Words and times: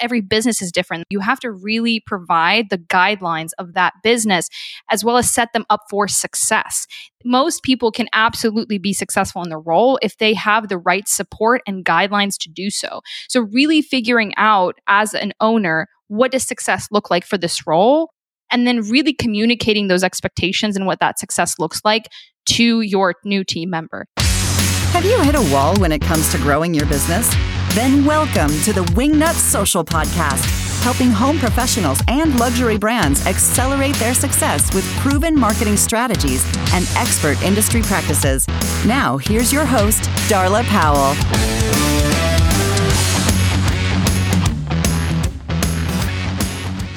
every 0.00 0.20
business 0.20 0.62
is 0.62 0.72
different. 0.72 1.04
You 1.10 1.20
have 1.20 1.40
to 1.40 1.50
really 1.50 2.00
provide 2.06 2.70
the 2.70 2.78
guidelines 2.78 3.50
of 3.58 3.74
that 3.74 3.94
business 4.02 4.48
as 4.90 5.04
well 5.04 5.16
as 5.16 5.30
set 5.30 5.52
them 5.52 5.64
up 5.70 5.82
for 5.90 6.08
success. 6.08 6.86
Most 7.24 7.62
people 7.62 7.90
can 7.90 8.08
absolutely 8.12 8.78
be 8.78 8.92
successful 8.92 9.42
in 9.42 9.50
the 9.50 9.58
role 9.58 9.98
if 10.02 10.18
they 10.18 10.34
have 10.34 10.68
the 10.68 10.78
right 10.78 11.08
support 11.08 11.62
and 11.66 11.84
guidelines 11.84 12.36
to 12.38 12.48
do 12.48 12.70
so. 12.70 13.00
So, 13.28 13.40
really 13.40 13.82
figuring 13.82 14.32
out 14.36 14.76
as 14.86 15.14
an 15.14 15.32
owner, 15.40 15.88
what 16.08 16.32
does 16.32 16.44
success 16.44 16.88
look 16.90 17.10
like 17.10 17.24
for 17.24 17.38
this 17.38 17.66
role? 17.66 18.10
And 18.50 18.66
then 18.66 18.80
really 18.80 19.12
communicating 19.12 19.88
those 19.88 20.02
expectations 20.02 20.74
and 20.74 20.86
what 20.86 21.00
that 21.00 21.18
success 21.18 21.58
looks 21.58 21.82
like 21.84 22.08
to 22.46 22.80
your 22.80 23.14
new 23.24 23.44
team 23.44 23.68
member. 23.68 24.06
Have 24.18 25.04
you 25.04 25.20
hit 25.22 25.34
a 25.34 25.52
wall 25.52 25.76
when 25.76 25.92
it 25.92 26.00
comes 26.00 26.32
to 26.32 26.38
growing 26.38 26.72
your 26.72 26.86
business? 26.86 27.34
Then 27.74 28.04
welcome 28.04 28.48
to 28.62 28.72
the 28.72 28.84
Wingnut 28.94 29.34
Social 29.34 29.84
Podcast, 29.84 30.82
helping 30.82 31.10
home 31.10 31.38
professionals 31.38 32.00
and 32.08 32.38
luxury 32.40 32.78
brands 32.78 33.24
accelerate 33.26 33.94
their 33.96 34.14
success 34.14 34.74
with 34.74 34.84
proven 34.96 35.38
marketing 35.38 35.76
strategies 35.76 36.44
and 36.72 36.88
expert 36.96 37.40
industry 37.42 37.82
practices. 37.82 38.48
Now, 38.86 39.18
here's 39.18 39.52
your 39.52 39.66
host, 39.66 40.04
Darla 40.30 40.64
Powell. 40.64 41.14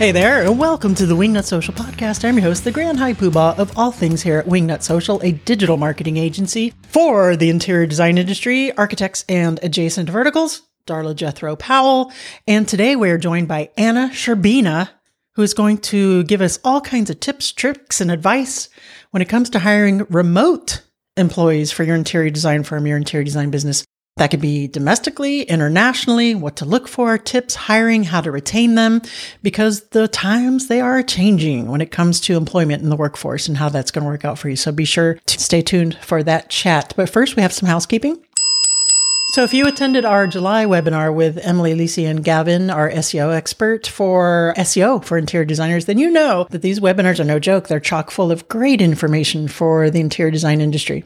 Hey 0.02 0.12
there, 0.12 0.42
and 0.42 0.58
welcome 0.58 0.96
to 0.96 1.06
the 1.06 1.16
Wingnut 1.16 1.44
Social 1.44 1.76
Podcast. 1.76 2.28
I'm 2.28 2.34
your 2.34 2.46
host, 2.46 2.64
the 2.64 2.72
Grand 2.72 2.98
High 2.98 3.14
Poobah 3.14 3.60
of 3.60 3.78
all 3.78 3.92
things 3.92 4.24
here 4.24 4.40
at 4.40 4.48
Wingnut 4.48 4.82
Social, 4.82 5.22
a 5.22 5.34
digital 5.34 5.78
marketing 5.78 6.18
agency 6.18 6.74
for 6.88 7.36
the 7.36 7.52
interior 7.52 7.86
design 7.86 8.18
industry, 8.18 8.76
architects, 8.78 9.24
and 9.30 9.60
adjacent 9.62 10.10
verticals. 10.10 10.64
Darla 10.88 11.16
Jethro 11.16 11.56
Powell. 11.56 12.12
And 12.48 12.68
today 12.68 12.96
we're 12.96 13.20
joined 13.20 13.48
by 13.48 13.70
Anna 13.78 14.10
Sherbina, 14.12 14.90
who 15.36 15.44
is 15.44 15.54
going 15.54 15.78
to 15.78 16.24
give 16.24 16.42
us 16.42 16.58
all 16.64 16.82
kinds 16.82 17.12
of 17.12 17.20
tips, 17.20 17.52
tricks, 17.52 18.02
and 18.02 18.10
advice 18.10 18.70
when 19.12 19.22
it 19.22 19.30
comes 19.30 19.52
to 19.52 19.60
hiring 19.60 20.08
remote 20.10 20.82
employees 21.16 21.72
for 21.72 21.84
your 21.84 21.96
interior 21.96 22.32
design 22.32 22.64
firm, 22.64 22.88
your 22.88 22.98
interior 22.98 23.24
design 23.24 23.52
business. 23.52 23.86
That 24.18 24.30
could 24.30 24.42
be 24.42 24.68
domestically, 24.68 25.44
internationally, 25.44 26.36
what 26.36 26.58
to 26.58 26.66
look 26.66 26.88
for, 26.88 27.18
tips, 27.18 27.56
hiring, 27.56 28.04
how 28.04 28.22
to 28.22 28.30
retain 28.30 28.76
them, 28.76 29.02
because 29.42 29.84
the 29.90 30.08
times 30.08 30.68
they 30.68 30.82
are 30.82 31.02
changing 31.02 31.68
when 31.70 31.82
it 31.82 31.92
comes 31.92 32.20
to 32.22 32.36
employment 32.36 32.84
in 32.84 32.90
the 32.90 32.98
workforce 32.98 33.48
and 33.48 33.58
how 33.58 33.70
that's 33.70 33.90
going 33.90 34.04
to 34.04 34.10
work 34.10 34.26
out 34.26 34.38
for 34.38 34.50
you. 34.50 34.56
So 34.56 34.72
be 34.72 34.86
sure 34.86 35.16
to 35.26 35.40
stay 35.40 35.62
tuned 35.62 35.98
for 36.02 36.24
that 36.24 36.50
chat. 36.50 36.94
But 36.96 37.10
first, 37.10 37.36
we 37.36 37.42
have 37.42 37.54
some 37.54 37.68
housekeeping. 37.68 38.22
So, 39.32 39.46
if 39.46 39.54
you 39.54 39.66
attended 39.66 40.04
our 40.04 40.28
July 40.28 40.66
webinar 40.66 41.16
with 41.16 41.38
Emily, 41.38 41.74
Lisi, 41.74 42.06
and 42.06 42.22
Gavin, 42.22 42.70
our 42.70 42.92
SEO 42.92 43.34
expert 43.34 43.88
for 43.88 44.54
SEO 44.58 45.06
for 45.06 45.18
interior 45.18 45.46
designers, 45.46 45.86
then 45.86 45.98
you 45.98 46.12
know 46.12 46.48
that 46.50 46.62
these 46.62 46.82
webinars 46.82 47.18
are 47.18 47.24
no 47.24 47.40
joke. 47.40 47.70
They're 47.70 47.80
chock 47.80 48.12
full 48.12 48.30
of 48.30 48.50
great 48.50 48.82
information 48.82 49.48
for 49.48 49.90
the 49.90 50.02
interior 50.02 50.32
design 50.32 50.60
industry, 50.60 51.06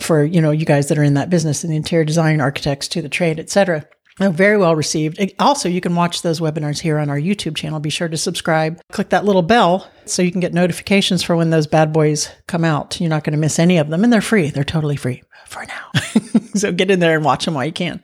for 0.00 0.24
you 0.24 0.40
know 0.40 0.52
you 0.52 0.64
guys 0.64 0.88
that 0.88 0.96
are 0.96 1.02
in 1.02 1.12
that 1.14 1.28
business, 1.28 1.64
and 1.64 1.70
the 1.70 1.76
interior 1.76 2.06
design, 2.06 2.40
architects 2.40 2.88
to 2.88 3.02
the 3.02 3.10
trade, 3.10 3.38
etc. 3.38 3.84
Very 4.18 4.56
well 4.56 4.74
received. 4.74 5.20
Also, 5.38 5.68
you 5.68 5.82
can 5.82 5.94
watch 5.94 6.22
those 6.22 6.40
webinars 6.40 6.78
here 6.78 6.98
on 6.98 7.10
our 7.10 7.20
YouTube 7.20 7.56
channel. 7.56 7.78
Be 7.78 7.90
sure 7.90 8.08
to 8.08 8.16
subscribe. 8.16 8.80
Click 8.90 9.10
that 9.10 9.26
little 9.26 9.42
bell 9.42 9.86
so 10.06 10.22
you 10.22 10.32
can 10.32 10.40
get 10.40 10.54
notifications 10.54 11.22
for 11.22 11.36
when 11.36 11.50
those 11.50 11.66
bad 11.66 11.92
boys 11.92 12.30
come 12.46 12.64
out. 12.64 12.98
You're 12.98 13.10
not 13.10 13.24
going 13.24 13.34
to 13.34 13.38
miss 13.38 13.58
any 13.58 13.76
of 13.76 13.90
them, 13.90 14.02
and 14.02 14.10
they're 14.10 14.22
free. 14.22 14.48
They're 14.48 14.64
totally 14.64 14.96
free 14.96 15.22
for 15.46 15.64
now. 15.66 16.00
so 16.54 16.72
get 16.72 16.90
in 16.90 17.00
there 17.00 17.16
and 17.16 17.24
watch 17.24 17.44
them 17.44 17.54
while 17.54 17.64
you 17.64 17.72
can. 17.72 18.02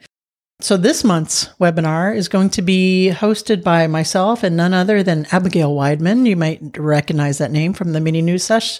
So 0.61 0.77
this 0.77 1.03
month's 1.03 1.49
webinar 1.59 2.15
is 2.15 2.29
going 2.29 2.49
to 2.51 2.61
be 2.61 3.11
hosted 3.13 3.63
by 3.63 3.85
myself 3.87 4.43
and 4.43 4.55
none 4.55 4.73
other 4.73 5.03
than 5.03 5.27
Abigail 5.31 5.75
Weidman. 5.75 6.25
You 6.25 6.37
might 6.37 6.77
recognize 6.77 7.39
that 7.39 7.51
name 7.51 7.73
from 7.73 7.91
the 7.91 7.99
mini 7.99 8.21
news 8.21 8.43
sesh. 8.43 8.79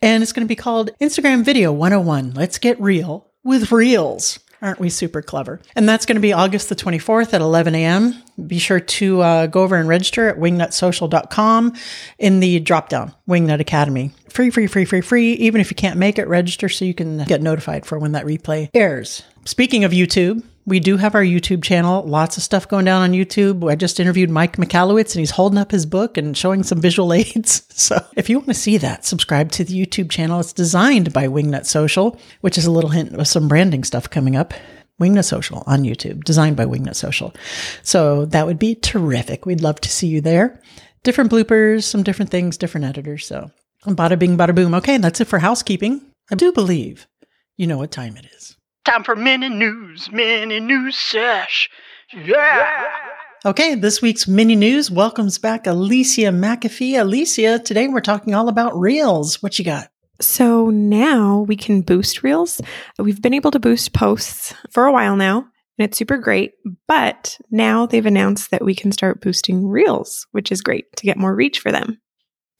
And 0.00 0.22
it's 0.22 0.32
going 0.32 0.46
to 0.46 0.48
be 0.48 0.54
called 0.54 0.90
Instagram 1.00 1.44
Video 1.44 1.72
101. 1.72 2.34
Let's 2.34 2.58
get 2.58 2.80
real 2.80 3.32
with 3.42 3.72
reels. 3.72 4.38
Aren't 4.64 4.80
we 4.80 4.88
super 4.88 5.20
clever? 5.20 5.60
And 5.76 5.86
that's 5.86 6.06
going 6.06 6.16
to 6.16 6.22
be 6.22 6.32
August 6.32 6.70
the 6.70 6.74
24th 6.74 7.34
at 7.34 7.42
11 7.42 7.74
a.m. 7.74 8.14
Be 8.46 8.58
sure 8.58 8.80
to 8.80 9.20
uh, 9.20 9.46
go 9.46 9.62
over 9.62 9.76
and 9.76 9.86
register 9.86 10.26
at 10.30 10.38
wingnutsocial.com 10.38 11.74
in 12.18 12.40
the 12.40 12.60
drop 12.60 12.88
down, 12.88 13.14
Wingnut 13.28 13.60
Academy. 13.60 14.10
Free, 14.30 14.48
free, 14.48 14.66
free, 14.66 14.86
free, 14.86 15.02
free. 15.02 15.32
Even 15.34 15.60
if 15.60 15.70
you 15.70 15.74
can't 15.74 15.98
make 15.98 16.18
it, 16.18 16.26
register 16.28 16.70
so 16.70 16.86
you 16.86 16.94
can 16.94 17.24
get 17.24 17.42
notified 17.42 17.84
for 17.84 17.98
when 17.98 18.12
that 18.12 18.24
replay 18.24 18.70
airs. 18.72 19.22
Speaking 19.44 19.84
of 19.84 19.92
YouTube, 19.92 20.42
we 20.66 20.80
do 20.80 20.96
have 20.96 21.14
our 21.14 21.22
YouTube 21.22 21.62
channel. 21.62 22.02
Lots 22.04 22.36
of 22.36 22.42
stuff 22.42 22.68
going 22.68 22.84
down 22.84 23.02
on 23.02 23.12
YouTube. 23.12 23.70
I 23.70 23.74
just 23.74 24.00
interviewed 24.00 24.30
Mike 24.30 24.56
Michalowicz 24.56 25.14
and 25.14 25.20
he's 25.20 25.32
holding 25.32 25.58
up 25.58 25.70
his 25.70 25.84
book 25.84 26.16
and 26.16 26.36
showing 26.36 26.62
some 26.62 26.80
visual 26.80 27.12
aids. 27.12 27.62
So 27.74 28.02
if 28.16 28.30
you 28.30 28.38
want 28.38 28.48
to 28.48 28.54
see 28.54 28.78
that, 28.78 29.04
subscribe 29.04 29.50
to 29.52 29.64
the 29.64 29.74
YouTube 29.74 30.08
channel. 30.08 30.38
It's 30.38 30.52
designed 30.52 31.12
by 31.12 31.26
Wingnut 31.26 31.66
Social, 31.66 32.18
which 32.40 32.56
is 32.56 32.66
a 32.66 32.70
little 32.70 32.90
hint 32.90 33.12
of 33.14 33.26
some 33.26 33.48
branding 33.48 33.82
stuff 33.82 34.08
coming 34.08 34.36
up. 34.36 34.54
Wingnut 35.00 35.24
Social 35.24 35.64
on 35.66 35.82
YouTube, 35.82 36.22
designed 36.22 36.56
by 36.56 36.64
Wingnut 36.64 36.94
Social. 36.94 37.34
So 37.82 38.26
that 38.26 38.46
would 38.46 38.60
be 38.60 38.76
terrific. 38.76 39.44
We'd 39.44 39.60
love 39.60 39.80
to 39.80 39.88
see 39.90 40.06
you 40.06 40.20
there. 40.20 40.62
Different 41.02 41.32
bloopers, 41.32 41.82
some 41.82 42.04
different 42.04 42.30
things, 42.30 42.56
different 42.56 42.86
editors. 42.86 43.26
So 43.26 43.50
bada 43.84 44.18
bing, 44.18 44.38
bada 44.38 44.54
boom. 44.54 44.74
Okay, 44.76 44.96
that's 44.98 45.20
it 45.20 45.26
for 45.26 45.40
housekeeping. 45.40 46.00
I 46.30 46.36
do 46.36 46.52
believe 46.52 47.08
you 47.56 47.66
know 47.66 47.78
what 47.78 47.90
time 47.90 48.16
it 48.16 48.26
is. 48.36 48.56
Time 48.84 49.02
for 49.02 49.16
mini 49.16 49.48
news, 49.48 50.12
mini 50.12 50.60
news 50.60 50.98
sesh. 50.98 51.70
Yeah. 52.12 52.84
Okay, 53.46 53.74
this 53.74 54.02
week's 54.02 54.28
mini 54.28 54.54
news 54.54 54.90
welcomes 54.90 55.38
back 55.38 55.66
Alicia 55.66 56.28
McAfee. 56.28 57.00
Alicia, 57.00 57.60
today 57.60 57.88
we're 57.88 58.02
talking 58.02 58.34
all 58.34 58.50
about 58.50 58.78
Reels. 58.78 59.42
What 59.42 59.58
you 59.58 59.64
got? 59.64 59.88
So 60.20 60.68
now 60.68 61.46
we 61.48 61.56
can 61.56 61.80
boost 61.80 62.22
Reels. 62.22 62.60
We've 62.98 63.22
been 63.22 63.32
able 63.32 63.50
to 63.52 63.58
boost 63.58 63.94
posts 63.94 64.52
for 64.70 64.84
a 64.84 64.92
while 64.92 65.16
now, 65.16 65.38
and 65.78 65.88
it's 65.88 65.96
super 65.96 66.18
great. 66.18 66.52
But 66.86 67.38
now 67.50 67.86
they've 67.86 68.04
announced 68.04 68.50
that 68.50 68.66
we 68.66 68.74
can 68.74 68.92
start 68.92 69.22
boosting 69.22 69.66
Reels, 69.66 70.26
which 70.32 70.52
is 70.52 70.60
great 70.60 70.94
to 70.96 71.06
get 71.06 71.16
more 71.16 71.34
reach 71.34 71.58
for 71.58 71.72
them. 71.72 72.02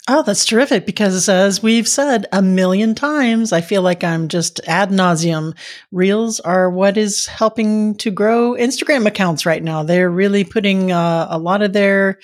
Oh, 0.06 0.22
that's 0.22 0.44
terrific 0.44 0.84
because 0.84 1.30
as 1.30 1.62
we've 1.62 1.88
said 1.88 2.26
a 2.30 2.42
million 2.42 2.94
times, 2.94 3.54
I 3.54 3.62
feel 3.62 3.80
like 3.80 4.04
I'm 4.04 4.28
just 4.28 4.60
ad 4.66 4.90
nauseum. 4.90 5.56
Reels 5.92 6.40
are 6.40 6.68
what 6.68 6.98
is 6.98 7.24
helping 7.24 7.94
to 7.96 8.10
grow 8.10 8.52
Instagram 8.52 9.06
accounts 9.06 9.46
right 9.46 9.62
now. 9.62 9.82
They're 9.82 10.10
really 10.10 10.44
putting 10.44 10.92
uh, 10.92 11.28
a 11.30 11.38
lot 11.38 11.62
of 11.62 11.72
their 11.72 12.18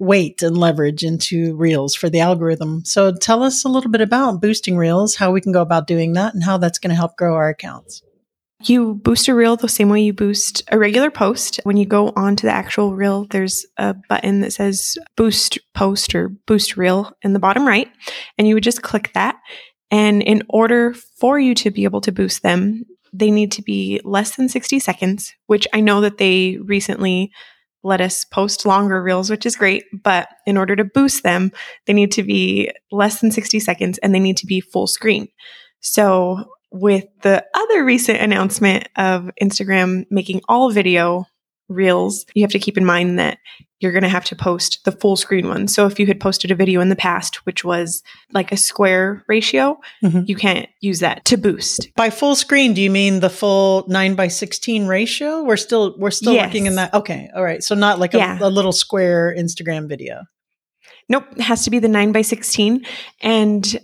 weight 0.00 0.42
and 0.42 0.58
leverage 0.58 1.04
into 1.04 1.54
Reels 1.54 1.94
for 1.94 2.10
the 2.10 2.18
algorithm. 2.18 2.84
So 2.84 3.12
tell 3.14 3.44
us 3.44 3.64
a 3.64 3.68
little 3.68 3.92
bit 3.92 4.00
about 4.00 4.40
boosting 4.40 4.76
Reels, 4.76 5.14
how 5.14 5.30
we 5.30 5.40
can 5.40 5.52
go 5.52 5.62
about 5.62 5.86
doing 5.86 6.14
that, 6.14 6.34
and 6.34 6.42
how 6.42 6.58
that's 6.58 6.80
going 6.80 6.90
to 6.90 6.96
help 6.96 7.16
grow 7.16 7.36
our 7.36 7.48
accounts. 7.48 8.02
You 8.62 8.94
boost 8.94 9.28
a 9.28 9.34
reel 9.34 9.56
the 9.56 9.68
same 9.68 9.88
way 9.88 10.02
you 10.02 10.12
boost 10.12 10.62
a 10.68 10.78
regular 10.78 11.10
post. 11.10 11.60
When 11.64 11.78
you 11.78 11.86
go 11.86 12.12
onto 12.14 12.46
the 12.46 12.52
actual 12.52 12.94
reel, 12.94 13.26
there's 13.30 13.64
a 13.78 13.94
button 14.08 14.40
that 14.42 14.52
says 14.52 14.98
boost 15.16 15.58
post 15.74 16.14
or 16.14 16.28
boost 16.28 16.76
reel 16.76 17.12
in 17.22 17.32
the 17.32 17.38
bottom 17.38 17.66
right. 17.66 17.90
And 18.36 18.46
you 18.46 18.54
would 18.54 18.62
just 18.62 18.82
click 18.82 19.12
that. 19.14 19.36
And 19.90 20.22
in 20.22 20.42
order 20.48 20.94
for 21.18 21.38
you 21.38 21.54
to 21.56 21.70
be 21.70 21.84
able 21.84 22.02
to 22.02 22.12
boost 22.12 22.42
them, 22.42 22.84
they 23.12 23.30
need 23.30 23.50
to 23.52 23.62
be 23.62 24.00
less 24.04 24.36
than 24.36 24.48
60 24.48 24.78
seconds, 24.78 25.32
which 25.46 25.66
I 25.72 25.80
know 25.80 26.02
that 26.02 26.18
they 26.18 26.58
recently 26.58 27.32
let 27.82 28.00
us 28.02 28.24
post 28.26 28.66
longer 28.66 29.02
reels, 29.02 29.30
which 29.30 29.46
is 29.46 29.56
great. 29.56 29.84
But 30.04 30.28
in 30.46 30.58
order 30.58 30.76
to 30.76 30.84
boost 30.84 31.22
them, 31.22 31.50
they 31.86 31.94
need 31.94 32.12
to 32.12 32.22
be 32.22 32.70
less 32.92 33.20
than 33.20 33.30
60 33.30 33.58
seconds 33.58 33.98
and 33.98 34.14
they 34.14 34.20
need 34.20 34.36
to 34.36 34.46
be 34.46 34.60
full 34.60 34.86
screen. 34.86 35.28
So 35.80 36.44
with 36.72 37.04
the 37.22 37.44
other 37.54 37.84
recent 37.84 38.20
announcement 38.20 38.88
of 38.96 39.30
Instagram 39.40 40.06
making 40.10 40.40
all 40.48 40.70
video 40.70 41.26
reels, 41.68 42.26
you 42.34 42.42
have 42.42 42.50
to 42.50 42.58
keep 42.58 42.76
in 42.76 42.84
mind 42.84 43.18
that 43.18 43.38
you're 43.80 43.92
going 43.92 44.02
to 44.02 44.08
have 44.08 44.26
to 44.26 44.36
post 44.36 44.80
the 44.84 44.92
full 44.92 45.16
screen 45.16 45.48
one. 45.48 45.66
So 45.66 45.86
if 45.86 45.98
you 45.98 46.06
had 46.06 46.20
posted 46.20 46.50
a 46.50 46.54
video 46.54 46.80
in 46.80 46.90
the 46.90 46.96
past, 46.96 47.46
which 47.46 47.64
was 47.64 48.02
like 48.32 48.52
a 48.52 48.56
square 48.56 49.24
ratio, 49.26 49.80
mm-hmm. 50.04 50.22
you 50.26 50.36
can't 50.36 50.68
use 50.80 51.00
that 51.00 51.24
to 51.26 51.38
boost. 51.38 51.88
By 51.96 52.10
full 52.10 52.36
screen, 52.36 52.74
do 52.74 52.82
you 52.82 52.90
mean 52.90 53.20
the 53.20 53.30
full 53.30 53.86
nine 53.88 54.14
by 54.14 54.28
16 54.28 54.86
ratio? 54.86 55.42
We're 55.42 55.56
still, 55.56 55.96
we're 55.98 56.10
still 56.10 56.34
yes. 56.34 56.48
working 56.48 56.66
in 56.66 56.74
that. 56.74 56.92
Okay. 56.92 57.30
All 57.34 57.42
right. 57.42 57.62
So 57.62 57.74
not 57.74 57.98
like 57.98 58.12
a, 58.12 58.18
yeah. 58.18 58.38
a 58.40 58.50
little 58.50 58.72
square 58.72 59.34
Instagram 59.36 59.88
video. 59.88 60.24
Nope. 61.08 61.24
It 61.36 61.40
has 61.40 61.64
to 61.64 61.70
be 61.70 61.78
the 61.78 61.88
nine 61.88 62.12
by 62.12 62.22
16. 62.22 62.84
And 63.22 63.80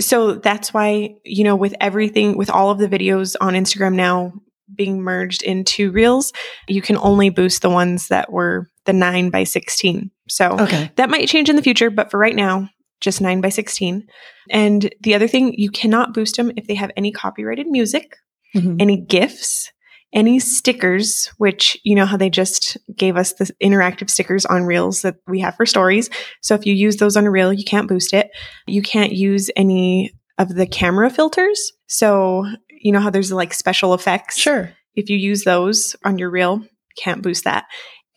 so 0.00 0.34
that's 0.34 0.74
why, 0.74 1.14
you 1.24 1.44
know, 1.44 1.56
with 1.56 1.74
everything, 1.80 2.36
with 2.36 2.50
all 2.50 2.70
of 2.70 2.78
the 2.78 2.88
videos 2.88 3.36
on 3.40 3.54
Instagram 3.54 3.94
now 3.94 4.32
being 4.74 5.00
merged 5.00 5.42
into 5.42 5.90
Reels, 5.90 6.32
you 6.68 6.82
can 6.82 6.96
only 6.98 7.30
boost 7.30 7.62
the 7.62 7.70
ones 7.70 8.08
that 8.08 8.32
were 8.32 8.70
the 8.84 8.92
9 8.92 9.30
by 9.30 9.44
16. 9.44 10.10
So 10.28 10.58
okay. 10.60 10.90
that 10.96 11.10
might 11.10 11.28
change 11.28 11.48
in 11.48 11.56
the 11.56 11.62
future, 11.62 11.90
but 11.90 12.10
for 12.10 12.18
right 12.18 12.36
now, 12.36 12.68
just 13.00 13.20
9 13.20 13.40
by 13.40 13.48
16. 13.48 14.06
And 14.50 14.94
the 15.00 15.14
other 15.14 15.26
thing, 15.26 15.54
you 15.54 15.70
cannot 15.70 16.14
boost 16.14 16.36
them 16.36 16.52
if 16.56 16.66
they 16.66 16.74
have 16.74 16.90
any 16.96 17.12
copyrighted 17.12 17.66
music, 17.66 18.16
mm-hmm. 18.54 18.76
any 18.78 19.00
GIFs, 19.00 19.72
any 20.12 20.38
stickers, 20.40 21.30
which 21.38 21.78
you 21.84 21.94
know 21.94 22.06
how 22.06 22.16
they 22.16 22.30
just 22.30 22.76
gave 22.96 23.16
us 23.16 23.34
the 23.34 23.50
interactive 23.62 24.10
stickers 24.10 24.44
on 24.44 24.64
reels 24.64 25.02
that 25.02 25.16
we 25.26 25.40
have 25.40 25.56
for 25.56 25.66
stories. 25.66 26.10
So 26.42 26.54
if 26.54 26.66
you 26.66 26.74
use 26.74 26.96
those 26.96 27.16
on 27.16 27.26
a 27.26 27.30
reel, 27.30 27.52
you 27.52 27.64
can't 27.64 27.88
boost 27.88 28.12
it. 28.12 28.30
You 28.66 28.82
can't 28.82 29.12
use 29.12 29.50
any 29.56 30.12
of 30.38 30.54
the 30.54 30.66
camera 30.66 31.10
filters. 31.10 31.72
So 31.86 32.46
you 32.70 32.92
know 32.92 33.00
how 33.00 33.10
there's 33.10 33.32
like 33.32 33.54
special 33.54 33.94
effects. 33.94 34.36
Sure. 34.36 34.72
If 34.94 35.10
you 35.10 35.16
use 35.16 35.44
those 35.44 35.94
on 36.04 36.18
your 36.18 36.30
reel, 36.30 36.64
can't 36.98 37.22
boost 37.22 37.44
that. 37.44 37.66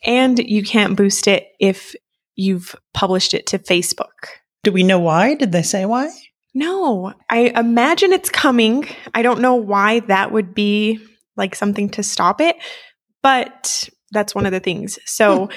And 0.04 0.38
you 0.38 0.64
can't 0.64 0.96
boost 0.96 1.28
it 1.28 1.46
if 1.60 1.94
you've 2.34 2.74
published 2.92 3.34
it 3.34 3.46
to 3.48 3.58
Facebook. 3.58 4.08
Do 4.64 4.72
we 4.72 4.82
know 4.82 4.98
why? 4.98 5.34
Did 5.34 5.52
they 5.52 5.62
say 5.62 5.86
why? 5.86 6.10
No, 6.54 7.12
I 7.30 7.52
imagine 7.56 8.12
it's 8.12 8.30
coming. 8.30 8.86
I 9.14 9.22
don't 9.22 9.40
know 9.40 9.56
why 9.56 10.00
that 10.00 10.32
would 10.32 10.54
be 10.54 11.00
like 11.36 11.54
something 11.54 11.88
to 11.90 12.02
stop 12.02 12.40
it, 12.40 12.56
but 13.22 13.88
that's 14.12 14.34
one 14.34 14.46
of 14.46 14.52
the 14.52 14.60
things. 14.60 14.98
So 15.04 15.48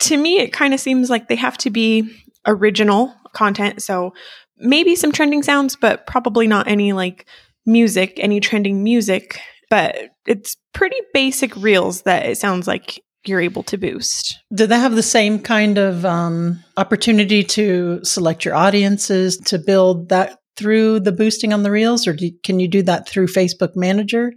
to 0.00 0.16
me, 0.16 0.38
it 0.38 0.52
kind 0.52 0.74
of 0.74 0.80
seems 0.80 1.08
like 1.08 1.28
they 1.28 1.36
have 1.36 1.56
to 1.58 1.70
be 1.70 2.10
original 2.46 3.14
content. 3.32 3.82
So 3.82 4.12
maybe 4.58 4.94
some 4.96 5.12
trending 5.12 5.42
sounds, 5.42 5.76
but 5.76 6.06
probably 6.06 6.46
not 6.46 6.68
any 6.68 6.92
like 6.92 7.26
music, 7.64 8.14
any 8.18 8.40
trending 8.40 8.84
music. 8.84 9.40
But 9.68 9.96
it's 10.26 10.56
pretty 10.72 10.98
basic 11.12 11.56
reels 11.56 12.02
that 12.02 12.26
it 12.26 12.38
sounds 12.38 12.68
like 12.68 13.02
you're 13.26 13.40
able 13.40 13.64
to 13.64 13.76
boost. 13.76 14.38
Do 14.54 14.66
they 14.66 14.78
have 14.78 14.94
the 14.94 15.02
same 15.02 15.40
kind 15.40 15.78
of 15.78 16.04
um, 16.04 16.62
opportunity 16.76 17.42
to 17.42 18.04
select 18.04 18.44
your 18.44 18.54
audiences 18.54 19.36
to 19.38 19.58
build 19.58 20.10
that 20.10 20.38
through 20.56 21.00
the 21.00 21.12
boosting 21.12 21.52
on 21.52 21.64
the 21.64 21.70
reels, 21.70 22.06
or 22.06 22.14
do, 22.14 22.30
can 22.42 22.60
you 22.60 22.68
do 22.68 22.82
that 22.82 23.08
through 23.08 23.26
Facebook 23.26 23.74
Manager? 23.74 24.32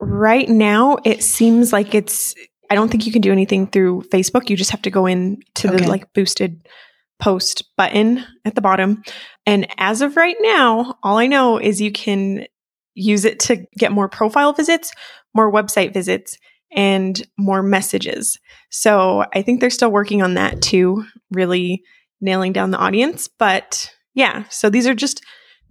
Right 0.00 0.48
now, 0.48 0.98
it 1.04 1.22
seems 1.22 1.72
like 1.72 1.94
it's. 1.94 2.34
I 2.70 2.74
don't 2.74 2.88
think 2.88 3.04
you 3.04 3.12
can 3.12 3.20
do 3.22 3.32
anything 3.32 3.66
through 3.66 4.02
Facebook. 4.12 4.48
You 4.48 4.56
just 4.56 4.70
have 4.70 4.82
to 4.82 4.90
go 4.90 5.06
in 5.06 5.40
to 5.56 5.68
Okay. 5.68 5.76
the 5.84 5.88
like 5.88 6.12
boosted 6.12 6.66
post 7.18 7.64
button 7.76 8.24
at 8.44 8.54
the 8.54 8.60
bottom. 8.60 9.02
And 9.44 9.66
as 9.76 10.00
of 10.02 10.16
right 10.16 10.36
now, 10.40 10.96
all 11.02 11.18
I 11.18 11.26
know 11.26 11.58
is 11.58 11.80
you 11.80 11.90
can 11.92 12.46
use 12.94 13.24
it 13.24 13.40
to 13.40 13.66
get 13.76 13.92
more 13.92 14.08
profile 14.08 14.52
visits, 14.52 14.92
more 15.34 15.52
website 15.52 15.92
visits, 15.92 16.38
and 16.72 17.20
more 17.36 17.62
messages. 17.62 18.38
So 18.70 19.24
I 19.34 19.42
think 19.42 19.60
they're 19.60 19.68
still 19.70 19.90
working 19.90 20.22
on 20.22 20.34
that 20.34 20.62
too, 20.62 21.04
really 21.32 21.82
nailing 22.20 22.52
down 22.52 22.70
the 22.70 22.78
audience. 22.78 23.28
But 23.28 23.90
yeah, 24.14 24.44
so 24.48 24.70
these 24.70 24.86
are 24.86 24.94
just 24.94 25.22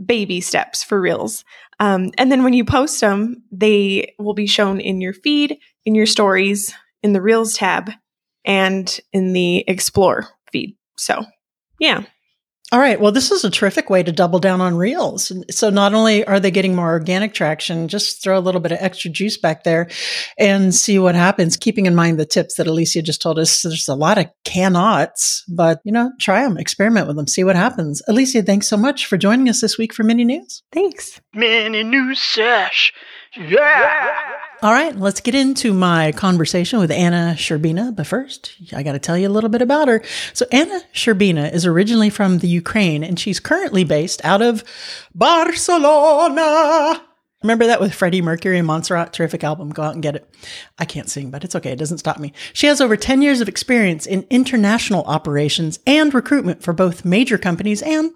baby 0.03 0.41
steps 0.41 0.83
for 0.83 0.99
Reels. 0.99 1.43
Um, 1.79 2.11
and 2.17 2.31
then 2.31 2.43
when 2.43 2.53
you 2.53 2.65
post 2.65 2.99
them, 3.01 3.43
they 3.51 4.13
will 4.19 4.33
be 4.33 4.47
shown 4.47 4.79
in 4.79 5.01
your 5.01 5.13
feed, 5.13 5.57
in 5.85 5.95
your 5.95 6.05
stories, 6.05 6.73
in 7.03 7.13
the 7.13 7.21
Reels 7.21 7.53
tab, 7.53 7.91
and 8.45 8.99
in 9.13 9.33
the 9.33 9.63
Explore 9.67 10.27
feed. 10.51 10.75
So 10.97 11.25
yeah. 11.79 12.03
All 12.71 12.79
right. 12.79 13.01
Well, 13.01 13.11
this 13.11 13.31
is 13.31 13.43
a 13.43 13.49
terrific 13.49 13.89
way 13.89 14.03
to 14.03 14.11
double 14.11 14.37
down 14.37 14.61
on 14.61 14.75
reels. 14.75 15.31
So 15.49 15.71
not 15.71 15.95
only 15.95 16.23
are 16.25 16.39
they 16.39 16.51
getting 16.51 16.75
more 16.75 16.89
organic 16.89 17.33
traction, 17.33 17.87
just 17.87 18.21
throw 18.21 18.37
a 18.37 18.41
little 18.41 18.61
bit 18.61 18.71
of 18.71 18.77
extra 18.79 19.09
juice 19.09 19.37
back 19.37 19.63
there 19.63 19.89
and 20.37 20.73
see 20.73 20.99
what 20.99 21.15
happens. 21.15 21.57
Keeping 21.57 21.87
in 21.87 21.95
mind 21.95 22.19
the 22.19 22.27
tips 22.27 22.55
that 22.55 22.67
Alicia 22.67 23.01
just 23.01 23.23
told 23.23 23.39
us. 23.39 23.63
There's 23.63 23.87
a 23.87 23.95
lot 23.95 24.19
of 24.19 24.27
cannots, 24.45 25.43
but 25.49 25.81
you 25.83 25.91
know, 25.91 26.11
try 26.19 26.43
them, 26.43 26.57
experiment 26.57 27.07
with 27.07 27.15
them, 27.15 27.27
see 27.27 27.43
what 27.43 27.55
happens. 27.55 28.03
Alicia, 28.07 28.43
thanks 28.43 28.67
so 28.67 28.77
much 28.77 29.07
for 29.07 29.17
joining 29.17 29.49
us 29.49 29.61
this 29.61 29.79
week 29.79 29.91
for 29.91 30.03
Mini 30.03 30.23
News. 30.23 30.61
Thanks. 30.71 31.19
Mini 31.33 31.81
news 31.81 32.21
sesh. 32.21 32.93
Yeah. 33.35 34.38
All 34.61 34.73
right, 34.73 34.93
let's 34.93 35.21
get 35.21 35.35
into 35.35 35.73
my 35.73 36.11
conversation 36.11 36.79
with 36.79 36.91
Anna 36.91 37.33
Sherbina. 37.37 37.95
But 37.95 38.07
first, 38.07 38.57
I 38.73 38.83
got 38.83 38.91
to 38.91 38.99
tell 38.99 39.17
you 39.17 39.29
a 39.29 39.31
little 39.31 39.49
bit 39.49 39.61
about 39.61 39.87
her. 39.87 40.03
So, 40.33 40.45
Anna 40.51 40.81
Sherbina 40.93 41.53
is 41.53 41.65
originally 41.65 42.09
from 42.09 42.39
the 42.39 42.47
Ukraine 42.49 43.01
and 43.01 43.17
she's 43.17 43.39
currently 43.39 43.85
based 43.85 44.19
out 44.25 44.41
of 44.41 44.65
Barcelona. 45.15 47.01
Remember 47.41 47.67
that 47.67 47.79
with 47.79 47.93
Freddie 47.93 48.21
Mercury 48.21 48.57
and 48.57 48.67
Montserrat? 48.67 49.13
Terrific 49.13 49.45
album. 49.45 49.69
Go 49.69 49.83
out 49.83 49.93
and 49.93 50.03
get 50.03 50.17
it. 50.17 50.29
I 50.77 50.83
can't 50.83 51.09
sing, 51.09 51.31
but 51.31 51.45
it's 51.45 51.55
okay. 51.55 51.71
It 51.71 51.79
doesn't 51.79 51.99
stop 51.99 52.19
me. 52.19 52.33
She 52.51 52.67
has 52.67 52.81
over 52.81 52.97
10 52.97 53.21
years 53.21 53.39
of 53.39 53.47
experience 53.47 54.05
in 54.05 54.27
international 54.29 55.05
operations 55.05 55.79
and 55.87 56.13
recruitment 56.13 56.63
for 56.63 56.73
both 56.73 57.05
major 57.05 57.37
companies 57.37 57.81
and 57.81 58.11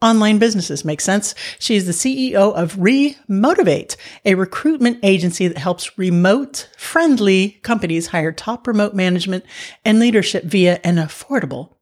online 0.00 0.38
businesses. 0.38 0.84
Makes 0.84 1.04
sense. 1.04 1.34
She 1.58 1.76
is 1.76 1.86
the 1.86 1.92
CEO 1.92 2.54
of 2.54 2.76
Remotivate, 2.76 3.96
a 4.24 4.34
recruitment 4.34 4.98
agency 5.02 5.48
that 5.48 5.58
helps 5.58 5.98
remote 5.98 6.68
friendly 6.76 7.60
companies 7.62 8.08
hire 8.08 8.32
top 8.32 8.66
remote 8.66 8.94
management 8.94 9.44
and 9.84 9.98
leadership 9.98 10.44
via 10.44 10.80
an 10.84 10.96
affordable 10.96 11.74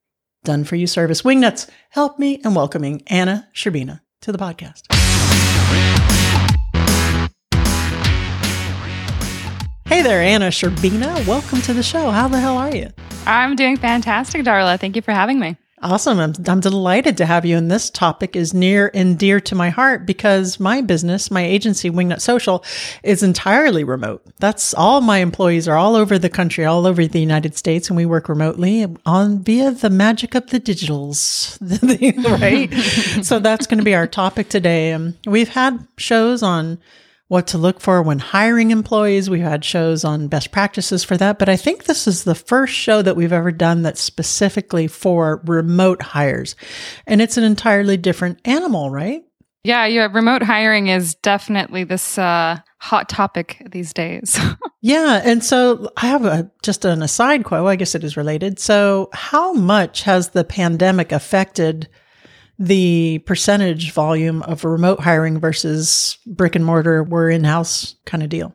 done 0.45 0.65
for 0.65 0.77
you 0.77 0.87
service. 0.87 1.23
Wingnuts, 1.23 1.69
help 1.91 2.19
me 2.19 2.35
in 2.35 2.55
welcoming 2.55 3.03
Anna 3.09 3.49
Sherbina 3.53 4.01
to 4.23 4.33
the 4.33 4.39
podcast. 4.39 4.83
Hey 9.87 10.03
there, 10.03 10.21
Anna 10.21 10.49
Sherbina. 10.49 11.27
Welcome 11.27 11.61
to 11.63 11.73
the 11.73 11.83
show. 11.83 12.11
How 12.11 12.27
the 12.27 12.41
hell 12.41 12.57
are 12.57 12.75
you? 12.75 12.91
I'm 13.25 13.55
doing 13.55 13.77
fantastic, 13.77 14.45
Darla. 14.45 14.81
Thank 14.81 14.97
you 14.97 15.03
for 15.03 15.13
having 15.13 15.39
me. 15.39 15.57
Awesome. 15.87 16.19
I'm, 16.19 16.33
I'm 16.49 16.59
delighted 16.59 17.17
to 17.19 17.27
have 17.27 17.47
you. 17.47 17.57
And 17.57 17.71
this 17.71 17.91
topic 17.91 18.35
is 18.35 18.53
near 18.53 18.91
and 18.93 19.17
dear 19.17 19.39
to 19.43 19.55
my 19.55 19.71
heart 19.71 20.05
because 20.05 20.59
my 20.59 20.81
business, 20.81 21.31
my 21.31 21.45
agency, 21.45 21.91
Wingnut 21.91 22.21
Social, 22.21 22.65
is 23.05 23.23
entirely 23.23 23.85
remote. 23.85 24.21
That's 24.41 24.75
all 24.75 25.01
my 25.01 25.19
employees 25.19 25.69
are 25.69 25.77
all 25.77 25.95
over 25.95 26.19
the 26.19 26.29
country, 26.29 26.65
all 26.65 26.89
over 26.89 27.07
the 27.07 27.21
United 27.21 27.57
States, 27.57 27.89
and 27.89 27.97
we 27.97 28.05
work 28.05 28.29
remotely 28.29 28.85
on 29.07 29.45
via 29.45 29.71
the 29.71 29.89
magic 29.89 30.35
of 30.35 30.51
the 30.51 30.59
digitals, 30.59 31.57
right? 32.41 33.25
so 33.25 33.39
that's 33.39 33.69
going 33.69 33.79
to 33.79 33.85
be 33.85 33.95
our 33.95 34.09
topic 34.09 34.49
today. 34.49 34.93
Um, 34.93 35.17
we've 35.25 35.51
had 35.51 35.87
shows 35.99 36.43
on 36.43 36.79
what 37.29 37.49
to 37.49 37.59
look 37.59 37.81
for 37.81 38.03
when 38.03 38.19
hiring 38.19 38.71
employees. 38.71 39.29
We've 39.29 39.43
had 39.43 39.65
shows 39.65 40.05
on 40.05 40.29
best 40.29 40.53
practices 40.53 41.05
for 41.05 41.17
that, 41.17 41.39
but 41.39 41.49
I 41.49 41.57
think 41.57 41.85
this 41.85 42.07
is 42.07 42.25
the 42.25 42.35
first 42.35 42.75
show 42.75 43.03
that 43.03 43.17
we've 43.17 43.33
ever 43.33 43.53
done 43.53 43.83
that's 43.83 44.01
specifically 44.01 44.87
for 44.87 45.43
remote 45.47 46.03
hires. 46.03 46.57
And 47.07 47.21
it's 47.21 47.37
an 47.37 47.45
entirely 47.45 47.97
different 47.97 48.41
animal, 48.45 48.91
right? 48.91 49.25
Yeah, 49.65 49.87
yeah. 49.87 50.09
Remote 50.13 50.43
hiring 50.43 50.87
is 50.87 51.17
definitely 51.17 51.83
this 51.83 52.17
uh, 52.17 52.59
hot 52.79 53.09
topic 53.09 53.63
these 53.71 53.93
days. 53.93 54.39
Yeah, 54.87 55.21
and 55.25 55.43
so 55.43 55.91
I 55.97 56.07
have 56.07 56.25
a, 56.25 56.49
just 56.63 56.85
an 56.85 57.03
aside 57.03 57.43
quote. 57.43 57.65
Well, 57.65 57.73
I 57.73 57.75
guess 57.75 57.97
it 57.97 58.05
is 58.05 58.17
related. 58.17 58.61
So, 58.61 59.09
how 59.13 59.53
much 59.53 60.03
has 60.03 60.29
the 60.29 60.45
pandemic 60.45 61.11
affected 61.11 61.89
the 62.59 63.19
percentage 63.27 63.93
volume 63.93 64.43
of 64.43 64.65
remote 64.65 65.01
hiring 65.01 65.39
versus 65.39 66.19
brick 66.27 66.55
and 66.55 66.65
mortar, 66.65 67.03
we're 67.03 67.31
in 67.31 67.45
house 67.45 67.97
kind 68.05 68.23
of 68.23 68.29
deal? 68.29 68.55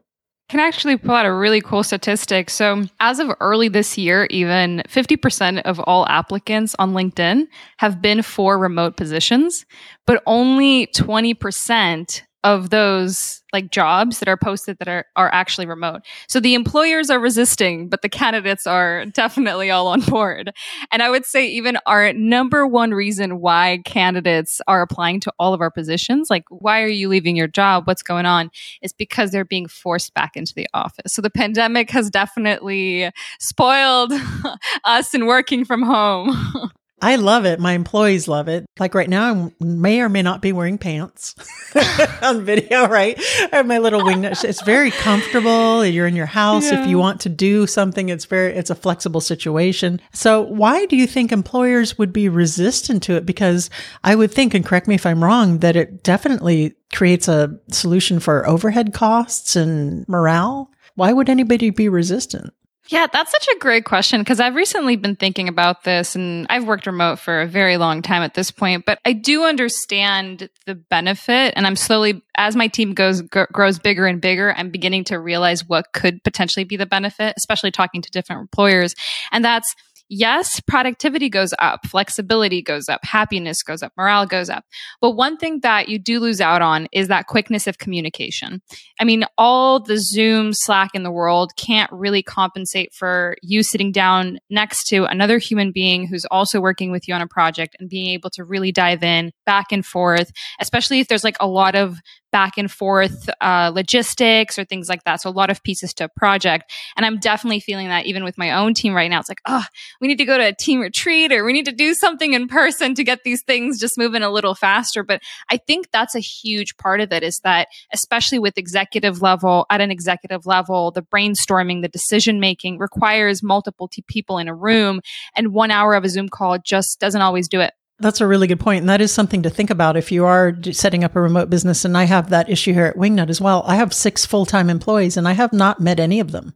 can 0.52 0.60
actually 0.60 0.98
pull 0.98 1.16
out 1.16 1.26
a 1.26 1.34
really 1.34 1.62
cool 1.62 1.82
statistic. 1.82 2.50
So, 2.50 2.84
as 3.00 3.20
of 3.20 3.32
early 3.40 3.70
this 3.70 3.98
year, 3.98 4.28
even 4.30 4.84
50% 4.90 5.62
of 5.62 5.80
all 5.80 6.06
applicants 6.10 6.76
on 6.78 6.92
LinkedIn 6.92 7.48
have 7.78 8.02
been 8.02 8.22
for 8.22 8.60
remote 8.60 8.98
positions, 8.98 9.66
but 10.06 10.22
only 10.26 10.88
20% 10.88 12.22
of 12.44 12.70
those 12.70 13.42
like 13.54 13.70
jobs 13.70 14.20
that 14.20 14.30
are 14.30 14.38
posted 14.38 14.78
that 14.80 14.88
are, 14.88 15.06
are 15.16 15.32
actually 15.34 15.66
remote. 15.66 16.02
So 16.28 16.40
the 16.40 16.54
employers 16.54 17.10
are 17.10 17.20
resisting, 17.20 17.90
but 17.90 18.02
the 18.02 18.10
candidates 18.10 18.66
are 18.66 19.06
definitely 19.14 19.70
all 19.70 19.88
on 19.88 20.02
board. 20.02 20.52
And 20.92 21.04
I 21.04 21.10
would 21.10 21.26
say 21.26 21.48
even 21.48 21.78
our 21.86 22.14
number 22.14 22.66
one 22.66 22.92
reason 22.92 23.40
why 23.40 23.82
candidates 23.86 24.62
are 24.68 24.82
applying 24.82 25.20
to 25.22 25.34
all 25.38 25.54
of 25.54 25.62
our 25.62 25.72
positions, 25.72 26.30
like 26.30 26.46
why 26.50 26.82
are 26.82 26.88
you 26.88 27.10
leaving 27.10 27.36
your 27.36 27.48
job? 27.48 27.88
What's 27.88 28.04
going 28.04 28.26
on? 28.26 28.50
Is 28.82 28.94
because 28.94 29.32
they're 29.32 29.46
being 29.46 29.68
forced 29.68 30.14
back 30.14 30.36
into 30.36 30.54
the 30.56 30.68
office. 30.74 31.14
So 31.14 31.22
the 31.22 31.30
pandemic 31.30 31.90
has 31.92 32.10
definitely 32.10 33.12
spoiled 33.40 34.14
us 34.84 35.14
in 35.14 35.26
working 35.26 35.66
from 35.66 35.84
home. 35.84 36.72
I 37.02 37.16
love 37.16 37.46
it. 37.46 37.60
My 37.60 37.74
employees 37.74 38.28
love 38.28 38.48
it. 38.48 38.66
Like 38.80 38.94
right 38.94 39.10
now, 39.10 39.34
I 39.34 39.52
may 39.64 40.02
or 40.02 40.10
may 40.10 40.22
not 40.22 40.42
be 40.42 40.52
wearing 40.52 40.78
pants 40.78 41.36
on 42.22 42.46
video, 42.46 42.88
right? 42.88 43.20
I 43.52 43.58
have 43.58 43.66
my 43.66 43.80
little 43.80 44.06
wing. 44.06 44.22
nut. 44.22 44.44
It's 44.44 44.62
very 44.62 44.92
comfortable. 44.92 45.84
You're 45.84 46.08
in 46.08 46.16
your 46.16 46.28
house. 46.28 46.72
If 46.72 46.88
you 46.88 47.00
want 47.00 47.22
to 47.22 47.30
do 47.30 47.66
something, 47.66 48.10
it's 48.10 48.26
very, 48.26 48.54
it's 48.54 48.70
a 48.70 48.76
flexible 48.76 49.22
situation. 49.22 50.00
So 50.14 50.42
why 50.42 50.86
do 50.86 50.96
you 50.96 51.08
think 51.08 51.32
employers 51.32 51.98
would 51.98 52.14
be 52.14 52.30
resistant 52.30 53.02
to 53.04 53.16
it? 53.16 53.26
Because 53.26 53.70
I 54.04 54.16
would 54.16 54.32
think, 54.32 54.54
and 54.54 54.66
correct 54.66 54.88
me 54.88 54.96
if 54.96 55.06
I'm 55.06 55.24
wrong, 55.24 55.60
that 55.60 55.76
it 55.76 56.04
definitely 56.04 56.76
creates 56.94 57.28
a 57.28 57.58
solution 57.70 58.20
for 58.20 58.48
overhead 58.48 58.94
costs 58.94 59.56
and 59.56 60.08
morale. 60.08 60.70
Why 60.96 61.14
would 61.14 61.30
anybody 61.30 61.72
be 61.72 61.90
resistant? 61.90 62.54
Yeah, 62.92 63.08
that's 63.08 63.32
such 63.32 63.48
a 63.56 63.60
great 63.60 63.86
question 63.86 64.20
because 64.20 64.42
I've 64.42 64.56
recently 64.56 64.98
been 64.98 65.16
thinking 65.16 65.48
about 65.48 65.86
this 65.86 66.14
and 66.14 66.46
I've 66.50 66.66
worked 66.66 66.86
remote 66.86 67.20
for 67.20 67.40
a 67.40 67.48
very 67.48 67.78
long 67.78 68.02
time 68.02 68.22
at 68.22 68.34
this 68.34 68.52
point, 68.52 68.84
but 68.86 69.00
I 69.06 69.14
do 69.14 69.46
understand 69.46 70.50
the 70.66 70.76
benefit 70.76 71.54
and 71.56 71.66
I'm 71.66 71.78
slowly 71.78 72.22
as 72.36 72.58
my 72.58 72.68
team 72.68 72.94
goes 72.94 73.22
g- 73.22 73.46
grows 73.54 73.80
bigger 73.80 74.08
and 74.08 74.20
bigger, 74.20 74.54
I'm 74.58 74.72
beginning 74.72 75.06
to 75.06 75.20
realize 75.20 75.66
what 75.70 75.94
could 75.94 76.22
potentially 76.26 76.66
be 76.66 76.76
the 76.76 76.86
benefit, 76.86 77.34
especially 77.38 77.72
talking 77.72 78.02
to 78.02 78.12
different 78.12 78.42
employers. 78.42 78.94
And 79.32 79.46
that's 79.46 79.74
yes, 80.12 80.60
productivity 80.60 81.30
goes 81.30 81.54
up, 81.58 81.88
flexibility 81.88 82.62
goes 82.62 82.90
up, 82.90 83.00
happiness 83.04 83.64
goes 83.64 83.82
up, 83.82 83.94
morale 83.98 84.26
goes 84.26 84.50
up. 84.50 84.66
But 85.00 85.12
one 85.12 85.38
thing 85.38 85.62
that 85.62 85.88
you 85.88 85.98
do 85.98 86.20
lose 86.20 86.42
out 86.42 86.62
on 86.62 86.88
is 86.92 87.08
that 87.08 87.28
quickness 87.28 87.66
of 87.66 87.78
communication. 87.78 88.62
I 89.00 89.06
mean, 89.06 89.24
all 89.38 89.80
the 89.80 89.98
Zoom, 89.98 90.52
Slack 90.54 90.92
in 90.94 91.04
the 91.04 91.12
world 91.12 91.54
can't 91.56 91.90
really 91.94 92.22
compensate 92.22 92.94
for 92.94 93.38
you 93.42 93.64
sitting 93.64 93.94
down 93.94 94.40
next 94.50 94.84
to 94.90 95.06
another 95.06 95.38
human 95.38 95.72
being 95.72 96.06
who's 96.06 96.26
also 96.26 96.60
working 96.60 96.92
with 96.92 97.08
you 97.08 97.14
on 97.14 97.22
a 97.22 97.28
project 97.28 97.78
and 97.80 97.90
being 97.90 98.10
able 98.10 98.30
to 98.32 98.44
really 98.44 98.74
dive 98.74 99.04
in 99.04 99.32
back 99.46 99.72
and 99.72 99.86
forth, 99.86 100.32
especially 100.60 101.00
if 101.00 101.08
there's 101.08 101.24
like 101.24 101.38
a 101.40 101.48
lot 101.48 101.74
of 101.74 101.98
back 102.32 102.58
and 102.58 102.72
forth 102.72 103.30
uh, 103.42 103.72
logistics 103.74 104.58
or 104.58 104.64
things 104.64 104.90
like 104.90 105.04
that. 105.04 105.22
So 105.22 105.30
a 105.30 105.32
lot 105.32 105.50
of 105.50 105.62
pieces 105.64 105.94
to 105.96 106.06
a 106.06 106.10
project. 106.10 106.72
And 106.96 107.06
I'm 107.06 107.20
definitely 107.20 107.60
feeling 107.60 107.90
that 107.90 108.06
even 108.06 108.24
with 108.24 108.38
my 108.38 108.52
own 108.52 108.74
team 108.74 108.94
right 108.94 109.10
now. 109.10 109.20
It's 109.20 109.30
like, 109.30 109.42
oh, 109.48 109.64
we 110.00 110.08
need 110.08 110.18
to 110.18 110.26
go 110.26 110.38
to 110.38 110.48
a 110.48 110.54
team 110.54 110.80
retreat 110.80 111.32
or 111.32 111.44
we 111.44 111.54
need 111.54 111.66
to 111.66 111.72
do 111.72 111.94
something 111.94 112.34
in 112.34 112.48
person 112.48 112.96
to 112.96 113.04
get 113.04 113.24
these 113.24 113.44
things 113.44 113.80
just 113.80 113.98
moving 113.98 114.24
a 114.24 114.30
little 114.30 114.56
faster. 114.56 115.04
But 115.04 115.22
I 115.50 115.58
think 115.58 115.92
that's 115.92 116.16
a 116.16 116.20
huge 116.20 116.78
part 116.78 117.02
of 117.02 117.12
it 117.12 117.24
is 117.24 117.40
that, 117.44 117.68
especially 117.94 118.40
with 118.40 118.58
executive 118.58 119.22
level, 119.22 119.66
at 119.70 119.82
an 119.82 119.92
executive 119.92 120.46
level, 120.46 120.92
the 120.92 121.02
brainstorming, 121.02 121.82
the 121.82 121.90
decision 121.90 122.40
making 122.40 122.78
requires 122.78 123.44
multiple 123.44 123.88
t- 123.88 124.04
people 124.08 124.38
in 124.38 124.48
a 124.48 124.56
room. 124.56 125.02
And 125.36 125.54
one 125.54 125.72
hour 125.72 125.94
of 125.94 126.04
a 126.04 126.10
Zoom 126.10 126.30
call 126.30 126.58
just 126.60 127.00
doesn't 127.00 127.22
always 127.22 127.48
do 127.48 127.60
it. 127.62 127.74
That's 128.02 128.22
a 128.22 128.28
really 128.28 128.48
good 128.48 128.60
point. 128.60 128.82
And 128.82 128.90
that 128.90 129.02
is 129.02 129.12
something 129.12 129.44
to 129.44 129.50
think 129.50 129.70
about 129.70 129.98
if 129.98 130.12
you 130.12 130.26
are 130.26 130.56
setting 130.72 131.04
up 131.04 131.16
a 131.16 131.22
remote 131.22 131.50
business. 131.50 131.86
And 131.86 131.98
I 131.98 132.06
have 132.06 132.30
that 132.30 132.50
issue 132.50 132.74
here 132.74 132.86
at 132.86 132.96
Wingnut 132.96 133.30
as 133.30 133.40
well. 133.40 133.64
I 133.66 133.76
have 133.76 133.94
six 133.94 134.26
full 134.26 134.46
time 134.46 134.70
employees 134.70 135.18
and 135.18 135.28
I 135.28 135.34
have 135.34 135.54
not 135.54 135.80
met 135.80 136.00
any 136.00 136.20
of 136.20 136.32
them 136.32 136.54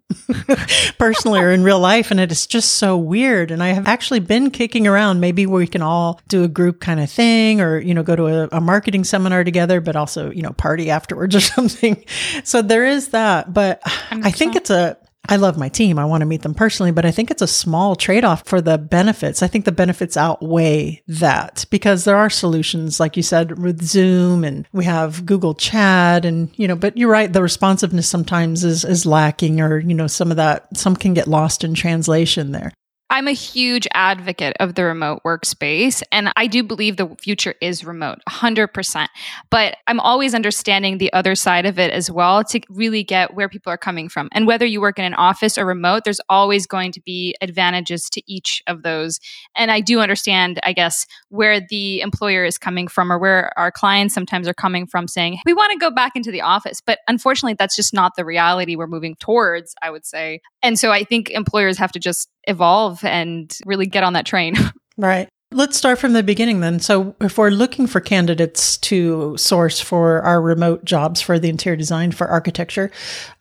personally 0.98 1.40
or 1.40 1.52
in 1.52 1.64
real 1.64 1.80
life. 1.80 2.12
And 2.12 2.20
it 2.20 2.32
is 2.32 2.48
just 2.48 2.74
so 2.74 2.98
weird. 2.98 3.52
And 3.52 3.62
I 3.64 3.70
have 3.70 3.88
actually 3.88 4.20
been 4.20 4.52
kicking 4.52 4.88
around 4.88 5.20
maybe 5.20 5.46
we 5.46 5.68
can 5.68 5.82
all 5.82 6.20
do 6.28 6.44
a 6.44 6.48
group 6.48 6.80
kind 6.80 7.00
of 7.00 7.10
thing 7.10 7.62
or, 7.62 7.80
you 7.80 7.94
know, 7.94 8.04
go 8.04 8.16
to 8.16 8.26
a, 8.26 8.58
a 8.58 8.62
marketing 8.62 9.04
seminar 9.04 9.44
together, 9.44 9.82
but 9.82 9.96
also, 9.96 10.32
you 10.32 10.42
know, 10.42 10.54
party 10.54 10.90
afterwards 10.90 11.36
or 11.36 11.40
something. 11.42 12.04
So 12.44 12.62
there 12.62 12.86
is 12.86 13.10
that. 13.10 13.54
But 13.54 13.82
I 14.12 14.32
think 14.32 14.56
it's 14.56 14.70
a, 14.70 14.98
I 15.30 15.38
love 15.38 15.58
my 15.58 15.70
team. 15.70 16.00
I 16.00 16.06
want 16.06 16.22
to 16.22 16.26
meet 16.26 16.42
them 16.42 16.54
personally, 16.54 16.92
but 16.92 17.06
I 17.06 17.12
think 17.12 17.32
it's 17.32 17.42
a 17.42 17.48
small 17.48 17.96
trade 17.96 18.24
off 18.24 18.46
for 18.46 18.62
the 18.62 18.78
benefits. 18.78 19.42
I 19.42 19.48
think 19.48 19.66
the 19.66 19.72
benefits 19.72 20.18
outweigh 20.18 21.02
that 21.08 21.66
because 21.70 22.04
there 22.04 22.18
are 22.18 22.30
solutions, 22.30 23.00
like 23.00 23.18
you 23.18 23.24
said, 23.24 23.60
with 23.60 23.84
Zoom 23.84 24.44
and 24.44 24.68
we 24.72 24.86
have 24.86 25.26
Google 25.26 25.56
Chat 25.56 26.26
and, 26.26 26.50
you 26.56 26.68
know, 26.68 26.76
but 26.76 26.98
you're 26.98 27.12
right. 27.12 27.32
The 27.32 27.42
responsiveness 27.42 28.08
sometimes 28.08 28.64
is, 28.64 28.86
is 28.86 29.06
lacking 29.06 29.62
or, 29.62 29.80
you 29.80 29.94
know, 29.94 30.08
some 30.08 30.32
of 30.32 30.38
that, 30.38 30.76
some 30.78 30.96
can 30.96 31.14
get 31.14 31.28
lost 31.28 31.64
in 31.64 31.74
translation 31.74 32.52
there. 32.52 32.72
I'm 33.16 33.30
a 33.30 33.32
huge 33.32 33.88
advocate 33.94 34.58
of 34.60 34.76
the 34.76 34.84
remote 34.84 35.22
workspace, 35.24 36.04
and 36.12 36.34
I 36.36 36.48
do 36.48 36.64
believe 36.64 36.98
the 36.98 37.16
future 37.18 37.56
is 37.62 37.86
remote, 37.86 38.20
100%. 38.30 39.08
But 39.50 39.78
I'm 39.88 40.02
always 40.02 40.36
understanding 40.36 40.98
the 40.98 41.14
other 41.14 41.34
side 41.34 41.66
of 41.66 41.80
it 41.80 41.92
as 41.92 42.12
well 42.12 42.44
to 42.44 42.60
really 42.70 43.06
get 43.06 43.34
where 43.34 43.48
people 43.48 43.72
are 43.72 43.78
coming 43.78 44.10
from. 44.10 44.28
And 44.34 44.46
whether 44.46 44.66
you 44.66 44.82
work 44.82 45.00
in 45.00 45.06
an 45.06 45.14
office 45.14 45.58
or 45.58 45.66
remote, 45.66 46.04
there's 46.04 46.20
always 46.28 46.68
going 46.68 46.92
to 46.92 47.00
be 47.06 47.34
advantages 47.40 48.10
to 48.10 48.22
each 48.28 48.62
of 48.68 48.84
those. 48.84 49.22
And 49.56 49.72
I 49.72 49.80
do 49.80 50.02
understand, 50.02 50.60
I 50.64 50.74
guess, 50.74 51.08
where 51.30 51.62
the 51.62 52.02
employer 52.02 52.44
is 52.44 52.58
coming 52.58 52.90
from 52.90 53.14
or 53.14 53.18
where 53.18 53.58
our 53.58 53.72
clients 53.72 54.14
sometimes 54.14 54.46
are 54.46 54.54
coming 54.54 54.88
from 54.88 55.08
saying, 55.08 55.40
we 55.46 55.54
want 55.54 55.72
to 55.72 55.78
go 55.78 55.90
back 55.90 56.18
into 56.18 56.32
the 56.32 56.42
office. 56.42 56.82
But 56.86 57.00
unfortunately, 57.08 57.56
that's 57.58 57.78
just 57.78 57.94
not 57.94 58.18
the 58.18 58.26
reality 58.26 58.76
we're 58.76 58.88
moving 58.88 59.16
towards, 59.22 59.74
I 59.82 59.90
would 59.90 60.06
say. 60.06 60.42
And 60.66 60.80
so 60.80 60.92
I 60.92 61.04
think 61.04 61.30
employers 61.30 61.78
have 61.78 61.92
to 61.92 62.00
just 62.00 62.28
evolve 62.48 63.04
and 63.06 63.56
really 63.68 63.86
get 63.86 64.04
on 64.04 64.14
that 64.14 64.26
train. 64.26 64.56
Right. 64.98 65.28
Let's 65.52 65.76
start 65.76 66.00
from 66.00 66.14
the 66.14 66.24
beginning 66.24 66.62
then. 66.62 66.80
So, 66.80 67.18
if 67.20 67.38
we're 67.38 67.50
looking 67.50 67.86
for 67.86 68.00
candidates 68.00 68.78
to 68.78 69.36
source 69.36 69.82
for 69.82 70.22
our 70.22 70.42
remote 70.42 70.86
jobs 70.86 71.20
for 71.20 71.38
the 71.38 71.50
interior 71.50 71.76
design 71.76 72.14
for 72.14 72.28
architecture, 72.28 72.92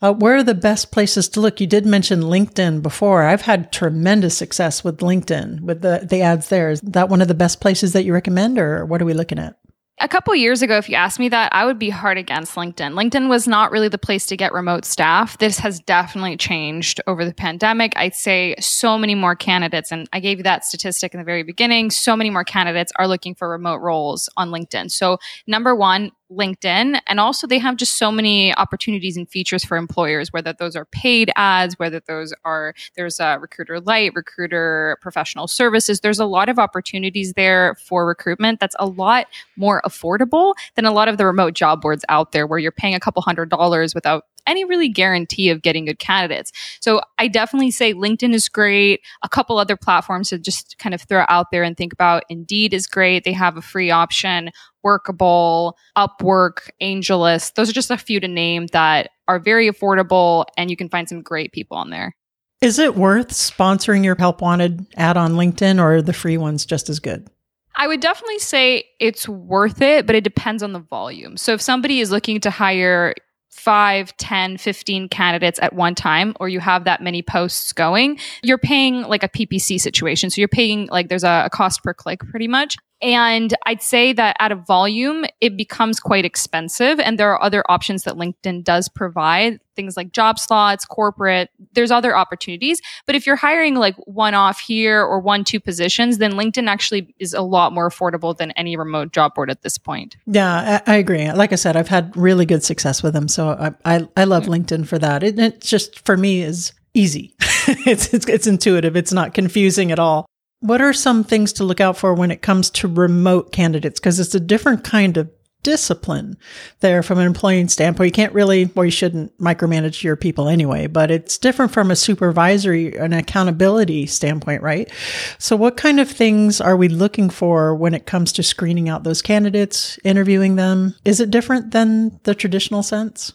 uh, 0.02 0.12
where 0.12 0.34
are 0.34 0.42
the 0.42 0.56
best 0.56 0.90
places 0.90 1.28
to 1.28 1.40
look? 1.40 1.60
You 1.60 1.68
did 1.68 1.86
mention 1.86 2.22
LinkedIn 2.22 2.82
before. 2.82 3.22
I've 3.22 3.42
had 3.42 3.70
tremendous 3.70 4.36
success 4.36 4.82
with 4.82 4.98
LinkedIn 4.98 5.60
with 5.60 5.82
the, 5.82 6.04
the 6.10 6.22
ads 6.22 6.48
there. 6.48 6.70
Is 6.70 6.80
that 6.80 7.08
one 7.08 7.22
of 7.22 7.28
the 7.28 7.34
best 7.34 7.60
places 7.60 7.92
that 7.92 8.04
you 8.04 8.12
recommend, 8.12 8.58
or 8.58 8.84
what 8.84 9.00
are 9.00 9.06
we 9.06 9.14
looking 9.14 9.38
at? 9.38 9.54
A 10.00 10.08
couple 10.08 10.34
years 10.34 10.60
ago, 10.60 10.76
if 10.76 10.88
you 10.88 10.96
asked 10.96 11.20
me 11.20 11.28
that, 11.28 11.54
I 11.54 11.64
would 11.64 11.78
be 11.78 11.88
hard 11.88 12.18
against 12.18 12.56
LinkedIn. 12.56 12.94
LinkedIn 12.94 13.28
was 13.28 13.46
not 13.46 13.70
really 13.70 13.86
the 13.86 13.96
place 13.96 14.26
to 14.26 14.36
get 14.36 14.52
remote 14.52 14.84
staff. 14.84 15.38
This 15.38 15.60
has 15.60 15.78
definitely 15.78 16.36
changed 16.36 17.00
over 17.06 17.24
the 17.24 17.32
pandemic. 17.32 17.92
I'd 17.96 18.16
say 18.16 18.56
so 18.58 18.98
many 18.98 19.14
more 19.14 19.36
candidates, 19.36 19.92
and 19.92 20.08
I 20.12 20.18
gave 20.18 20.38
you 20.38 20.42
that 20.44 20.64
statistic 20.64 21.14
in 21.14 21.18
the 21.18 21.24
very 21.24 21.44
beginning. 21.44 21.92
So 21.92 22.16
many 22.16 22.28
more 22.28 22.42
candidates 22.42 22.92
are 22.96 23.06
looking 23.06 23.36
for 23.36 23.48
remote 23.48 23.76
roles 23.76 24.28
on 24.36 24.50
LinkedIn. 24.50 24.90
So, 24.90 25.18
number 25.46 25.76
one, 25.76 26.10
LinkedIn. 26.30 27.00
And 27.06 27.20
also, 27.20 27.46
they 27.46 27.58
have 27.58 27.76
just 27.76 27.96
so 27.96 28.10
many 28.10 28.54
opportunities 28.54 29.16
and 29.16 29.28
features 29.28 29.64
for 29.64 29.76
employers, 29.76 30.32
whether 30.32 30.52
those 30.52 30.76
are 30.76 30.84
paid 30.86 31.30
ads, 31.36 31.78
whether 31.78 32.00
those 32.06 32.32
are, 32.44 32.74
there's 32.96 33.20
a 33.20 33.38
recruiter 33.40 33.80
Lite, 33.80 34.14
recruiter 34.14 34.98
professional 35.00 35.46
services. 35.46 36.00
There's 36.00 36.18
a 36.18 36.26
lot 36.26 36.48
of 36.48 36.58
opportunities 36.58 37.34
there 37.34 37.76
for 37.76 38.06
recruitment 38.06 38.60
that's 38.60 38.76
a 38.78 38.86
lot 38.86 39.26
more 39.56 39.82
affordable 39.84 40.54
than 40.74 40.84
a 40.84 40.92
lot 40.92 41.08
of 41.08 41.18
the 41.18 41.26
remote 41.26 41.54
job 41.54 41.80
boards 41.80 42.04
out 42.08 42.32
there 42.32 42.46
where 42.46 42.58
you're 42.58 42.72
paying 42.72 42.94
a 42.94 43.00
couple 43.00 43.22
hundred 43.22 43.48
dollars 43.48 43.94
without 43.94 44.24
any 44.46 44.64
really 44.64 44.88
guarantee 44.88 45.48
of 45.48 45.62
getting 45.62 45.86
good 45.86 45.98
candidates. 45.98 46.52
So 46.80 47.00
I 47.18 47.28
definitely 47.28 47.70
say 47.70 47.94
LinkedIn 47.94 48.34
is 48.34 48.48
great. 48.48 49.00
A 49.22 49.28
couple 49.28 49.58
other 49.58 49.76
platforms 49.76 50.30
to 50.30 50.38
just 50.38 50.76
kind 50.78 50.94
of 50.94 51.02
throw 51.02 51.24
out 51.28 51.50
there 51.50 51.62
and 51.62 51.76
think 51.76 51.92
about. 51.92 52.24
Indeed 52.28 52.74
is 52.74 52.86
great. 52.86 53.24
They 53.24 53.32
have 53.32 53.56
a 53.56 53.62
free 53.62 53.90
option. 53.90 54.50
Workable, 54.84 55.76
Upwork, 55.96 56.70
AngelList. 56.80 57.54
Those 57.54 57.70
are 57.70 57.74
just 57.74 57.90
a 57.90 57.96
few 57.96 58.20
to 58.20 58.28
name 58.28 58.66
that 58.68 59.10
are 59.26 59.38
very 59.38 59.70
affordable 59.70 60.44
and 60.56 60.70
you 60.70 60.76
can 60.76 60.88
find 60.88 61.08
some 61.08 61.22
great 61.22 61.52
people 61.52 61.76
on 61.76 61.90
there. 61.90 62.14
Is 62.60 62.78
it 62.78 62.94
worth 62.94 63.28
sponsoring 63.28 64.04
your 64.04 64.16
Help 64.16 64.40
Wanted 64.40 64.86
ad 64.96 65.16
on 65.16 65.32
LinkedIn 65.34 65.78
or 65.78 65.96
are 65.96 66.02
the 66.02 66.12
free 66.12 66.38
ones 66.38 66.64
just 66.64 66.88
as 66.88 66.98
good? 66.98 67.28
I 67.76 67.88
would 67.88 68.00
definitely 68.00 68.38
say 68.38 68.84
it's 69.00 69.28
worth 69.28 69.82
it, 69.82 70.06
but 70.06 70.14
it 70.14 70.24
depends 70.24 70.62
on 70.62 70.72
the 70.72 70.78
volume. 70.78 71.36
So 71.36 71.52
if 71.54 71.60
somebody 71.60 72.00
is 72.00 72.10
looking 72.10 72.40
to 72.40 72.50
hire 72.50 73.14
5, 73.50 74.16
10, 74.16 74.58
15 74.58 75.08
candidates 75.08 75.58
at 75.60 75.72
one 75.74 75.94
time, 75.94 76.34
or 76.40 76.48
you 76.48 76.60
have 76.60 76.84
that 76.84 77.02
many 77.02 77.22
posts 77.22 77.72
going, 77.72 78.18
you're 78.42 78.58
paying 78.58 79.02
like 79.02 79.22
a 79.22 79.28
PPC 79.28 79.80
situation. 79.80 80.30
So 80.30 80.40
you're 80.40 80.48
paying 80.48 80.86
like 80.86 81.08
there's 81.08 81.24
a, 81.24 81.44
a 81.46 81.50
cost 81.50 81.82
per 81.82 81.94
click 81.94 82.20
pretty 82.20 82.48
much. 82.48 82.76
And 83.04 83.52
I'd 83.66 83.82
say 83.82 84.14
that 84.14 84.34
at 84.40 84.50
a 84.50 84.54
volume, 84.54 85.26
it 85.42 85.58
becomes 85.58 86.00
quite 86.00 86.24
expensive. 86.24 86.98
And 86.98 87.18
there 87.18 87.30
are 87.30 87.42
other 87.42 87.62
options 87.68 88.04
that 88.04 88.14
LinkedIn 88.14 88.64
does 88.64 88.88
provide, 88.88 89.60
things 89.76 89.94
like 89.94 90.10
job 90.10 90.38
slots, 90.38 90.86
corporate, 90.86 91.50
there's 91.74 91.90
other 91.90 92.16
opportunities. 92.16 92.80
But 93.04 93.14
if 93.14 93.26
you're 93.26 93.36
hiring 93.36 93.74
like 93.74 93.94
one 94.06 94.32
off 94.32 94.58
here 94.58 95.02
or 95.02 95.20
one, 95.20 95.44
two 95.44 95.60
positions, 95.60 96.16
then 96.16 96.32
LinkedIn 96.32 96.66
actually 96.66 97.14
is 97.18 97.34
a 97.34 97.42
lot 97.42 97.74
more 97.74 97.90
affordable 97.90 98.34
than 98.34 98.52
any 98.52 98.74
remote 98.74 99.12
job 99.12 99.34
board 99.34 99.50
at 99.50 99.60
this 99.60 99.76
point. 99.76 100.16
Yeah, 100.24 100.80
I, 100.86 100.94
I 100.94 100.96
agree. 100.96 101.30
Like 101.30 101.52
I 101.52 101.56
said, 101.56 101.76
I've 101.76 101.88
had 101.88 102.16
really 102.16 102.46
good 102.46 102.64
success 102.64 103.02
with 103.02 103.12
them. 103.12 103.28
So 103.28 103.50
I, 103.84 103.96
I, 103.96 104.08
I 104.16 104.24
love 104.24 104.44
LinkedIn 104.44 104.86
for 104.86 104.98
that. 104.98 105.22
It, 105.22 105.38
it 105.38 105.60
just, 105.60 106.06
for 106.06 106.16
me, 106.16 106.40
is 106.40 106.72
easy. 106.94 107.34
it's, 107.68 108.14
it's, 108.14 108.26
it's 108.26 108.46
intuitive. 108.46 108.96
It's 108.96 109.12
not 109.12 109.34
confusing 109.34 109.92
at 109.92 109.98
all. 109.98 110.24
What 110.64 110.80
are 110.80 110.94
some 110.94 111.24
things 111.24 111.52
to 111.54 111.64
look 111.64 111.78
out 111.78 111.98
for 111.98 112.14
when 112.14 112.30
it 112.30 112.40
comes 112.40 112.70
to 112.70 112.88
remote 112.88 113.52
candidates? 113.52 114.00
Because 114.00 114.18
it's 114.18 114.34
a 114.34 114.40
different 114.40 114.82
kind 114.82 115.18
of 115.18 115.30
discipline 115.62 116.38
there 116.80 117.02
from 117.02 117.18
an 117.18 117.26
employee 117.26 117.68
standpoint. 117.68 118.06
You 118.06 118.12
can't 118.12 118.32
really, 118.32 118.70
or 118.74 118.86
you 118.86 118.90
shouldn't 118.90 119.36
micromanage 119.38 120.02
your 120.02 120.16
people 120.16 120.48
anyway, 120.48 120.86
but 120.86 121.10
it's 121.10 121.36
different 121.36 121.70
from 121.70 121.90
a 121.90 121.96
supervisory 121.96 122.96
and 122.96 123.12
accountability 123.12 124.06
standpoint, 124.06 124.62
right? 124.62 124.90
So 125.36 125.54
what 125.54 125.76
kind 125.76 126.00
of 126.00 126.10
things 126.10 126.62
are 126.62 126.78
we 126.78 126.88
looking 126.88 127.28
for 127.28 127.74
when 127.74 127.92
it 127.92 128.06
comes 128.06 128.32
to 128.32 128.42
screening 128.42 128.88
out 128.88 129.04
those 129.04 129.20
candidates, 129.20 129.98
interviewing 130.02 130.56
them? 130.56 130.94
Is 131.04 131.20
it 131.20 131.30
different 131.30 131.72
than 131.72 132.20
the 132.22 132.34
traditional 132.34 132.82
sense? 132.82 133.34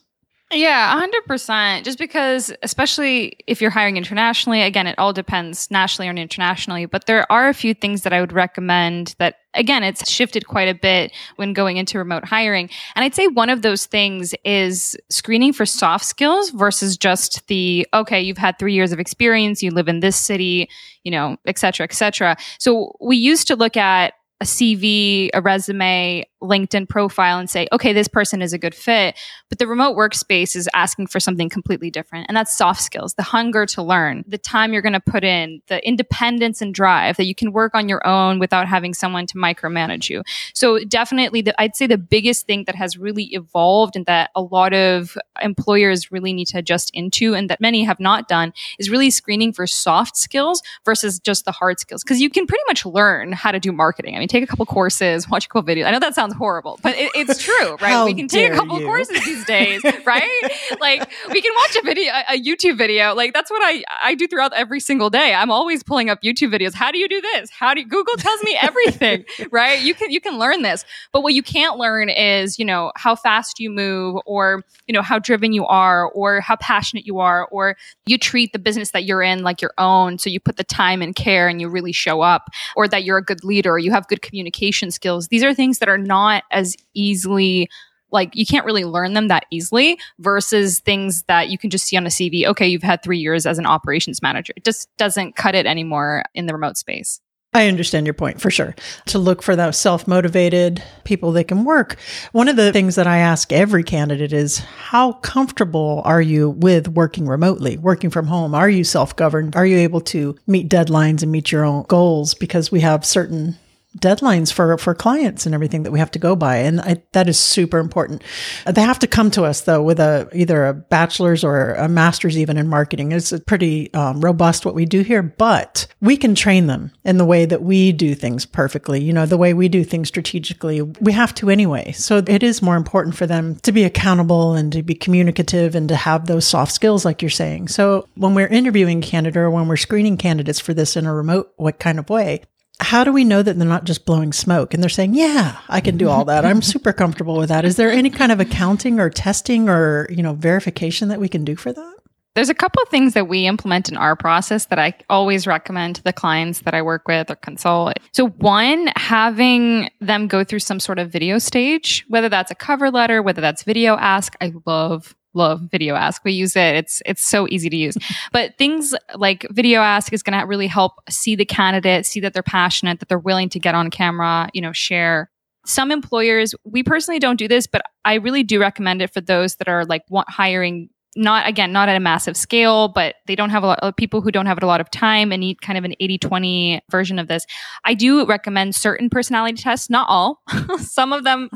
Yeah, 0.52 1.00
100%. 1.28 1.84
Just 1.84 2.00
because, 2.00 2.52
especially 2.64 3.38
if 3.46 3.62
you're 3.62 3.70
hiring 3.70 3.98
internationally, 3.98 4.64
again, 4.64 4.88
it 4.88 4.98
all 4.98 5.14
depends 5.14 5.70
nationally 5.70 6.08
or 6.08 6.12
internationally, 6.12 6.88
but 6.88 7.06
there 7.06 7.32
are 7.32 7.50
a 7.50 7.54
few 7.54 7.76
things 7.76 8.02
that 8.02 8.14
I 8.14 8.20
would 8.20 8.34
recommend 8.34 9.14
that, 9.20 9.36
again, 9.54 9.84
it's 9.84 10.10
shifted 10.10 10.48
quite 10.48 10.68
a 10.68 10.74
bit 10.74 11.12
when 11.36 11.54
going 11.54 11.78
into 11.78 12.00
remote 12.00 12.26
hiring. 12.26 12.68
And 12.96 13.06
I'd 13.06 13.14
say 13.14 13.28
one 13.28 13.50
of 13.50 13.62
those 13.62 13.86
things 13.86 14.34
is 14.44 14.98
screening 15.12 15.54
for 15.54 15.68
soft 15.68 16.06
skills 16.06 16.50
versus 16.50 16.98
just 16.98 17.46
the, 17.46 17.86
okay, 17.94 18.20
you've 18.20 18.40
had 18.40 18.58
three 18.58 18.74
years 18.74 18.92
of 18.92 19.00
experience, 19.00 19.62
you 19.62 19.70
live 19.70 19.88
in 19.88 20.00
this 20.00 20.16
city, 20.16 20.68
you 21.04 21.12
know, 21.12 21.38
et 21.46 21.60
cetera, 21.60 21.84
et 21.84 21.94
cetera. 21.94 22.36
So 22.58 22.96
we 23.00 23.18
used 23.18 23.48
to 23.50 23.56
look 23.56 23.78
at 23.78 24.16
a 24.42 24.46
CV, 24.46 25.30
a 25.34 25.42
resume, 25.42 26.24
LinkedIn 26.42 26.88
profile 26.88 27.38
and 27.38 27.50
say, 27.50 27.68
okay, 27.72 27.94
this 27.94 28.08
person 28.08 28.42
is 28.42 28.54
a 28.54 28.58
good 28.58 28.76
fit. 28.76 29.18
But 29.50 29.60
the 29.60 29.68
remote 29.68 29.96
workspace 29.96 30.56
is 30.56 30.70
asking 30.74 31.08
for 31.08 31.20
something 31.20 31.50
completely 31.50 31.90
different. 31.92 32.28
And 32.28 32.38
that's 32.38 32.56
soft 32.56 32.82
skills, 32.82 33.14
the 33.16 33.24
hunger 33.24 33.66
to 33.68 33.82
learn, 33.82 34.24
the 34.28 34.38
time 34.38 34.74
you're 34.74 34.82
going 34.82 34.94
to 34.94 35.00
put 35.00 35.24
in, 35.24 35.62
the 35.68 35.86
independence 35.88 36.62
and 36.62 36.74
drive 36.74 37.18
that 37.18 37.26
you 37.26 37.36
can 37.36 37.52
work 37.52 37.76
on 37.76 37.90
your 37.90 38.06
own 38.08 38.40
without 38.40 38.68
having 38.68 38.94
someone 38.94 39.26
to 39.28 39.36
micromanage 39.36 40.10
you. 40.10 40.24
So 40.54 40.80
definitely, 40.80 41.42
the, 41.42 41.60
I'd 41.62 41.76
say 41.76 41.88
the 41.88 41.98
biggest 41.98 42.46
thing 42.46 42.64
that 42.66 42.76
has 42.76 42.98
really 42.98 43.26
evolved 43.26 43.96
and 43.96 44.06
that 44.06 44.32
a 44.36 44.42
lot 44.42 44.74
of 44.74 45.18
employers 45.42 46.12
really 46.12 46.34
need 46.34 46.48
to 46.48 46.60
adjust 46.60 46.92
into 46.94 47.36
and 47.36 47.50
that 47.50 47.62
many 47.62 47.84
have 47.84 48.00
not 48.00 48.28
done 48.28 48.54
is 48.78 48.90
really 48.90 49.10
screening 49.10 49.54
for 49.54 49.68
soft 49.68 50.18
skills 50.18 50.62
versus 50.86 51.20
just 51.20 51.46
the 51.46 51.52
hard 51.52 51.80
skills. 51.80 52.04
Because 52.04 52.22
you 52.22 52.30
can 52.30 52.48
pretty 52.48 52.64
much 52.68 52.86
learn 52.86 53.32
how 53.32 53.52
to 53.52 53.60
do 53.60 53.72
marketing. 53.72 54.16
I 54.16 54.20
mean, 54.20 54.28
take 54.28 54.44
a 54.44 54.48
couple 54.48 54.66
courses, 54.66 55.30
watch 55.30 55.46
a 55.46 55.50
couple 55.50 55.64
videos. 55.64 55.86
I 55.86 55.92
know 55.92 56.00
that 56.00 56.16
sounds 56.16 56.29
sounds 56.30 56.38
horrible, 56.38 56.80
but 56.82 56.96
it, 56.96 57.12
it's 57.16 57.42
true, 57.42 57.76
right? 57.82 58.06
We 58.06 58.14
can 58.14 58.28
take 58.28 58.52
a 58.52 58.56
couple 58.56 58.80
you. 58.80 58.86
courses 58.86 59.24
these 59.26 59.46
days, 59.46 59.84
right? 60.06 60.78
like 60.80 61.10
we 61.32 61.42
can 61.42 61.54
watch 61.56 61.76
a 61.78 61.86
video, 61.86 62.12
a, 62.14 62.36
a 62.36 62.42
YouTube 62.42 62.78
video. 62.78 63.14
Like 63.14 63.34
that's 63.34 63.50
what 63.52 63.62
I 63.64 63.84
I 64.02 64.16
do 64.16 64.28
throughout 64.28 64.54
every 64.54 64.80
single 64.80 65.10
day. 65.10 65.34
I'm 65.34 65.52
always 65.52 65.84
pulling 65.84 66.10
up 66.10 66.22
YouTube 66.22 66.54
videos. 66.54 66.74
How 66.74 66.92
do 66.92 66.98
you 66.98 67.08
do 67.08 67.22
this? 67.22 67.50
How 67.50 67.74
do 67.74 67.82
you, 67.82 67.88
Google 67.88 68.16
tells 68.18 68.44
me 68.44 68.58
everything, 68.62 69.26
right? 69.52 69.82
You 69.82 69.94
can 69.94 70.12
you 70.12 70.22
can 70.22 70.38
learn 70.38 70.62
this, 70.62 70.86
but 71.12 71.22
what 71.22 71.34
you 71.34 71.44
can't 71.44 71.78
learn 71.78 72.10
is 72.10 72.60
you 72.60 72.66
know 72.66 72.92
how 72.96 73.16
fast 73.16 73.60
you 73.60 73.70
move, 73.70 74.22
or 74.26 74.64
you 74.88 74.94
know 74.94 75.02
how 75.02 75.20
driven 75.20 75.54
you 75.54 75.66
are, 75.66 76.10
or 76.12 76.42
how 76.42 76.56
passionate 76.58 77.06
you 77.06 77.20
are, 77.20 77.48
or 77.48 77.76
you 78.06 78.18
treat 78.18 78.54
the 78.54 78.60
business 78.60 78.92
that 78.92 79.06
you're 79.06 79.22
in 79.22 79.44
like 79.44 79.62
your 79.62 79.74
own. 79.78 80.18
So 80.18 80.30
you 80.30 80.40
put 80.40 80.58
the 80.58 80.64
time 80.64 81.02
and 81.02 81.16
care, 81.16 81.48
and 81.48 81.62
you 81.62 81.70
really 81.70 81.92
show 81.92 82.22
up, 82.22 82.50
or 82.76 82.88
that 82.88 83.04
you're 83.04 83.18
a 83.18 83.24
good 83.24 83.44
leader, 83.44 83.72
or 83.72 83.80
you 83.80 83.92
have 83.92 84.08
good 84.08 84.22
communication 84.22 84.92
skills. 84.92 85.28
These 85.28 85.44
are 85.44 85.54
things 85.54 85.80
that 85.80 85.90
are 85.90 85.98
not 85.98 86.19
as 86.52 86.76
easily 86.94 87.70
like 88.12 88.36
you 88.36 88.46
can't 88.46 88.66
really 88.66 88.86
learn 88.86 89.14
them 89.14 89.28
that 89.28 89.46
easily 89.52 90.00
versus 90.20 90.80
things 90.80 91.24
that 91.24 91.50
you 91.50 91.58
can 91.58 91.70
just 91.70 91.86
see 91.86 91.98
on 91.98 92.06
a 92.06 92.10
CV. 92.10 92.46
Okay, 92.46 92.68
you've 92.68 92.84
had 92.84 93.04
three 93.04 93.20
years 93.20 93.46
as 93.46 93.60
an 93.60 93.66
operations 93.66 94.22
manager. 94.22 94.54
It 94.56 94.64
just 94.64 94.90
doesn't 94.98 95.36
cut 95.36 95.56
it 95.56 95.66
anymore 95.66 96.24
in 96.34 96.46
the 96.46 96.54
remote 96.54 96.78
space. 96.78 97.22
I 97.52 97.68
understand 97.68 98.06
your 98.06 98.14
point 98.14 98.40
for 98.40 98.52
sure. 98.52 98.76
To 99.08 99.18
look 99.18 99.42
for 99.42 99.56
those 99.56 99.76
self 99.76 100.08
motivated 100.08 100.84
people 101.04 101.32
that 101.32 101.48
can 101.48 101.64
work. 101.64 101.98
One 102.32 102.48
of 102.48 102.56
the 102.56 102.72
things 102.72 102.94
that 102.94 103.08
I 103.08 103.18
ask 103.18 103.52
every 103.52 103.84
candidate 103.84 104.34
is 104.34 104.60
how 104.60 105.14
comfortable 105.14 106.04
are 106.06 106.22
you 106.22 106.52
with 106.52 106.88
working 106.90 107.26
remotely, 107.26 107.78
working 107.78 108.12
from 108.12 108.28
home? 108.28 108.54
Are 108.54 108.70
you 108.70 108.84
self 108.84 109.16
governed? 109.16 109.56
Are 109.56 109.66
you 109.66 109.78
able 109.78 110.02
to 110.02 110.38
meet 110.46 110.70
deadlines 110.70 111.24
and 111.24 111.32
meet 111.32 111.52
your 111.52 111.66
own 111.66 111.86
goals? 111.88 112.36
Because 112.36 112.72
we 112.72 112.82
have 112.82 113.04
certain 113.04 113.58
deadlines 113.98 114.54
for 114.54 114.78
for 114.78 114.94
clients 114.94 115.46
and 115.46 115.56
everything 115.56 115.84
that 115.84 115.92
we 115.92 116.00
have 116.00 116.12
to 116.12 116.20
go 116.20 116.36
by. 116.36 116.58
And 116.58 116.80
I, 116.80 117.02
that 117.14 117.28
is 117.28 117.40
super 117.40 117.80
important. 117.80 118.24
They 118.66 118.82
have 118.82 119.00
to 119.00 119.08
come 119.08 119.32
to 119.32 119.44
us 119.44 119.62
though 119.62 119.82
with 119.82 120.00
a 120.00 120.30
either 120.32 120.68
a 120.68 120.74
bachelor's 120.74 121.44
or 121.44 121.74
a 121.74 121.90
master's 121.90 122.38
even 122.38 122.58
in 122.58 122.68
marketing. 122.68 123.12
It's 123.12 123.34
pretty 123.48 123.92
um, 123.96 124.22
robust 124.22 124.66
what 124.66 124.76
we 124.76 124.86
do 124.86 125.02
here 125.02 125.24
but 125.24 125.88
we 126.02 126.18
can 126.18 126.36
train 126.36 126.68
them 126.68 126.92
in 127.04 127.18
the 127.18 127.26
way 127.26 127.46
that 127.46 127.64
we 127.64 127.92
do 127.92 128.14
things 128.14 128.46
perfectly. 128.46 129.02
You 129.02 129.12
know 129.12 129.26
the 129.26 129.38
way 129.38 129.54
we 129.56 129.70
do 129.70 129.84
things 129.84 130.08
strategically 130.08 130.82
we 130.82 131.12
have 131.12 131.34
to 131.36 131.50
anyway. 131.50 131.92
So 131.94 132.18
it 132.18 132.44
is 132.44 132.62
more 132.62 132.76
important 132.76 133.16
for 133.16 133.26
them 133.26 133.56
to 133.62 133.72
be 133.72 133.86
accountable 133.86 134.54
and 134.54 134.72
to 134.74 134.84
be 134.84 134.94
communicative 134.94 135.74
and 135.74 135.90
to 135.90 135.96
have 135.96 136.28
those 136.28 136.46
soft 136.46 136.74
skills 136.74 137.06
like 137.06 137.24
you're 137.24 137.30
saying. 137.30 137.70
So 137.70 138.08
when 138.16 138.36
we're 138.36 138.48
interviewing 138.48 139.02
candidate 139.02 139.38
or 139.38 139.50
when 139.50 139.68
we're 139.68 139.78
screening 139.78 140.18
candidates 140.18 140.60
for 140.60 140.76
this 140.76 140.96
in 140.96 141.08
a 141.08 141.14
remote 141.14 141.52
what 141.58 141.80
kind 141.80 141.98
of 141.98 142.10
way 142.10 142.44
how 142.80 143.04
do 143.04 143.12
we 143.12 143.24
know 143.24 143.44
that 143.44 143.58
they're 143.58 143.68
not 143.68 143.84
just 143.84 144.06
blowing 144.06 144.34
smoke 144.34 144.74
and 144.74 144.82
they're 144.82 144.90
saying, 144.90 145.14
yeah, 145.14 145.60
I 145.68 145.82
can 145.82 145.98
do 145.98 146.10
all 146.10 146.26
that. 146.26 146.46
I'm 146.46 146.62
super 146.62 146.94
comfortable 146.94 147.38
with 147.38 147.50
that. 147.50 147.66
Is 147.66 147.76
there 147.76 147.92
any 147.92 148.10
kind 148.10 148.32
of 148.32 148.40
accounting 148.40 149.00
or 149.00 149.10
testing 149.10 149.70
or, 149.70 150.08
you 150.10 150.24
know, 150.24 150.34
verification 150.34 151.10
that 151.10 151.20
we 151.20 151.28
can 151.28 151.44
do 151.44 151.56
for 151.56 151.74
that? 151.74 151.96
There's 152.36 152.50
a 152.50 152.54
couple 152.54 152.82
of 152.82 152.90
things 152.90 153.16
that 153.16 153.28
we 153.28 153.48
implement 153.48 153.90
in 153.90 153.98
our 153.98 154.16
process 154.16 154.68
that 154.68 154.80
I 154.80 154.94
always 155.10 155.46
recommend 155.46 155.98
to 155.98 156.04
the 156.04 156.14
clients 156.14 156.62
that 156.62 156.74
I 156.74 156.82
work 156.82 157.08
with 157.08 157.30
or 157.30 157.36
consult. 157.36 157.98
So, 158.14 158.28
one, 158.28 158.90
having 158.96 159.90
them 160.00 160.28
go 160.28 160.44
through 160.44 160.60
some 160.60 160.80
sort 160.80 161.00
of 161.00 161.12
video 161.12 161.38
stage, 161.40 162.06
whether 162.08 162.30
that's 162.30 162.52
a 162.52 162.56
cover 162.56 162.92
letter, 162.92 163.22
whether 163.22 163.42
that's 163.42 163.64
VideoAsk. 163.64 164.36
I 164.40 164.54
love 164.66 165.16
love 165.34 165.62
VideoAsk. 165.62 166.22
We 166.24 166.32
use 166.34 166.56
it. 166.56 166.76
It's 166.76 167.02
it's 167.06 167.24
so 167.24 167.48
easy 167.50 167.70
to 167.70 167.78
use. 167.78 167.98
But 168.32 168.58
things 168.58 168.94
like 169.16 169.42
VideoAsk 169.54 170.14
is 170.14 170.24
going 170.24 170.40
to 170.40 170.46
really 170.46 170.68
help 170.68 170.94
see 171.10 171.36
the 171.36 171.46
candidate 171.46 172.06
see 172.06 172.20
that 172.20 172.34
they're 172.34 172.44
passionate 172.44 173.00
that 173.00 173.10
they're 173.10 173.18
willing 173.18 173.50
to 173.50 173.60
get 173.60 173.76
on 173.76 173.90
camera 173.90 174.50
you 174.54 174.62
know 174.62 174.72
share. 174.72 175.30
Some 175.66 175.92
employers 175.92 176.56
we 176.64 176.84
personally 176.84 177.20
don't 177.20 177.38
do 177.38 177.48
this 177.48 177.68
but 177.68 177.82
i 178.06 178.16
really 178.16 178.44
do 178.44 178.60
recommend 178.60 179.02
it 179.02 179.14
for 179.14 179.22
those 179.22 179.56
that 179.58 179.68
are 179.68 179.86
like 179.86 180.04
want, 180.10 180.30
hiring 180.30 180.90
not 181.16 181.48
again 181.48 181.72
not 181.72 181.90
at 181.90 181.96
a 181.96 182.00
massive 182.00 182.38
scale 182.38 182.88
but 182.88 183.16
they 183.28 183.36
don't 183.36 183.50
have 183.50 183.64
a 183.64 183.68
lot 183.68 183.80
of 183.80 183.96
people 183.96 184.22
who 184.22 184.32
don't 184.32 184.46
have 184.46 184.62
a 184.62 184.66
lot 184.66 184.82
of 184.82 184.90
time 184.90 185.32
and 185.32 185.42
need 185.42 185.62
kind 185.62 185.78
of 185.78 185.84
an 185.84 185.94
80-20 186.02 186.80
version 186.90 187.20
of 187.20 187.28
this. 187.28 187.46
I 187.84 187.94
do 187.94 188.26
recommend 188.26 188.74
certain 188.74 189.10
personality 189.10 189.62
tests 189.62 189.90
not 189.90 190.08
all. 190.10 190.42
Some 190.80 191.14
of 191.14 191.24
them 191.24 191.50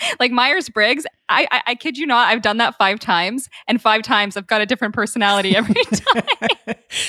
like 0.20 0.30
myers-briggs 0.32 1.06
I, 1.28 1.46
I 1.50 1.62
i 1.68 1.74
kid 1.74 1.98
you 1.98 2.06
not 2.06 2.28
i've 2.28 2.42
done 2.42 2.56
that 2.58 2.76
five 2.78 2.98
times 3.00 3.48
and 3.66 3.80
five 3.80 4.02
times 4.02 4.36
i've 4.36 4.46
got 4.46 4.60
a 4.60 4.66
different 4.66 4.94
personality 4.94 5.54
every 5.56 5.74
time. 5.84 6.22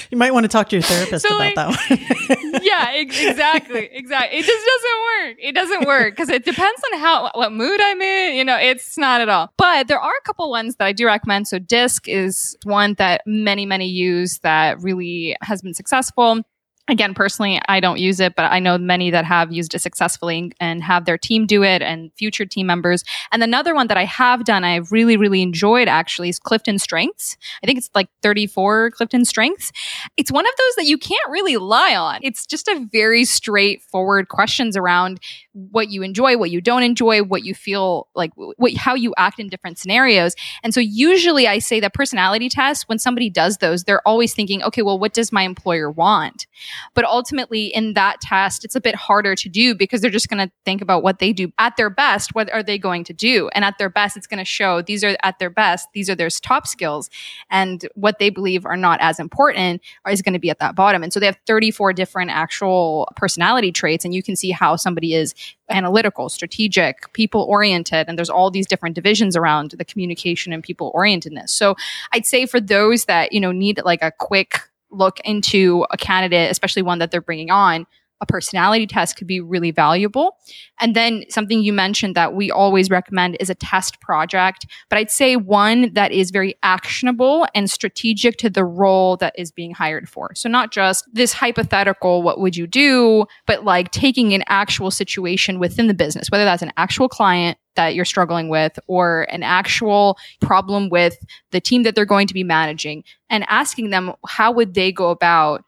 You 0.10 0.18
might 0.18 0.32
want 0.34 0.44
to 0.44 0.48
talk 0.48 0.70
to 0.70 0.76
your 0.76 0.84
therapist 0.84 1.26
So, 1.28 1.36
about 1.36 1.40
like- 1.40 1.56
that 1.56 2.50
one. 2.50 2.62
yeah 2.64 2.92
ex- 2.94 3.20
exactly 3.22 3.90
exactly 3.92 4.40
it 4.40 4.46
just 4.46 4.66
doesn't 4.66 5.00
work 5.04 5.38
it 5.40 5.56
doesn't 5.56 5.88
work 5.88 6.14
because 6.16 6.30
it 6.30 6.44
depends 6.46 6.82
on 6.94 7.00
how 7.00 7.32
what 7.34 7.52
mood 7.52 7.80
i'm 7.82 8.02
in 8.02 8.36
you 8.36 8.44
know 8.46 8.58
it's 8.58 8.98
not 8.98 9.22
at 9.22 9.30
all. 9.30 9.54
But 9.58 9.88
there 9.88 10.00
are 10.00 10.12
a 10.12 10.22
couple 10.26 10.50
ones 10.50 10.76
that 10.78 10.86
i 10.86 10.92
do 10.94 11.06
recommend. 11.06 11.48
So 11.48 11.60
disc 11.60 12.08
is 12.08 12.58
one 12.64 12.96
that 12.96 13.22
many 13.26 13.66
many 13.66 13.88
use 13.88 14.40
that 14.40 14.82
really 14.82 15.36
has 15.42 15.62
been 15.62 15.74
successful 15.74 16.42
again 16.90 17.14
personally 17.14 17.62
i 17.68 17.80
don't 17.80 18.00
use 18.00 18.20
it 18.20 18.36
but 18.36 18.52
i 18.52 18.60
know 18.60 18.78
many 18.78 19.10
that 19.12 19.26
have 19.26 19.52
used 19.52 19.74
it 19.74 19.80
successfully 19.80 20.52
and 20.60 20.84
have 20.84 21.06
their 21.06 21.18
team 21.18 21.46
do 21.46 21.64
it 21.64 21.82
and 21.82 22.12
future 22.18 22.46
team 22.46 22.68
members. 22.68 23.04
And 23.32 23.44
another 23.44 23.74
one 23.74 23.88
that 23.88 23.98
i 23.98 24.06
have 24.06 24.44
done 24.44 24.64
i've 24.64 24.92
really 24.92 25.18
really 25.18 25.42
enjoyed 25.42 25.88
actually 25.88 26.30
is 26.30 26.40
clifton 26.40 26.80
strengths. 26.80 27.38
I 27.64 27.68
think 27.68 27.78
it's 27.78 27.90
like 27.96 28.10
34 28.22 28.92
clifton 28.92 29.26
strengths. 29.26 29.72
It's 30.18 30.32
one 30.32 30.46
of 30.46 30.54
those 30.58 30.76
that 30.76 30.86
you 30.86 30.98
can't 30.98 31.30
really 31.30 31.58
lie 31.58 31.96
on. 31.96 32.20
It's 32.22 32.46
just 32.46 32.68
a 32.68 32.88
very 32.92 33.26
straightforward 33.26 34.30
questions 34.30 34.76
around 34.76 35.20
what 35.54 35.90
you 35.90 36.04
enjoy 36.04 36.38
what 36.38 36.52
you 36.52 36.62
don't 36.62 36.84
enjoy 36.84 37.22
what 37.24 37.44
you 37.44 37.54
feel 37.54 38.08
like 38.16 38.32
what 38.36 38.74
how 38.74 38.96
you 38.96 39.14
act 39.18 39.40
in 39.40 39.50
different 39.50 39.78
scenarios. 39.78 40.36
And 40.64 40.74
so 40.74 40.80
usually 40.80 41.48
i 41.48 41.60
say 41.60 41.80
that 41.80 41.94
personality 41.94 42.50
tests 42.50 42.88
when 42.88 43.00
somebody 43.00 43.30
does 43.30 43.58
those 43.58 43.84
they're 43.84 44.08
always 44.08 44.34
thinking 44.34 44.64
okay 44.64 44.82
well 44.82 45.00
what 45.00 45.14
does 45.14 45.32
my 45.32 45.44
employer 45.44 45.90
want 45.90 46.48
but 46.94 47.06
ultimately, 47.06 47.66
in 47.68 47.94
that 47.94 48.22
test, 48.22 48.66
it's 48.66 48.76
a 48.76 48.82
bit 48.82 48.96
harder 48.96 49.36
to 49.36 49.50
do 49.50 49.76
because 49.76 50.02
they're 50.02 50.10
just 50.10 50.30
going 50.30 50.46
to 50.46 50.54
think 50.66 50.82
about 50.82 51.04
what 51.04 51.20
they 51.20 51.34
do 51.34 51.52
at 51.58 51.78
their 51.78 51.90
best. 51.90 52.36
What 52.36 52.52
are 52.52 52.64
they 52.64 52.78
going 52.78 53.04
to 53.06 53.14
do? 53.14 53.50
And 53.54 53.66
at 53.66 53.78
their 53.78 53.90
best, 53.90 54.18
it's 54.18 54.28
going 54.28 54.40
to 54.40 54.46
show 54.46 54.82
these 54.82 55.04
are 55.04 55.18
at 55.24 55.40
their 55.40 55.50
best, 55.50 55.90
these 55.94 56.10
are 56.10 56.16
their 56.16 56.30
top 56.30 56.68
skills. 56.68 57.10
And 57.50 57.88
what 57.96 58.20
they 58.20 58.30
believe 58.30 58.66
are 58.66 58.78
not 58.78 59.00
as 59.02 59.20
important 59.20 59.82
is 60.10 60.22
going 60.22 60.34
to 60.34 60.40
be 60.40 60.50
at 60.50 60.60
that 60.60 60.76
bottom. 60.76 61.04
And 61.04 61.12
so 61.12 61.20
they 61.20 61.26
have 61.26 61.38
34 61.48 61.94
different 61.94 62.32
actual 62.32 63.12
personality 63.16 63.72
traits. 63.72 64.06
And 64.06 64.14
you 64.14 64.24
can 64.24 64.36
see 64.36 64.52
how 64.52 64.76
somebody 64.76 65.14
is 65.14 65.34
analytical, 65.70 66.30
strategic, 66.30 67.12
people 67.14 67.44
oriented. 67.44 68.08
And 68.08 68.18
there's 68.18 68.30
all 68.30 68.52
these 68.52 68.68
different 68.68 68.96
divisions 68.96 69.36
around 69.36 69.72
the 69.72 69.86
communication 69.86 70.54
and 70.54 70.64
people 70.64 70.92
orientedness. 70.94 71.50
So 71.50 71.76
I'd 72.12 72.26
say 72.26 72.46
for 72.46 72.60
those 72.60 73.06
that, 73.06 73.32
you 73.32 73.40
know, 73.40 73.52
need 73.52 73.82
like 73.84 74.02
a 74.02 74.12
quick 74.12 74.62
look 74.92 75.20
into 75.22 75.86
a 75.92 75.98
candidate, 75.98 76.52
especially 76.52 76.82
one 76.82 77.00
that 77.00 77.12
they're 77.12 77.22
bringing 77.22 77.52
on, 77.52 77.86
a 78.22 78.26
personality 78.26 78.86
test 78.86 79.16
could 79.16 79.28
be 79.28 79.40
really 79.40 79.72
valuable. 79.72 80.38
And 80.80 80.96
then 80.96 81.24
something 81.30 81.62
you 81.62 81.74
mentioned 81.74 82.16
that 82.16 82.34
we 82.34 82.52
always 82.52 82.90
recommend 82.90 83.38
is 83.40 83.50
a 83.50 83.56
test 83.56 84.02
project, 84.02 84.66
but 84.90 84.98
I'd 84.98 85.12
say 85.12 85.36
one 85.36 85.94
that 85.94 86.12
is 86.12 86.32
very 86.32 86.56
actionable 86.64 87.48
and 87.56 87.70
strategic 87.70 88.38
to 88.38 88.50
the 88.50 88.66
role 88.66 89.18
that 89.18 89.34
is 89.38 89.52
being 89.52 89.72
hired 89.72 90.10
for. 90.10 90.34
So 90.36 90.50
not 90.50 90.72
just 90.72 91.06
this 91.14 91.34
hypothetical, 91.34 92.22
what 92.22 92.40
would 92.40 92.56
you 92.56 92.68
do, 92.68 93.26
but 93.46 93.64
like 93.64 93.92
taking 93.92 94.34
an 94.34 94.44
actual 94.48 94.92
situation 94.92 95.60
within 95.60 95.88
the 95.88 95.94
business, 95.94 96.30
whether 96.30 96.46
that's 96.46 96.62
an 96.62 96.74
actual 96.78 97.10
client 97.10 97.58
that 97.76 97.96
you're 97.96 98.06
struggling 98.06 98.50
with 98.50 98.78
or 98.88 99.22
an 99.30 99.44
actual 99.44 100.18
problem 100.42 100.90
with 100.90 101.18
the 101.52 101.62
team 101.62 101.84
that 101.84 101.96
they're 101.96 102.06
going 102.06 102.28
to 102.28 102.34
be 102.34 102.44
managing 102.44 103.04
and 103.30 103.46
asking 103.48 103.90
them 103.90 104.12
how 104.28 104.52
would 104.52 104.74
they 104.74 104.92
go 104.92 105.10
about 105.10 105.64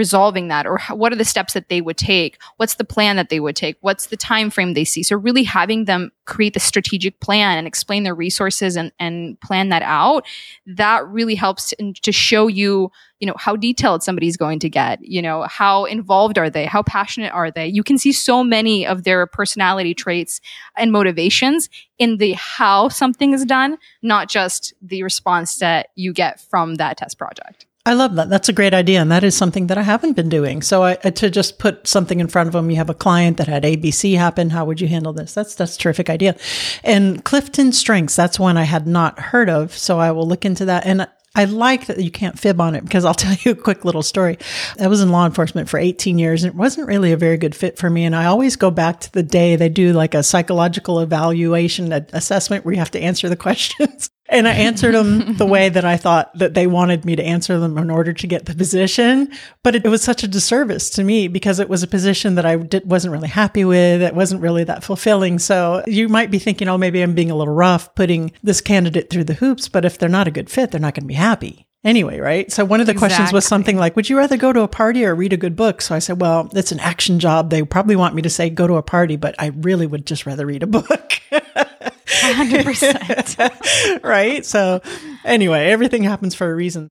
resolving 0.00 0.48
that 0.48 0.66
or 0.66 0.78
what 0.92 1.12
are 1.12 1.16
the 1.16 1.26
steps 1.26 1.52
that 1.52 1.68
they 1.68 1.82
would 1.82 1.98
take? 1.98 2.40
What's 2.56 2.76
the 2.76 2.84
plan 2.84 3.16
that 3.16 3.28
they 3.28 3.38
would 3.38 3.54
take? 3.54 3.76
What's 3.82 4.06
the 4.06 4.16
time 4.16 4.48
frame 4.48 4.72
they 4.72 4.86
see? 4.86 5.02
So 5.02 5.14
really 5.14 5.42
having 5.42 5.84
them 5.84 6.10
create 6.24 6.54
the 6.54 6.60
strategic 6.60 7.20
plan 7.20 7.58
and 7.58 7.66
explain 7.66 8.02
their 8.02 8.14
resources 8.14 8.76
and, 8.76 8.92
and 8.98 9.38
plan 9.42 9.68
that 9.68 9.82
out 9.82 10.24
that 10.64 11.06
really 11.06 11.34
helps 11.34 11.74
to, 11.78 11.92
to 11.92 12.12
show 12.12 12.46
you 12.46 12.90
you 13.18 13.26
know 13.26 13.34
how 13.36 13.54
detailed 13.56 14.02
somebody's 14.02 14.38
going 14.38 14.58
to 14.60 14.70
get 14.70 14.98
you 15.02 15.20
know 15.20 15.42
how 15.42 15.84
involved 15.84 16.38
are 16.38 16.48
they? 16.48 16.64
How 16.64 16.82
passionate 16.82 17.34
are 17.34 17.50
they? 17.50 17.66
You 17.66 17.82
can 17.82 17.98
see 17.98 18.12
so 18.12 18.42
many 18.42 18.86
of 18.86 19.04
their 19.04 19.26
personality 19.26 19.92
traits 19.92 20.40
and 20.78 20.90
motivations 20.90 21.68
in 21.98 22.16
the 22.16 22.32
how 22.32 22.88
something 22.88 23.34
is 23.34 23.44
done 23.44 23.76
not 24.00 24.30
just 24.30 24.72
the 24.80 25.02
response 25.02 25.58
that 25.58 25.88
you 25.94 26.14
get 26.14 26.40
from 26.40 26.76
that 26.76 26.96
test 26.96 27.18
project 27.18 27.66
I 27.86 27.94
love 27.94 28.14
that. 28.16 28.28
That's 28.28 28.48
a 28.50 28.52
great 28.52 28.74
idea. 28.74 29.00
And 29.00 29.10
that 29.10 29.24
is 29.24 29.34
something 29.34 29.68
that 29.68 29.78
I 29.78 29.82
haven't 29.82 30.12
been 30.12 30.28
doing. 30.28 30.60
So 30.60 30.82
I, 30.82 30.94
to 30.96 31.30
just 31.30 31.58
put 31.58 31.86
something 31.86 32.20
in 32.20 32.28
front 32.28 32.46
of 32.46 32.52
them, 32.52 32.70
you 32.70 32.76
have 32.76 32.90
a 32.90 32.94
client 32.94 33.38
that 33.38 33.48
had 33.48 33.62
ABC 33.62 34.18
happen. 34.18 34.50
How 34.50 34.66
would 34.66 34.80
you 34.80 34.88
handle 34.88 35.14
this? 35.14 35.32
That's, 35.32 35.54
that's 35.54 35.78
terrific 35.78 36.10
idea. 36.10 36.36
And 36.84 37.24
Clifton 37.24 37.72
Strengths, 37.72 38.16
that's 38.16 38.38
one 38.38 38.58
I 38.58 38.64
had 38.64 38.86
not 38.86 39.18
heard 39.18 39.48
of. 39.48 39.74
So 39.76 39.98
I 39.98 40.10
will 40.12 40.28
look 40.28 40.44
into 40.44 40.66
that. 40.66 40.84
And 40.84 41.08
I 41.34 41.44
like 41.44 41.86
that 41.86 42.02
you 42.02 42.10
can't 42.10 42.38
fib 42.38 42.60
on 42.60 42.74
it 42.74 42.84
because 42.84 43.04
I'll 43.04 43.14
tell 43.14 43.34
you 43.40 43.52
a 43.52 43.56
quick 43.56 43.84
little 43.84 44.02
story. 44.02 44.36
I 44.78 44.88
was 44.88 45.00
in 45.00 45.10
law 45.10 45.24
enforcement 45.24 45.68
for 45.68 45.78
18 45.78 46.18
years 46.18 46.42
and 46.42 46.52
it 46.52 46.58
wasn't 46.58 46.88
really 46.88 47.12
a 47.12 47.16
very 47.16 47.36
good 47.36 47.54
fit 47.54 47.78
for 47.78 47.88
me. 47.88 48.04
And 48.04 48.14
I 48.14 48.26
always 48.26 48.56
go 48.56 48.70
back 48.70 49.00
to 49.00 49.12
the 49.12 49.22
day 49.22 49.56
they 49.56 49.68
do 49.68 49.92
like 49.92 50.14
a 50.14 50.22
psychological 50.22 51.00
evaluation 51.00 51.92
assessment 51.92 52.64
where 52.64 52.74
you 52.74 52.78
have 52.78 52.90
to 52.92 53.00
answer 53.00 53.28
the 53.28 53.36
questions. 53.50 54.10
And 54.30 54.46
I 54.46 54.52
answered 54.52 54.94
them 54.94 55.34
the 55.36 55.44
way 55.44 55.68
that 55.68 55.84
I 55.84 55.96
thought 55.96 56.32
that 56.38 56.54
they 56.54 56.66
wanted 56.66 57.04
me 57.04 57.16
to 57.16 57.22
answer 57.22 57.58
them 57.58 57.76
in 57.76 57.90
order 57.90 58.12
to 58.12 58.26
get 58.26 58.46
the 58.46 58.54
position. 58.54 59.30
But 59.62 59.74
it, 59.74 59.84
it 59.84 59.88
was 59.88 60.02
such 60.02 60.22
a 60.22 60.28
disservice 60.28 60.88
to 60.90 61.04
me 61.04 61.28
because 61.28 61.58
it 61.58 61.68
was 61.68 61.82
a 61.82 61.88
position 61.88 62.36
that 62.36 62.46
I 62.46 62.56
did, 62.56 62.88
wasn't 62.88 63.12
really 63.12 63.28
happy 63.28 63.64
with. 63.64 64.00
It 64.02 64.14
wasn't 64.14 64.40
really 64.40 64.64
that 64.64 64.84
fulfilling. 64.84 65.38
So 65.38 65.82
you 65.86 66.08
might 66.08 66.30
be 66.30 66.38
thinking, 66.38 66.68
oh, 66.68 66.78
maybe 66.78 67.02
I'm 67.02 67.14
being 67.14 67.30
a 67.30 67.36
little 67.36 67.52
rough 67.52 67.94
putting 67.94 68.32
this 68.42 68.60
candidate 68.60 69.10
through 69.10 69.24
the 69.24 69.34
hoops. 69.34 69.68
But 69.68 69.84
if 69.84 69.98
they're 69.98 70.08
not 70.08 70.28
a 70.28 70.32
good 70.32 70.48
fit, 70.48 70.70
they're 70.70 70.80
not 70.80 70.94
going 70.94 71.04
to 71.04 71.08
be 71.08 71.14
happy 71.14 71.66
anyway, 71.84 72.20
right? 72.20 72.50
So 72.52 72.64
one 72.64 72.80
of 72.80 72.86
the 72.86 72.92
exactly. 72.92 73.08
questions 73.08 73.32
was 73.32 73.46
something 73.46 73.76
like, 73.76 73.96
would 73.96 74.08
you 74.08 74.16
rather 74.16 74.36
go 74.36 74.52
to 74.52 74.60
a 74.60 74.68
party 74.68 75.04
or 75.04 75.14
read 75.14 75.32
a 75.32 75.36
good 75.36 75.56
book? 75.56 75.82
So 75.82 75.94
I 75.94 75.98
said, 75.98 76.20
well, 76.20 76.48
it's 76.52 76.72
an 76.72 76.80
action 76.80 77.18
job. 77.18 77.50
They 77.50 77.62
probably 77.62 77.96
want 77.96 78.14
me 78.14 78.22
to 78.22 78.30
say 78.30 78.50
go 78.50 78.66
to 78.66 78.74
a 78.74 78.82
party, 78.82 79.16
but 79.16 79.34
I 79.38 79.46
really 79.48 79.86
would 79.86 80.06
just 80.06 80.26
rather 80.26 80.46
read 80.46 80.62
a 80.62 80.66
book. 80.66 81.20
100%. 81.80 84.00
right? 84.02 84.44
So, 84.44 84.80
anyway, 85.24 85.66
everything 85.66 86.02
happens 86.02 86.34
for 86.34 86.50
a 86.50 86.54
reason. 86.54 86.88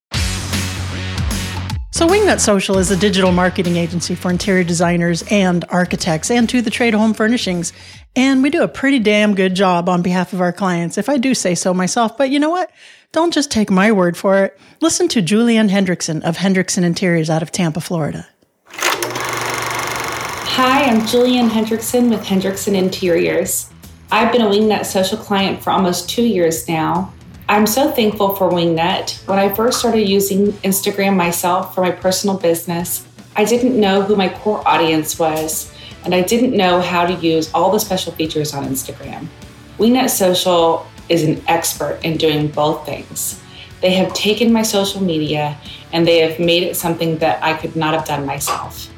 So, 1.92 2.08
Wingnut 2.08 2.40
Social 2.40 2.78
is 2.78 2.92
a 2.92 2.98
digital 2.98 3.32
marketing 3.32 3.76
agency 3.76 4.16
for 4.16 4.32
interior 4.32 4.64
designers 4.64 5.24
and 5.30 5.66
architects 5.70 6.32
and 6.32 6.48
to 6.48 6.62
the 6.62 6.70
trade 6.70 6.94
home 6.94 7.14
furnishings. 7.14 7.74
And 8.16 8.42
we 8.42 8.50
do 8.50 8.64
a 8.64 8.70
pretty 8.70 9.00
damn 9.00 9.36
good 9.36 9.54
job 9.54 9.90
on 9.90 10.02
behalf 10.02 10.32
of 10.32 10.40
our 10.40 10.54
clients, 10.54 10.98
if 10.98 11.10
I 11.10 11.18
do 11.18 11.34
say 11.34 11.56
so 11.56 11.74
myself. 11.74 12.18
But 12.18 12.30
you 12.30 12.40
know 12.40 12.50
what? 12.50 12.72
Don't 13.12 13.34
just 13.34 13.52
take 13.52 13.70
my 13.70 13.92
word 13.92 14.16
for 14.16 14.46
it. 14.46 14.58
Listen 14.82 15.10
to 15.10 15.22
Julianne 15.22 15.70
Hendrickson 15.70 16.24
of 16.24 16.38
Hendrickson 16.38 16.84
Interiors 16.84 17.30
out 17.30 17.42
of 17.42 17.52
Tampa, 17.52 17.82
Florida. 17.82 18.30
Hi, 20.62 20.84
I'm 20.84 21.02
Julianne 21.02 21.50
Hendrickson 21.50 22.10
with 22.10 22.24
Hendrickson 22.24 22.76
Interiors. 22.76 23.70
I've 24.12 24.32
been 24.32 24.42
a 24.42 24.46
Wingnut 24.46 24.88
social 24.88 25.20
client 25.20 25.62
for 25.62 25.70
almost 25.70 26.10
two 26.10 26.24
years 26.24 26.68
now. 26.68 27.14
I'm 27.48 27.68
so 27.68 27.92
thankful 27.92 28.36
for 28.36 28.50
Wingnut. 28.50 29.24
When 29.28 29.38
I 29.38 29.54
first 29.54 29.78
started 29.78 30.10
using 30.10 30.48
Instagram 30.64 31.16
myself 31.16 31.76
for 31.76 31.82
my 31.82 31.92
personal 31.92 32.36
business, 32.36 33.06
I 33.36 33.46
didn't 33.46 33.80
know 33.80 34.02
who 34.02 34.16
my 34.16 34.30
core 34.30 34.68
audience 34.68 35.20
was, 35.20 35.72
and 36.04 36.16
I 36.16 36.24
didn't 36.24 36.58
know 36.58 36.82
how 36.82 37.06
to 37.06 37.14
use 37.14 37.54
all 37.54 37.72
the 37.72 37.80
special 37.80 38.12
features 38.14 38.52
on 38.52 38.66
Instagram. 38.66 39.28
Wingnut 39.78 40.10
Social 40.10 40.88
is 41.08 41.24
an 41.24 41.44
expert 41.48 42.00
in 42.04 42.18
doing 42.18 42.48
both 42.48 42.88
things. 42.88 43.40
They 43.82 43.92
have 43.92 44.12
taken 44.16 44.52
my 44.52 44.64
social 44.64 45.04
media 45.04 45.56
and 45.94 46.08
they 46.08 46.18
have 46.20 46.40
made 46.40 46.64
it 46.64 46.76
something 46.76 47.20
that 47.20 47.44
I 47.44 47.54
could 47.54 47.76
not 47.76 47.94
have 47.94 48.06
done 48.06 48.26
myself. 48.26 48.90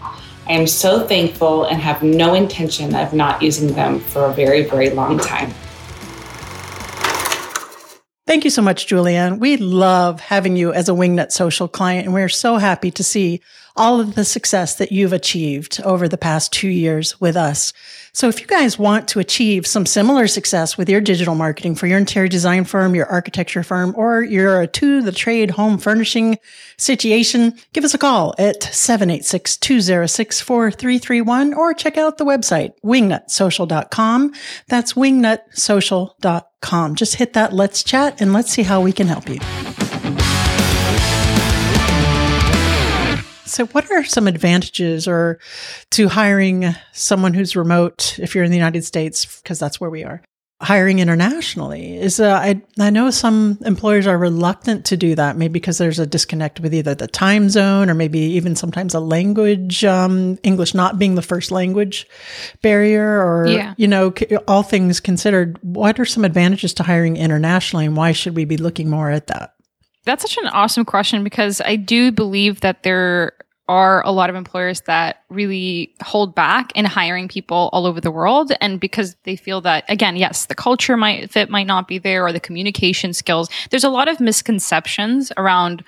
I 0.51 0.55
am 0.55 0.67
so 0.67 1.07
thankful 1.07 1.63
and 1.63 1.81
have 1.81 2.03
no 2.03 2.33
intention 2.33 2.93
of 2.93 3.13
not 3.13 3.41
using 3.41 3.73
them 3.73 4.01
for 4.01 4.25
a 4.25 4.33
very, 4.33 4.65
very 4.65 4.89
long 4.89 5.17
time. 5.17 5.49
Thank 8.27 8.43
you 8.43 8.49
so 8.49 8.61
much, 8.61 8.85
Julianne. 8.85 9.39
We 9.39 9.55
love 9.55 10.19
having 10.19 10.57
you 10.57 10.73
as 10.73 10.89
a 10.89 10.91
Wingnut 10.91 11.31
Social 11.31 11.69
client, 11.69 12.03
and 12.05 12.13
we're 12.13 12.27
so 12.27 12.57
happy 12.57 12.91
to 12.91 13.01
see 13.01 13.39
all 13.77 14.01
of 14.01 14.15
the 14.15 14.25
success 14.25 14.75
that 14.75 14.91
you've 14.91 15.13
achieved 15.13 15.79
over 15.85 16.09
the 16.09 16.17
past 16.17 16.51
two 16.51 16.67
years 16.67 17.21
with 17.21 17.37
us. 17.37 17.71
So 18.13 18.27
if 18.27 18.41
you 18.41 18.47
guys 18.47 18.77
want 18.77 19.07
to 19.09 19.19
achieve 19.19 19.65
some 19.65 19.85
similar 19.85 20.27
success 20.27 20.77
with 20.77 20.89
your 20.89 20.99
digital 21.01 21.35
marketing 21.35 21.75
for 21.75 21.87
your 21.87 21.97
interior 21.97 22.27
design 22.27 22.65
firm, 22.65 22.93
your 22.93 23.05
architecture 23.05 23.63
firm, 23.63 23.93
or 23.95 24.21
your 24.21 24.67
to 24.67 25.01
the 25.01 25.11
trade 25.11 25.51
home 25.51 25.77
furnishing 25.77 26.37
situation, 26.77 27.57
give 27.73 27.85
us 27.85 27.93
a 27.93 27.97
call 27.97 28.33
at 28.37 28.61
786-206-4331 28.61 31.55
or 31.55 31.73
check 31.73 31.97
out 31.97 32.17
the 32.17 32.25
website 32.25 32.71
wingnutsocial.com. 32.83 34.33
That's 34.67 34.93
wingnutsocial.com. 34.93 36.95
Just 36.95 37.15
hit 37.15 37.33
that 37.33 37.53
let's 37.53 37.83
chat 37.83 38.21
and 38.21 38.33
let's 38.33 38.51
see 38.51 38.63
how 38.63 38.81
we 38.81 38.91
can 38.91 39.07
help 39.07 39.29
you. 39.29 39.39
So, 43.51 43.65
what 43.67 43.91
are 43.91 44.03
some 44.05 44.27
advantages 44.27 45.09
or 45.09 45.39
to 45.91 46.07
hiring 46.07 46.73
someone 46.93 47.33
who's 47.33 47.55
remote 47.55 48.17
if 48.17 48.33
you're 48.33 48.45
in 48.45 48.51
the 48.51 48.57
United 48.57 48.85
States, 48.85 49.41
because 49.41 49.59
that's 49.59 49.79
where 49.79 49.89
we 49.89 50.05
are? 50.05 50.21
Hiring 50.61 50.99
internationally 50.99 51.97
is 51.97 52.19
uh, 52.19 52.33
I 52.33 52.61
I 52.79 52.91
know 52.91 53.09
some 53.09 53.57
employers 53.65 54.07
are 54.07 54.17
reluctant 54.17 54.85
to 54.85 54.95
do 54.95 55.15
that, 55.15 55.35
maybe 55.35 55.53
because 55.53 55.79
there's 55.79 55.99
a 55.99 56.05
disconnect 56.05 56.61
with 56.61 56.73
either 56.73 56.95
the 56.95 57.07
time 57.07 57.49
zone 57.49 57.89
or 57.89 57.93
maybe 57.93 58.19
even 58.19 58.55
sometimes 58.55 58.93
a 58.93 59.01
language, 59.01 59.83
um, 59.83 60.37
English 60.43 60.73
not 60.73 60.97
being 60.97 61.15
the 61.15 61.21
first 61.21 61.51
language 61.51 62.07
barrier, 62.61 63.21
or 63.21 63.47
yeah. 63.47 63.73
you 63.75 63.87
know, 63.87 64.13
all 64.47 64.63
things 64.63 65.01
considered. 65.01 65.59
What 65.61 65.99
are 65.99 66.05
some 66.05 66.23
advantages 66.23 66.73
to 66.75 66.83
hiring 66.83 67.17
internationally, 67.17 67.87
and 67.87 67.97
why 67.97 68.13
should 68.13 68.35
we 68.35 68.45
be 68.45 68.57
looking 68.57 68.89
more 68.89 69.09
at 69.09 69.27
that? 69.27 69.55
That's 70.05 70.23
such 70.23 70.37
an 70.37 70.47
awesome 70.47 70.85
question 70.85 71.23
because 71.23 71.61
I 71.61 71.75
do 71.75 72.11
believe 72.11 72.61
that 72.61 72.83
there 72.83 73.33
are 73.67 74.01
a 74.05 74.11
lot 74.11 74.29
of 74.29 74.35
employers 74.35 74.81
that 74.81 75.23
really 75.29 75.93
hold 76.03 76.35
back 76.35 76.71
in 76.75 76.83
hiring 76.83 77.27
people 77.27 77.69
all 77.71 77.85
over 77.85 78.01
the 78.01 78.11
world. 78.11 78.51
And 78.59 78.79
because 78.79 79.15
they 79.23 79.35
feel 79.35 79.61
that 79.61 79.85
again 79.87 80.17
yes 80.17 80.47
the 80.47 80.55
culture 80.55 80.97
might 80.97 81.31
fit 81.31 81.49
might 81.49 81.67
not 81.67 81.87
be 81.87 81.97
there 81.97 82.25
or 82.25 82.33
the 82.33 82.39
communication 82.39 83.13
skills 83.13 83.49
there's 83.69 83.83
a 83.83 83.89
lot 83.89 84.09
of 84.09 84.19
misconceptions 84.19 85.31
around 85.37 85.83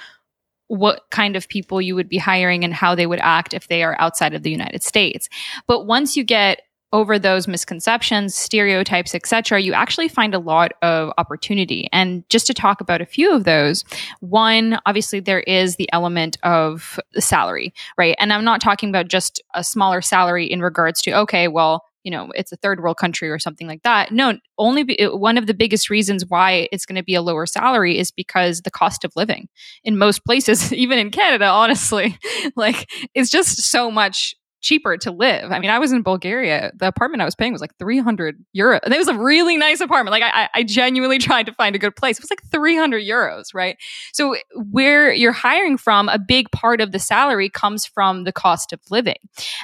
what 0.68 1.04
kind 1.12 1.36
of 1.36 1.48
people 1.48 1.82
you 1.82 1.94
would 1.96 2.10
be 2.10 2.18
hiring 2.18 2.64
and 2.64 2.74
how 2.74 2.96
they 2.96 3.06
would 3.06 3.20
act 3.20 3.54
if 3.54 3.68
they 3.68 3.84
are 3.84 3.96
outside 4.00 4.34
of 4.34 4.44
the 4.44 4.50
United 4.50 4.82
States. 4.82 5.30
But 5.68 5.86
once 5.86 6.16
you 6.16 6.24
get 6.24 6.62
over 6.94 7.18
those 7.20 7.48
misconceptions, 7.48 8.36
stereotypes, 8.36 9.14
etc., 9.16 9.60
you 9.60 9.74
actually 9.74 10.08
find 10.08 10.34
a 10.34 10.40
lot 10.40 10.72
of 10.82 11.12
opportunity. 11.18 11.90
And 11.92 12.24
just 12.30 12.48
to 12.48 12.54
talk 12.54 12.80
about 12.80 13.02
a 13.02 13.06
few 13.06 13.34
of 13.34 13.44
those, 13.44 13.84
one, 14.20 14.80
obviously 14.86 15.20
there 15.20 15.42
is 15.42 15.76
the 15.76 15.90
element 15.92 16.38
of 16.44 17.00
the 17.14 17.22
salary, 17.22 17.74
right? 17.98 18.16
And 18.20 18.32
I'm 18.32 18.46
not 18.46 18.62
talking 18.62 18.90
about 18.90 19.08
just 19.08 19.42
a 19.56 19.64
smaller 19.64 20.02
salary 20.02 20.46
in 20.46 20.62
regards 20.62 21.02
to 21.02 21.14
okay, 21.14 21.48
well, 21.48 21.84
you 22.04 22.12
know, 22.12 22.32
it's 22.36 22.52
a 22.52 22.58
third 22.58 22.82
world 22.82 22.98
country 22.98 23.30
or 23.30 23.40
something 23.40 23.66
like 23.66 23.82
that. 23.84 24.12
No, 24.12 24.38
only 24.58 24.84
be, 24.84 24.98
one 25.06 25.38
of 25.38 25.48
the 25.48 25.54
biggest 25.54 25.90
reasons 25.90 26.26
why 26.28 26.68
it's 26.72 26.86
going 26.86 26.98
to 26.98 27.04
be 27.04 27.16
a 27.16 27.22
lower 27.22 27.46
salary 27.46 27.98
is 27.98 28.12
because 28.12 28.62
the 28.62 28.72
cost 28.72 29.06
of 29.06 29.14
living 29.16 29.48
in 29.84 29.98
most 29.98 30.26
places, 30.26 30.72
even 30.74 31.00
in 31.00 31.12
Canada, 31.12 31.46
honestly, 31.46 32.18
like 32.56 32.90
it's 33.16 33.32
just 33.32 33.58
so 33.62 33.90
much 33.90 34.36
cheaper 34.64 34.98
to 34.98 35.12
live. 35.12 35.52
I 35.52 35.60
mean, 35.60 35.70
I 35.70 35.78
was 35.78 35.92
in 35.92 36.02
Bulgaria. 36.02 36.72
The 36.76 36.88
apartment 36.88 37.22
I 37.22 37.26
was 37.26 37.36
paying 37.36 37.52
was 37.52 37.62
like 37.62 37.78
300 37.78 38.44
euro. 38.54 38.80
And 38.84 38.94
it 38.94 38.98
was 38.98 39.10
a 39.10 39.14
really 39.14 39.58
nice 39.58 39.82
apartment. 39.82 40.14
Like 40.14 40.24
I, 40.24 40.50
I 40.54 40.64
genuinely 40.64 41.18
tried 41.20 41.46
to 41.46 41.54
find 41.54 41.76
a 41.76 41.80
good 41.80 41.96
place. 41.96 42.18
It 42.18 42.24
was 42.24 42.32
like 42.32 42.42
300 42.50 43.04
euros, 43.04 43.54
right? 43.54 43.78
So 44.14 44.36
where 44.72 45.14
you're 45.14 45.34
hiring 45.34 45.78
from, 45.78 46.10
a 46.10 46.18
big 46.18 46.50
part 46.52 46.82
of 46.82 46.92
the 46.92 47.00
salary 47.00 47.50
comes 47.50 47.86
from 47.86 48.24
the 48.24 48.32
cost 48.32 48.74
of 48.74 48.80
living. 48.90 49.18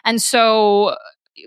And 0.06 0.22
so 0.22 0.96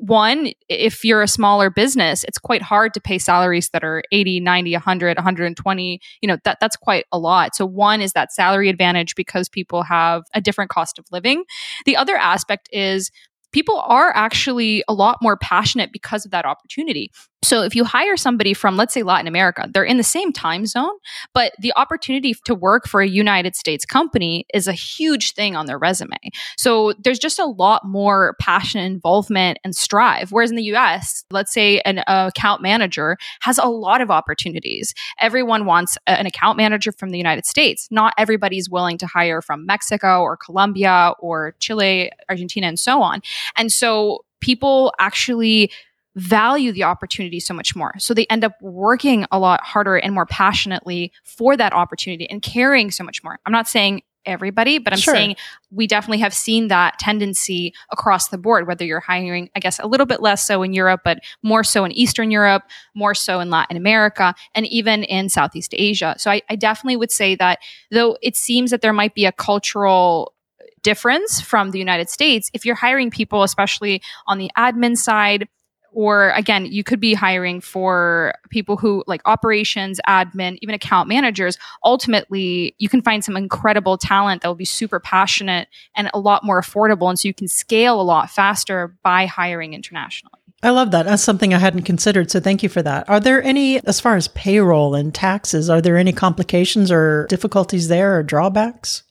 one, 0.01 0.53
if 0.69 1.05
you're 1.05 1.23
a 1.23 1.29
smaller 1.29 1.71
business, 1.71 2.25
it's 2.25 2.38
quite 2.38 2.62
hard 2.62 2.95
to 2.95 3.01
pay 3.01 3.19
salaries 3.19 3.71
that 3.71 3.85
are 3.85 4.03
80, 4.12 4.41
90, 4.41 4.73
100, 4.73 5.17
120. 5.19 6.01
You 6.21 6.27
know, 6.27 6.38
that 6.45 6.59
that's 6.61 6.77
quite 6.77 7.05
a 7.12 7.19
lot. 7.19 7.55
So 7.55 7.67
one 7.67 8.01
is 8.01 8.12
that 8.12 8.33
salary 8.33 8.69
advantage 8.69 9.15
because 9.15 9.49
people 9.49 9.83
have 9.83 10.23
a 10.35 10.41
different 10.41 10.71
cost 10.71 10.99
of 10.99 11.05
living. 11.12 11.45
The 11.85 11.97
other 11.97 12.17
aspect 12.17 12.69
is 12.73 13.11
people 13.53 13.81
are 13.87 14.11
actually 14.15 14.83
a 14.88 14.95
lot 14.95 15.19
more 15.23 15.37
passionate 15.37 15.93
because 15.93 16.25
of 16.25 16.31
that 16.31 16.45
opportunity. 16.45 17.11
So 17.45 17.63
if 17.63 17.75
you 17.75 17.85
hire 17.85 18.17
somebody 18.17 18.55
from, 18.55 18.77
let's 18.77 18.95
say, 18.95 19.03
Latin 19.03 19.27
America, 19.27 19.69
they're 19.73 19.85
in 19.85 19.97
the 19.97 20.05
same 20.05 20.33
time 20.33 20.65
zone, 20.65 20.93
but 21.35 21.53
the 21.59 21.73
opportunity 21.77 22.35
to 22.45 22.55
work 22.55 22.87
for 22.87 23.01
a 23.01 23.09
United 23.09 23.57
States 23.57 23.85
company 23.85 24.47
is 24.55 24.69
a 24.69 24.73
huge 24.73 25.33
thing 25.35 25.57
on 25.57 25.67
their 25.67 25.79
resume. 25.79 26.17
So 26.57 26.93
there's 27.03 27.19
just 27.19 27.39
a 27.39 27.45
lot 27.45 27.85
more 27.85 28.37
passion, 28.41 28.81
involvement, 28.81 29.59
and 29.65 29.75
strive. 29.75 30.31
Whereas 30.31 30.51
in 30.51 30.57
the 30.57 30.75
US, 30.75 31.25
let's 31.31 31.53
say 31.53 31.81
an 31.81 32.05
account 32.07 32.63
manager 32.63 33.19
has 33.41 33.59
a 33.59 33.67
lot 33.67 34.01
of 34.01 34.11
opportunities. 34.11 34.95
Everyone 35.19 35.67
wants 35.67 35.99
an 36.07 36.27
account 36.27 36.57
manager 36.57 36.93
from 36.93 37.11
the 37.11 37.19
United 37.19 37.45
States. 37.45 37.89
Not 37.91 38.15
everybody's 38.19 38.71
willing 38.71 38.99
to 38.99 39.07
hire 39.07 39.43
from 39.43 39.67
Mexico 39.67 40.23
or 40.23 40.37
Colombia 40.37 41.15
or 41.19 41.57
Chile, 41.59 42.13
Argentina, 42.29 42.69
and 42.69 42.79
so 42.79 43.03
on. 43.03 43.21
And 43.57 43.73
so 43.73 44.25
people 44.41 44.93
actually 44.99 45.71
value 46.14 46.72
the 46.72 46.85
opportunity 46.85 47.40
so 47.40 47.55
much 47.55 47.75
more. 47.75 47.94
So 47.98 48.14
they 48.14 48.27
end 48.27 48.44
up 48.44 48.61
working 48.61 49.27
a 49.31 49.38
lot 49.38 49.62
harder 49.62 49.96
and 49.96 50.14
more 50.14 50.27
passionately 50.27 51.12
for 51.25 51.57
that 51.57 51.72
opportunity 51.72 52.29
and 52.29 52.42
caring 52.42 52.90
so 52.90 53.05
much 53.05 53.25
more. 53.25 53.38
I'm 53.46 53.53
not 53.53 53.68
saying 53.68 54.03
everybody, 54.25 54.79
but 54.79 54.92
I'm 54.92 54.98
sure. 54.98 55.14
saying 55.14 55.37
we 55.70 55.87
definitely 55.87 56.18
have 56.18 56.35
seen 56.35 56.68
that 56.68 56.98
tendency 56.98 57.75
across 57.90 58.29
the 58.29 58.38
board, 58.38 58.66
whether 58.66 58.85
you're 58.85 59.01
hiring, 59.01 59.51
I 59.57 59.61
guess, 59.61 59.79
a 59.79 59.87
little 59.87 60.07
bit 60.07 60.22
less 60.22 60.46
so 60.46 60.62
in 60.62 60.72
Europe, 60.72 61.01
but 61.05 61.18
more 61.42 61.64
so 61.64 61.85
in 61.85 61.92
Eastern 61.92 62.31
Europe, 62.31 62.62
more 62.94 63.14
so 63.14 63.40
in 63.40 63.51
Latin 63.51 63.77
America, 63.77 64.35
and 64.55 64.66
even 64.66 65.05
in 65.05 65.29
Southeast 65.29 65.75
Asia. 65.77 66.14
So 66.18 66.31
I, 66.31 66.42
I 66.48 66.57
definitely 66.57 66.96
would 66.96 67.11
say 67.11 67.35
that 67.37 67.59
though 67.90 68.16
it 68.22 68.37
seems 68.37 68.70
that 68.70 68.81
there 68.81 68.92
might 68.92 69.14
be 69.14 69.25
a 69.25 69.33
cultural 69.33 70.35
difference 70.83 71.40
from 71.40 71.70
the 71.70 71.79
United 71.79 72.11
States, 72.11 72.51
if 72.53 72.64
you're 72.64 72.75
hiring 72.75 73.11
people, 73.11 73.42
especially 73.42 74.03
on 74.27 74.38
the 74.38 74.51
admin 74.57 74.96
side, 74.96 75.48
or 75.93 76.31
again, 76.31 76.67
you 76.67 76.83
could 76.83 77.01
be 77.01 77.15
hiring 77.15 77.61
for 77.61 78.35
people 78.51 78.77
who 78.77 79.05
like 79.07 79.21
operations, 79.25 80.01
admin, 80.09 80.59
even 80.63 80.75
account 80.75 81.09
managers. 81.09 81.59
Ultimately, 81.85 82.75
you 82.79 82.89
can 82.89 83.03
find 83.03 83.25
some 83.25 83.37
incredible 83.37 83.99
talent 83.99 84.43
that 84.43 84.49
will 84.49 84.55
be 84.55 84.65
super 84.65 85.01
passionate 85.01 85.69
and 85.97 86.11
a 86.15 86.19
lot 86.19 86.45
more 86.45 86.61
affordable. 86.61 87.09
And 87.09 87.19
so 87.19 87.29
you 87.29 87.35
can 87.35 87.49
scale 87.49 88.01
a 88.01 88.03
lot 88.03 88.31
faster 88.31 88.97
by 89.03 89.27
hiring 89.27 89.75
internationally. 89.75 90.39
I 90.65 90.71
love 90.71 90.93
that. 90.93 91.07
That's 91.07 91.25
something 91.25 91.53
I 91.53 91.59
hadn't 91.59 91.83
considered. 91.83 92.31
So 92.31 92.39
thank 92.39 92.63
you 92.63 92.69
for 92.69 92.83
that. 92.83 93.09
Are 93.09 93.19
there 93.19 93.43
any, 93.43 93.85
as 93.85 94.01
far 94.01 94.15
as 94.15 94.29
payroll 94.29 94.95
and 94.95 95.13
taxes, 95.13 95.69
are 95.69 95.81
there 95.81 95.97
any 95.97 96.13
complications 96.13 96.93
or 96.93 97.27
difficulties 97.29 97.89
there 97.89 98.17
or 98.17 98.23
drawbacks? 98.23 99.03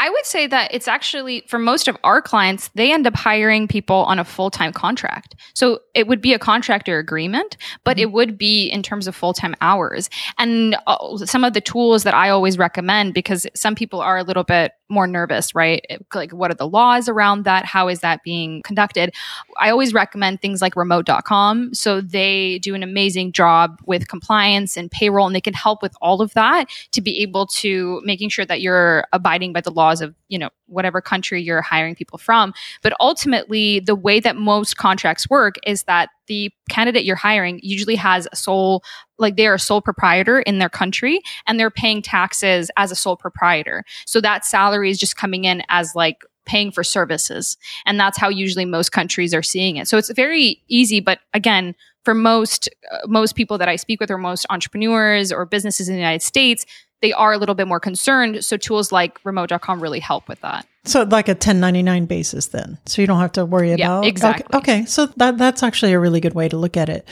I 0.00 0.08
would 0.08 0.24
say 0.24 0.46
that 0.46 0.72
it's 0.72 0.88
actually 0.88 1.44
for 1.46 1.58
most 1.58 1.86
of 1.86 1.94
our 2.04 2.22
clients, 2.22 2.70
they 2.74 2.90
end 2.90 3.06
up 3.06 3.14
hiring 3.14 3.68
people 3.68 3.96
on 3.96 4.18
a 4.18 4.24
full 4.24 4.50
time 4.50 4.72
contract. 4.72 5.34
So 5.52 5.80
it 5.94 6.08
would 6.08 6.22
be 6.22 6.32
a 6.32 6.38
contractor 6.38 6.98
agreement, 6.98 7.58
but 7.84 7.98
mm-hmm. 7.98 8.04
it 8.04 8.12
would 8.12 8.38
be 8.38 8.66
in 8.68 8.82
terms 8.82 9.06
of 9.06 9.14
full 9.14 9.34
time 9.34 9.54
hours. 9.60 10.08
And 10.38 10.74
uh, 10.86 11.18
some 11.18 11.44
of 11.44 11.52
the 11.52 11.60
tools 11.60 12.04
that 12.04 12.14
I 12.14 12.30
always 12.30 12.56
recommend, 12.56 13.12
because 13.12 13.46
some 13.54 13.74
people 13.74 14.00
are 14.00 14.16
a 14.16 14.22
little 14.22 14.42
bit 14.42 14.72
more 14.90 15.06
nervous, 15.06 15.54
right? 15.54 15.84
Like, 16.14 16.32
what 16.32 16.50
are 16.50 16.54
the 16.54 16.66
laws 16.66 17.08
around 17.08 17.44
that? 17.44 17.64
How 17.64 17.88
is 17.88 18.00
that 18.00 18.22
being 18.24 18.60
conducted? 18.62 19.14
I 19.58 19.70
always 19.70 19.94
recommend 19.94 20.42
things 20.42 20.60
like 20.60 20.76
remote.com. 20.76 21.74
So 21.74 22.00
they 22.00 22.58
do 22.58 22.74
an 22.74 22.82
amazing 22.82 23.32
job 23.32 23.80
with 23.86 24.08
compliance 24.08 24.76
and 24.76 24.90
payroll, 24.90 25.26
and 25.26 25.36
they 25.36 25.40
can 25.40 25.54
help 25.54 25.80
with 25.82 25.94
all 26.00 26.20
of 26.20 26.34
that 26.34 26.68
to 26.92 27.00
be 27.00 27.22
able 27.22 27.46
to 27.46 28.00
making 28.04 28.30
sure 28.30 28.44
that 28.44 28.60
you're 28.60 29.06
abiding 29.12 29.52
by 29.52 29.60
the 29.60 29.70
laws 29.90 30.00
of, 30.00 30.14
you 30.28 30.38
know, 30.38 30.50
whatever 30.66 31.00
country 31.00 31.42
you're 31.42 31.62
hiring 31.62 31.94
people 31.94 32.18
from. 32.18 32.52
But 32.82 32.94
ultimately, 33.00 33.80
the 33.80 33.94
way 33.94 34.20
that 34.20 34.36
most 34.36 34.76
contracts 34.76 35.28
work 35.28 35.56
is 35.66 35.84
that 35.84 36.10
the 36.26 36.52
candidate 36.68 37.04
you're 37.04 37.16
hiring 37.16 37.60
usually 37.62 37.96
has 37.96 38.28
a 38.32 38.36
sole 38.36 38.82
like 39.18 39.36
they 39.36 39.46
are 39.46 39.54
a 39.54 39.58
sole 39.58 39.82
proprietor 39.82 40.40
in 40.40 40.58
their 40.58 40.68
country 40.68 41.20
and 41.46 41.58
they're 41.58 41.70
paying 41.70 42.00
taxes 42.00 42.70
as 42.76 42.90
a 42.90 42.96
sole 42.96 43.16
proprietor. 43.16 43.84
So 44.06 44.20
that 44.20 44.46
salary 44.46 44.90
is 44.90 44.98
just 44.98 45.16
coming 45.16 45.44
in 45.44 45.62
as 45.68 45.94
like 45.94 46.22
paying 46.46 46.72
for 46.72 46.82
services. 46.82 47.56
And 47.84 48.00
that's 48.00 48.18
how 48.18 48.28
usually 48.28 48.64
most 48.64 48.92
countries 48.92 49.34
are 49.34 49.42
seeing 49.42 49.76
it. 49.76 49.88
So 49.88 49.98
it's 49.98 50.10
very 50.12 50.62
easy, 50.68 51.00
but 51.00 51.20
again, 51.34 51.74
for 52.04 52.14
most 52.14 52.68
uh, 52.90 52.98
most 53.06 53.34
people 53.34 53.58
that 53.58 53.68
I 53.68 53.76
speak 53.76 54.00
with 54.00 54.10
or 54.10 54.18
most 54.18 54.46
entrepreneurs 54.50 55.32
or 55.32 55.44
businesses 55.44 55.88
in 55.88 55.94
the 55.94 56.00
United 56.00 56.22
States, 56.22 56.64
they 57.02 57.12
are 57.12 57.32
a 57.32 57.38
little 57.38 57.54
bit 57.54 57.66
more 57.66 57.80
concerned. 57.80 58.44
So 58.44 58.56
tools 58.56 58.92
like 58.92 59.18
remote.com 59.24 59.80
really 59.80 60.00
help 60.00 60.28
with 60.28 60.40
that. 60.40 60.66
So 60.84 61.02
like 61.02 61.28
a 61.28 61.32
1099 61.32 62.06
basis 62.06 62.46
then. 62.46 62.78
So 62.86 63.02
you 63.02 63.06
don't 63.06 63.20
have 63.20 63.32
to 63.32 63.44
worry 63.44 63.68
yeah, 63.74 63.74
about 63.74 64.06
exactly. 64.06 64.46
Okay, 64.54 64.80
okay. 64.80 64.86
So 64.86 65.06
that 65.16 65.36
that's 65.38 65.62
actually 65.62 65.92
a 65.92 65.98
really 65.98 66.20
good 66.20 66.34
way 66.34 66.48
to 66.48 66.56
look 66.56 66.76
at 66.76 66.88
it. 66.88 67.06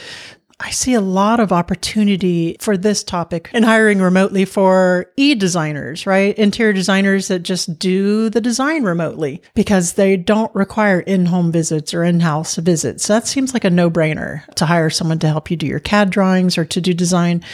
I 0.61 0.71
see 0.71 0.95
a 0.95 1.01
lot 1.01 1.39
of 1.39 1.53
opportunity 1.53 2.57
for 2.59 2.77
this 2.77 3.05
topic 3.05 3.49
in 3.55 3.63
hiring 3.63 4.01
remotely 4.01 4.45
for 4.45 5.07
e 5.17 5.37
designers, 5.37 6.05
right? 6.05 6.37
Interior 6.37 6.73
designers 6.73 7.29
that 7.29 7.45
just 7.45 7.79
do 7.79 8.29
the 8.29 8.41
design 8.41 8.83
remotely 8.83 9.41
because 9.55 9.93
they 9.93 10.17
don't 10.17 10.53
require 10.57 10.99
in 10.99 11.27
home 11.27 11.53
visits 11.53 11.95
or 11.95 12.03
in 12.03 12.19
house 12.21 12.57
visits. 12.57 13.05
So 13.05 13.13
that 13.13 13.29
seems 13.29 13.55
like 13.55 13.65
a 13.65 13.71
no 13.71 13.89
brainer 13.89 14.45
to 14.57 14.67
hire 14.67 14.91
someone 14.91 15.21
to 15.21 15.29
help 15.29 15.49
you 15.49 15.57
do 15.57 15.67
your 15.67 15.79
CAD 15.79 16.11
drawings 16.11 16.59
or 16.59 16.65
to 16.65 16.81
do 16.81 16.93
design 16.93 17.45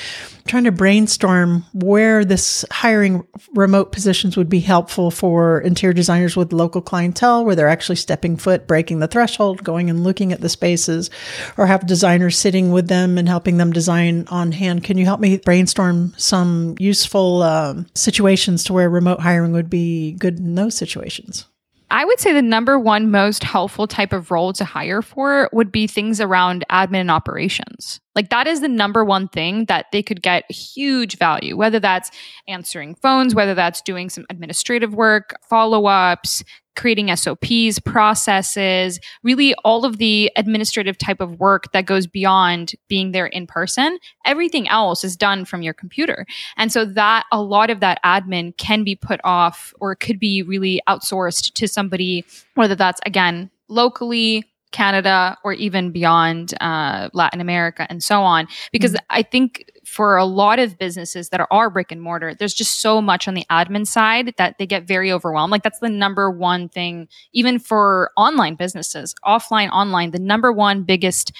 trying 0.46 0.64
to 0.64 0.72
brainstorm 0.72 1.64
where 1.72 2.22
this 2.22 2.66
hiring 2.70 3.26
remote 3.54 3.92
positions 3.92 4.36
would 4.36 4.48
be 4.48 4.60
helpful 4.60 5.10
for 5.10 5.60
interior 5.60 5.94
designers 5.94 6.36
with 6.36 6.52
local 6.52 6.82
clientele, 6.82 7.46
where 7.46 7.56
they're 7.56 7.66
actually 7.66 7.96
stepping 7.96 8.36
foot, 8.36 8.66
breaking 8.66 8.98
the 8.98 9.08
threshold, 9.08 9.64
going 9.64 9.88
and 9.88 10.04
looking 10.04 10.32
at 10.32 10.42
the 10.42 10.48
spaces, 10.50 11.08
or 11.56 11.66
have 11.66 11.86
designers 11.86 12.36
sitting 12.36 12.72
with 12.72 12.88
them 12.88 12.93
and 12.94 13.28
helping 13.28 13.56
them 13.56 13.72
design 13.72 14.26
on 14.28 14.52
hand. 14.52 14.84
Can 14.84 14.98
you 14.98 15.04
help 15.04 15.20
me 15.20 15.38
brainstorm 15.38 16.14
some 16.16 16.74
useful 16.78 17.42
um, 17.42 17.86
situations 17.94 18.64
to 18.64 18.72
where 18.72 18.88
remote 18.88 19.20
hiring 19.20 19.52
would 19.52 19.70
be 19.70 20.12
good 20.12 20.38
in 20.38 20.54
those 20.54 20.76
situations? 20.76 21.46
I 21.90 22.04
would 22.04 22.18
say 22.18 22.32
the 22.32 22.42
number 22.42 22.76
one 22.78 23.10
most 23.10 23.44
helpful 23.44 23.86
type 23.86 24.12
of 24.12 24.30
role 24.30 24.52
to 24.54 24.64
hire 24.64 25.00
for 25.00 25.48
would 25.52 25.70
be 25.70 25.86
things 25.86 26.20
around 26.20 26.64
admin 26.70 27.02
and 27.02 27.10
operations. 27.10 28.00
Like 28.16 28.30
that 28.30 28.46
is 28.46 28.60
the 28.60 28.68
number 28.68 29.04
one 29.04 29.28
thing 29.28 29.66
that 29.66 29.86
they 29.92 30.02
could 30.02 30.22
get 30.22 30.50
huge 30.50 31.18
value, 31.18 31.56
whether 31.56 31.78
that's 31.78 32.10
answering 32.48 32.94
phones, 32.96 33.34
whether 33.34 33.54
that's 33.54 33.80
doing 33.82 34.08
some 34.08 34.26
administrative 34.30 34.94
work, 34.94 35.36
follow 35.48 35.86
ups, 35.86 36.42
creating 36.76 37.14
SOPs, 37.14 37.78
processes, 37.78 39.00
really 39.22 39.54
all 39.64 39.84
of 39.84 39.98
the 39.98 40.30
administrative 40.36 40.98
type 40.98 41.20
of 41.20 41.38
work 41.38 41.72
that 41.72 41.86
goes 41.86 42.06
beyond 42.06 42.74
being 42.88 43.12
there 43.12 43.26
in 43.26 43.46
person. 43.46 43.98
Everything 44.24 44.68
else 44.68 45.04
is 45.04 45.16
done 45.16 45.44
from 45.44 45.62
your 45.62 45.74
computer. 45.74 46.26
And 46.56 46.72
so 46.72 46.84
that 46.84 47.24
a 47.32 47.40
lot 47.40 47.70
of 47.70 47.80
that 47.80 48.00
admin 48.04 48.56
can 48.56 48.84
be 48.84 48.96
put 48.96 49.20
off 49.24 49.72
or 49.80 49.94
could 49.94 50.18
be 50.18 50.42
really 50.42 50.80
outsourced 50.88 51.52
to 51.54 51.68
somebody, 51.68 52.24
whether 52.54 52.74
that's 52.74 53.00
again, 53.06 53.50
locally 53.68 54.44
Canada 54.74 55.38
or 55.44 55.52
even 55.52 55.92
beyond 55.92 56.52
uh, 56.60 57.08
Latin 57.12 57.40
America 57.40 57.86
and 57.88 58.02
so 58.02 58.22
on. 58.22 58.48
Because 58.72 58.90
mm-hmm. 58.90 59.06
I 59.08 59.22
think 59.22 59.70
for 59.84 60.16
a 60.16 60.24
lot 60.24 60.58
of 60.58 60.76
businesses 60.78 61.28
that 61.28 61.46
are 61.48 61.70
brick 61.70 61.92
and 61.92 62.02
mortar, 62.02 62.34
there's 62.34 62.54
just 62.54 62.80
so 62.80 63.00
much 63.00 63.28
on 63.28 63.34
the 63.34 63.46
admin 63.48 63.86
side 63.86 64.34
that 64.36 64.58
they 64.58 64.66
get 64.66 64.88
very 64.88 65.12
overwhelmed. 65.12 65.52
Like 65.52 65.62
that's 65.62 65.78
the 65.78 65.88
number 65.88 66.28
one 66.28 66.68
thing, 66.68 67.06
even 67.32 67.60
for 67.60 68.10
online 68.16 68.56
businesses, 68.56 69.14
offline, 69.24 69.70
online, 69.70 70.10
the 70.10 70.18
number 70.18 70.52
one 70.52 70.82
biggest 70.82 71.30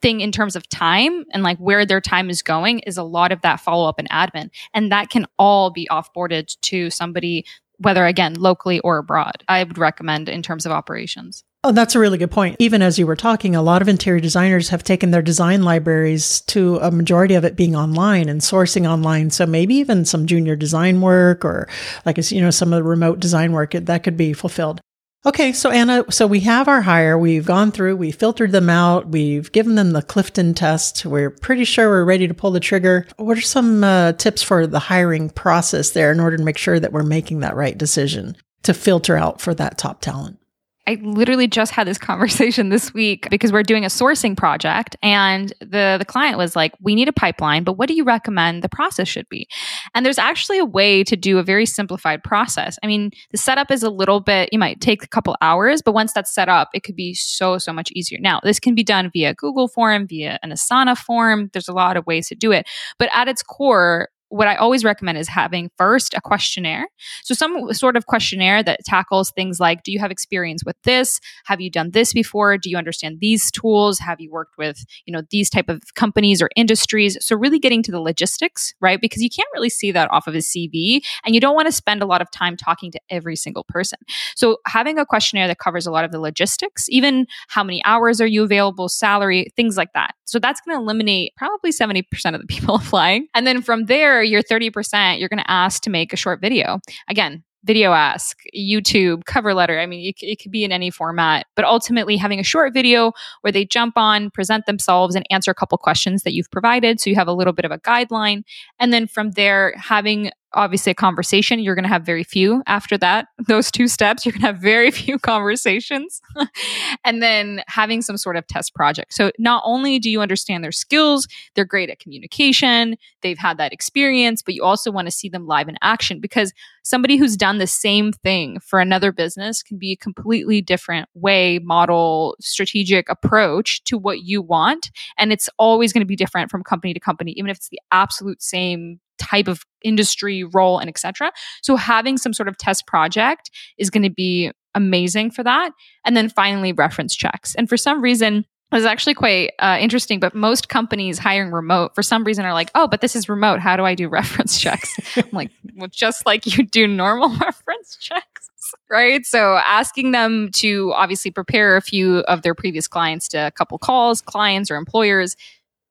thing 0.00 0.20
in 0.20 0.30
terms 0.30 0.54
of 0.54 0.68
time 0.68 1.24
and 1.32 1.42
like 1.42 1.58
where 1.58 1.84
their 1.84 2.00
time 2.00 2.30
is 2.30 2.40
going 2.40 2.78
is 2.80 2.96
a 2.96 3.02
lot 3.02 3.32
of 3.32 3.40
that 3.40 3.58
follow 3.58 3.88
up 3.88 3.98
and 3.98 4.08
admin. 4.10 4.48
And 4.74 4.92
that 4.92 5.10
can 5.10 5.26
all 5.40 5.70
be 5.70 5.88
offboarded 5.90 6.54
to 6.60 6.90
somebody, 6.90 7.44
whether 7.78 8.06
again, 8.06 8.34
locally 8.34 8.78
or 8.80 8.98
abroad. 8.98 9.42
I 9.48 9.64
would 9.64 9.76
recommend 9.76 10.28
in 10.28 10.42
terms 10.42 10.66
of 10.66 10.70
operations. 10.70 11.42
Oh, 11.66 11.72
that's 11.72 11.96
a 11.96 11.98
really 11.98 12.16
good 12.16 12.30
point. 12.30 12.54
Even 12.60 12.80
as 12.80 12.96
you 12.96 13.08
were 13.08 13.16
talking, 13.16 13.56
a 13.56 13.60
lot 13.60 13.82
of 13.82 13.88
interior 13.88 14.20
designers 14.20 14.68
have 14.68 14.84
taken 14.84 15.10
their 15.10 15.20
design 15.20 15.64
libraries 15.64 16.42
to 16.42 16.76
a 16.76 16.92
majority 16.92 17.34
of 17.34 17.44
it 17.44 17.56
being 17.56 17.74
online 17.74 18.28
and 18.28 18.40
sourcing 18.40 18.88
online. 18.88 19.30
So 19.30 19.46
maybe 19.46 19.74
even 19.74 20.04
some 20.04 20.26
junior 20.26 20.54
design 20.54 21.00
work 21.00 21.44
or 21.44 21.68
like, 22.04 22.18
you 22.30 22.40
know, 22.40 22.52
some 22.52 22.72
of 22.72 22.76
the 22.76 22.84
remote 22.84 23.18
design 23.18 23.50
work 23.50 23.72
that 23.72 24.04
could 24.04 24.16
be 24.16 24.32
fulfilled. 24.32 24.80
Okay, 25.26 25.52
so 25.52 25.70
Anna, 25.70 26.04
so 26.08 26.28
we 26.28 26.38
have 26.42 26.68
our 26.68 26.82
hire. 26.82 27.18
We've 27.18 27.44
gone 27.44 27.72
through, 27.72 27.96
we 27.96 28.12
filtered 28.12 28.52
them 28.52 28.70
out, 28.70 29.08
we've 29.08 29.50
given 29.50 29.74
them 29.74 29.90
the 29.90 30.02
Clifton 30.02 30.54
test. 30.54 31.04
We're 31.04 31.30
pretty 31.30 31.64
sure 31.64 31.88
we're 31.88 32.04
ready 32.04 32.28
to 32.28 32.34
pull 32.34 32.52
the 32.52 32.60
trigger. 32.60 33.08
What 33.16 33.38
are 33.38 33.40
some 33.40 33.82
uh, 33.82 34.12
tips 34.12 34.40
for 34.40 34.68
the 34.68 34.78
hiring 34.78 35.30
process 35.30 35.90
there 35.90 36.12
in 36.12 36.20
order 36.20 36.36
to 36.36 36.44
make 36.44 36.58
sure 36.58 36.78
that 36.78 36.92
we're 36.92 37.02
making 37.02 37.40
that 37.40 37.56
right 37.56 37.76
decision 37.76 38.36
to 38.62 38.72
filter 38.72 39.16
out 39.16 39.40
for 39.40 39.52
that 39.54 39.78
top 39.78 40.00
talent? 40.00 40.38
I 40.86 40.98
literally 41.02 41.48
just 41.48 41.72
had 41.72 41.86
this 41.86 41.98
conversation 42.06 42.68
this 42.68 42.94
week 42.94 43.28
because 43.30 43.52
we're 43.52 43.62
doing 43.62 43.84
a 43.84 43.88
sourcing 43.88 44.36
project 44.36 44.96
and 45.02 45.52
the 45.60 45.96
the 45.98 46.04
client 46.04 46.38
was 46.38 46.54
like, 46.54 46.72
"We 46.80 46.94
need 46.94 47.08
a 47.08 47.12
pipeline, 47.12 47.64
but 47.64 47.74
what 47.74 47.88
do 47.88 47.94
you 47.94 48.04
recommend 48.04 48.62
the 48.62 48.68
process 48.68 49.08
should 49.08 49.28
be?" 49.28 49.48
And 49.94 50.04
there's 50.04 50.18
actually 50.18 50.58
a 50.58 50.64
way 50.64 51.02
to 51.04 51.16
do 51.16 51.38
a 51.38 51.42
very 51.42 51.66
simplified 51.66 52.22
process. 52.22 52.78
I 52.82 52.86
mean, 52.86 53.10
the 53.32 53.38
setup 53.38 53.70
is 53.70 53.82
a 53.82 53.90
little 53.90 54.20
bit 54.20 54.50
you 54.52 54.58
might 54.58 54.80
take 54.80 55.02
a 55.02 55.08
couple 55.08 55.36
hours, 55.40 55.82
but 55.82 55.92
once 55.92 56.12
that's 56.12 56.32
set 56.32 56.48
up, 56.48 56.68
it 56.74 56.82
could 56.82 56.96
be 56.96 57.14
so 57.14 57.58
so 57.58 57.72
much 57.72 57.90
easier. 57.92 58.18
Now, 58.20 58.40
this 58.42 58.60
can 58.60 58.74
be 58.74 58.84
done 58.84 59.10
via 59.12 59.34
Google 59.34 59.68
form, 59.68 60.06
via 60.06 60.38
an 60.42 60.50
Asana 60.50 60.96
form. 60.96 61.50
There's 61.52 61.68
a 61.68 61.72
lot 61.72 61.96
of 61.96 62.06
ways 62.06 62.28
to 62.28 62.34
do 62.34 62.52
it. 62.52 62.66
But 62.98 63.10
at 63.12 63.28
its 63.28 63.42
core, 63.42 64.08
what 64.28 64.48
I 64.48 64.56
always 64.56 64.84
recommend 64.84 65.18
is 65.18 65.28
having 65.28 65.70
first 65.78 66.14
a 66.14 66.20
questionnaire. 66.20 66.88
So, 67.22 67.34
some 67.34 67.72
sort 67.72 67.96
of 67.96 68.06
questionnaire 68.06 68.62
that 68.62 68.80
tackles 68.84 69.30
things 69.30 69.60
like 69.60 69.82
Do 69.82 69.92
you 69.92 69.98
have 69.98 70.10
experience 70.10 70.64
with 70.64 70.76
this? 70.82 71.20
Have 71.44 71.60
you 71.60 71.70
done 71.70 71.92
this 71.92 72.12
before? 72.12 72.58
Do 72.58 72.68
you 72.70 72.76
understand 72.76 73.18
these 73.20 73.50
tools? 73.50 73.98
Have 73.98 74.20
you 74.20 74.30
worked 74.30 74.58
with, 74.58 74.84
you 75.06 75.12
know, 75.12 75.22
these 75.30 75.48
type 75.48 75.68
of 75.68 75.82
companies 75.94 76.42
or 76.42 76.50
industries? 76.56 77.16
So, 77.20 77.36
really 77.36 77.58
getting 77.58 77.82
to 77.84 77.92
the 77.92 78.00
logistics, 78.00 78.74
right? 78.80 79.00
Because 79.00 79.22
you 79.22 79.30
can't 79.30 79.48
really 79.54 79.70
see 79.70 79.92
that 79.92 80.10
off 80.10 80.26
of 80.26 80.34
a 80.34 80.38
CV 80.38 81.00
and 81.24 81.34
you 81.34 81.40
don't 81.40 81.54
want 81.54 81.66
to 81.66 81.72
spend 81.72 82.02
a 82.02 82.06
lot 82.06 82.20
of 82.20 82.30
time 82.30 82.56
talking 82.56 82.90
to 82.92 83.00
every 83.10 83.36
single 83.36 83.64
person. 83.64 83.98
So, 84.34 84.58
having 84.66 84.98
a 84.98 85.06
questionnaire 85.06 85.46
that 85.46 85.58
covers 85.58 85.86
a 85.86 85.90
lot 85.90 86.04
of 86.04 86.10
the 86.10 86.20
logistics, 86.20 86.88
even 86.88 87.26
how 87.48 87.62
many 87.62 87.84
hours 87.84 88.20
are 88.20 88.26
you 88.26 88.42
available, 88.42 88.88
salary, 88.88 89.48
things 89.56 89.76
like 89.76 89.92
that. 89.94 90.14
So, 90.24 90.38
that's 90.38 90.60
going 90.62 90.76
to 90.76 90.82
eliminate 90.82 91.32
probably 91.36 91.70
70% 91.70 92.02
of 92.34 92.40
the 92.40 92.46
people 92.48 92.76
applying. 92.76 93.28
And 93.34 93.46
then 93.46 93.62
from 93.62 93.86
there, 93.86 94.15
your 94.22 94.42
30%, 94.42 95.18
you're 95.18 95.28
going 95.28 95.38
to 95.38 95.50
ask 95.50 95.82
to 95.82 95.90
make 95.90 96.12
a 96.12 96.16
short 96.16 96.40
video. 96.40 96.80
Again, 97.08 97.44
VideoAsk, 97.66 98.34
YouTube, 98.56 99.24
cover 99.24 99.52
letter. 99.52 99.78
I 99.80 99.86
mean, 99.86 100.08
it, 100.08 100.14
it, 100.20 100.40
could 100.40 100.52
be 100.52 100.64
in 100.64 100.70
any 100.70 100.90
format, 100.90 101.46
but 101.56 101.64
ultimately 101.64 102.16
having 102.16 102.38
a 102.38 102.44
short 102.44 102.72
video 102.72 103.12
where 103.40 103.52
they 103.52 103.64
jump 103.64 103.94
on, 103.96 104.30
present 104.30 104.66
themselves, 104.66 105.14
and 105.16 105.26
answer 105.30 105.50
a 105.50 105.54
couple 105.54 105.76
questions 105.78 106.22
that 106.22 106.32
you've 106.32 106.50
provided. 106.50 107.00
So 107.00 107.10
you 107.10 107.16
have 107.16 107.28
a 107.28 107.32
little 107.32 107.52
bit 107.52 107.64
of 107.64 107.72
a 107.72 107.78
guideline. 107.78 108.44
And 108.78 108.92
then 108.92 109.06
from 109.08 109.32
there, 109.32 109.74
having 109.76 110.30
obviously 110.56 110.90
a 110.90 110.94
conversation. 110.94 111.60
You're 111.60 111.74
going 111.74 111.84
to 111.84 111.88
have 111.88 112.04
very 112.04 112.24
few 112.24 112.62
after 112.66 112.98
that. 112.98 113.28
Those 113.46 113.70
two 113.70 113.86
steps, 113.86 114.24
you're 114.24 114.32
going 114.32 114.40
to 114.40 114.46
have 114.48 114.58
very 114.58 114.90
few 115.02 115.18
conversations. 115.18 116.20
and 117.04 117.22
then 117.22 117.62
having 117.68 118.02
some 118.02 118.16
sort 118.16 118.36
of 118.36 118.46
test 118.46 118.74
project. 118.74 119.12
So 119.12 119.30
not 119.38 119.62
only 119.64 119.98
do 119.98 120.10
you 120.10 120.20
understand 120.20 120.64
their 120.64 120.72
skills, 120.72 121.28
they're 121.54 121.64
great 121.64 121.90
at 121.90 122.00
communication, 122.00 122.96
they've 123.22 123.38
had 123.38 123.58
that 123.58 123.72
experience, 123.72 124.42
but 124.42 124.54
you 124.54 124.64
also 124.64 124.90
want 124.90 125.06
to 125.06 125.12
see 125.12 125.28
them 125.28 125.46
live 125.46 125.68
in 125.68 125.76
action 125.82 126.20
because 126.20 126.52
somebody 126.82 127.16
who's 127.16 127.36
done 127.36 127.58
the 127.58 127.66
same 127.66 128.12
thing 128.12 128.60
for 128.60 128.78
another 128.78 129.12
business 129.12 129.62
can 129.62 129.76
be 129.76 129.92
a 129.92 129.96
completely 129.96 130.62
different 130.62 131.08
way, 131.14 131.58
model, 131.58 132.36
strategic 132.40 133.08
approach 133.08 133.82
to 133.84 133.98
what 133.98 134.20
you 134.20 134.40
want. 134.40 134.90
And 135.18 135.32
it's 135.32 135.50
always 135.58 135.92
going 135.92 136.02
to 136.02 136.06
be 136.06 136.16
different 136.16 136.50
from 136.50 136.62
company 136.62 136.94
to 136.94 137.00
company, 137.00 137.32
even 137.32 137.50
if 137.50 137.56
it's 137.56 137.68
the 137.68 137.80
absolute 137.90 138.42
same 138.42 139.00
type 139.18 139.48
of 139.48 139.62
industry 139.82 140.44
role 140.44 140.78
and 140.78 140.88
etc 140.88 141.30
so 141.62 141.76
having 141.76 142.16
some 142.16 142.32
sort 142.32 142.48
of 142.48 142.56
test 142.56 142.86
project 142.86 143.50
is 143.78 143.90
going 143.90 144.02
to 144.02 144.10
be 144.10 144.50
amazing 144.74 145.30
for 145.30 145.42
that 145.42 145.70
and 146.04 146.16
then 146.16 146.28
finally 146.28 146.72
reference 146.72 147.14
checks 147.14 147.54
and 147.54 147.68
for 147.68 147.76
some 147.76 148.02
reason 148.02 148.44
it 148.72 148.74
was 148.74 148.84
actually 148.84 149.14
quite 149.14 149.52
uh, 149.60 149.76
interesting, 149.78 150.18
but 150.18 150.34
most 150.34 150.68
companies 150.68 151.18
hiring 151.18 151.52
remote 151.52 151.94
for 151.94 152.02
some 152.02 152.24
reason 152.24 152.44
are 152.44 152.52
like, 152.52 152.70
oh, 152.74 152.88
but 152.88 153.00
this 153.00 153.14
is 153.14 153.28
remote. 153.28 153.60
How 153.60 153.76
do 153.76 153.84
I 153.84 153.94
do 153.94 154.08
reference 154.10 154.58
checks? 154.58 154.98
I'm 155.16 155.28
like, 155.32 155.52
well, 155.76 155.88
just 155.88 156.26
like 156.26 156.46
you 156.46 156.64
do 156.64 156.88
normal 156.88 157.28
reference 157.40 157.96
checks, 158.00 158.50
right? 158.90 159.24
So 159.24 159.56
asking 159.64 160.10
them 160.10 160.50
to 160.54 160.92
obviously 160.94 161.30
prepare 161.30 161.76
a 161.76 161.80
few 161.80 162.18
of 162.20 162.42
their 162.42 162.56
previous 162.56 162.88
clients 162.88 163.28
to 163.28 163.38
a 163.46 163.50
couple 163.52 163.78
calls, 163.78 164.20
clients 164.20 164.68
or 164.68 164.76
employers, 164.76 165.36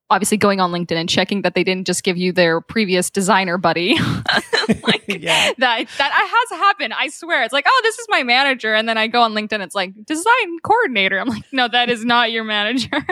obviously 0.09 0.37
going 0.37 0.59
on 0.59 0.71
LinkedIn 0.71 0.95
and 0.95 1.09
checking 1.09 1.41
that 1.41 1.55
they 1.55 1.63
didn't 1.63 1.87
just 1.87 2.03
give 2.03 2.17
you 2.17 2.31
their 2.31 2.61
previous 2.61 3.09
designer 3.09 3.57
buddy. 3.57 3.97
like 4.83 5.05
yeah. 5.07 5.51
that 5.57 5.87
that 5.97 6.45
has 6.49 6.59
happened. 6.59 6.93
I 6.93 7.09
swear. 7.09 7.43
It's 7.43 7.53
like, 7.53 7.65
oh, 7.67 7.81
this 7.83 7.97
is 7.97 8.05
my 8.09 8.23
manager. 8.23 8.73
And 8.73 8.87
then 8.87 8.97
I 8.97 9.07
go 9.07 9.21
on 9.21 9.33
LinkedIn, 9.33 9.61
it's 9.61 9.75
like 9.75 9.93
design 10.05 10.59
coordinator. 10.63 11.19
I'm 11.19 11.27
like, 11.27 11.43
no, 11.51 11.67
that 11.67 11.89
is 11.89 12.05
not 12.05 12.31
your 12.31 12.43
manager. 12.43 12.89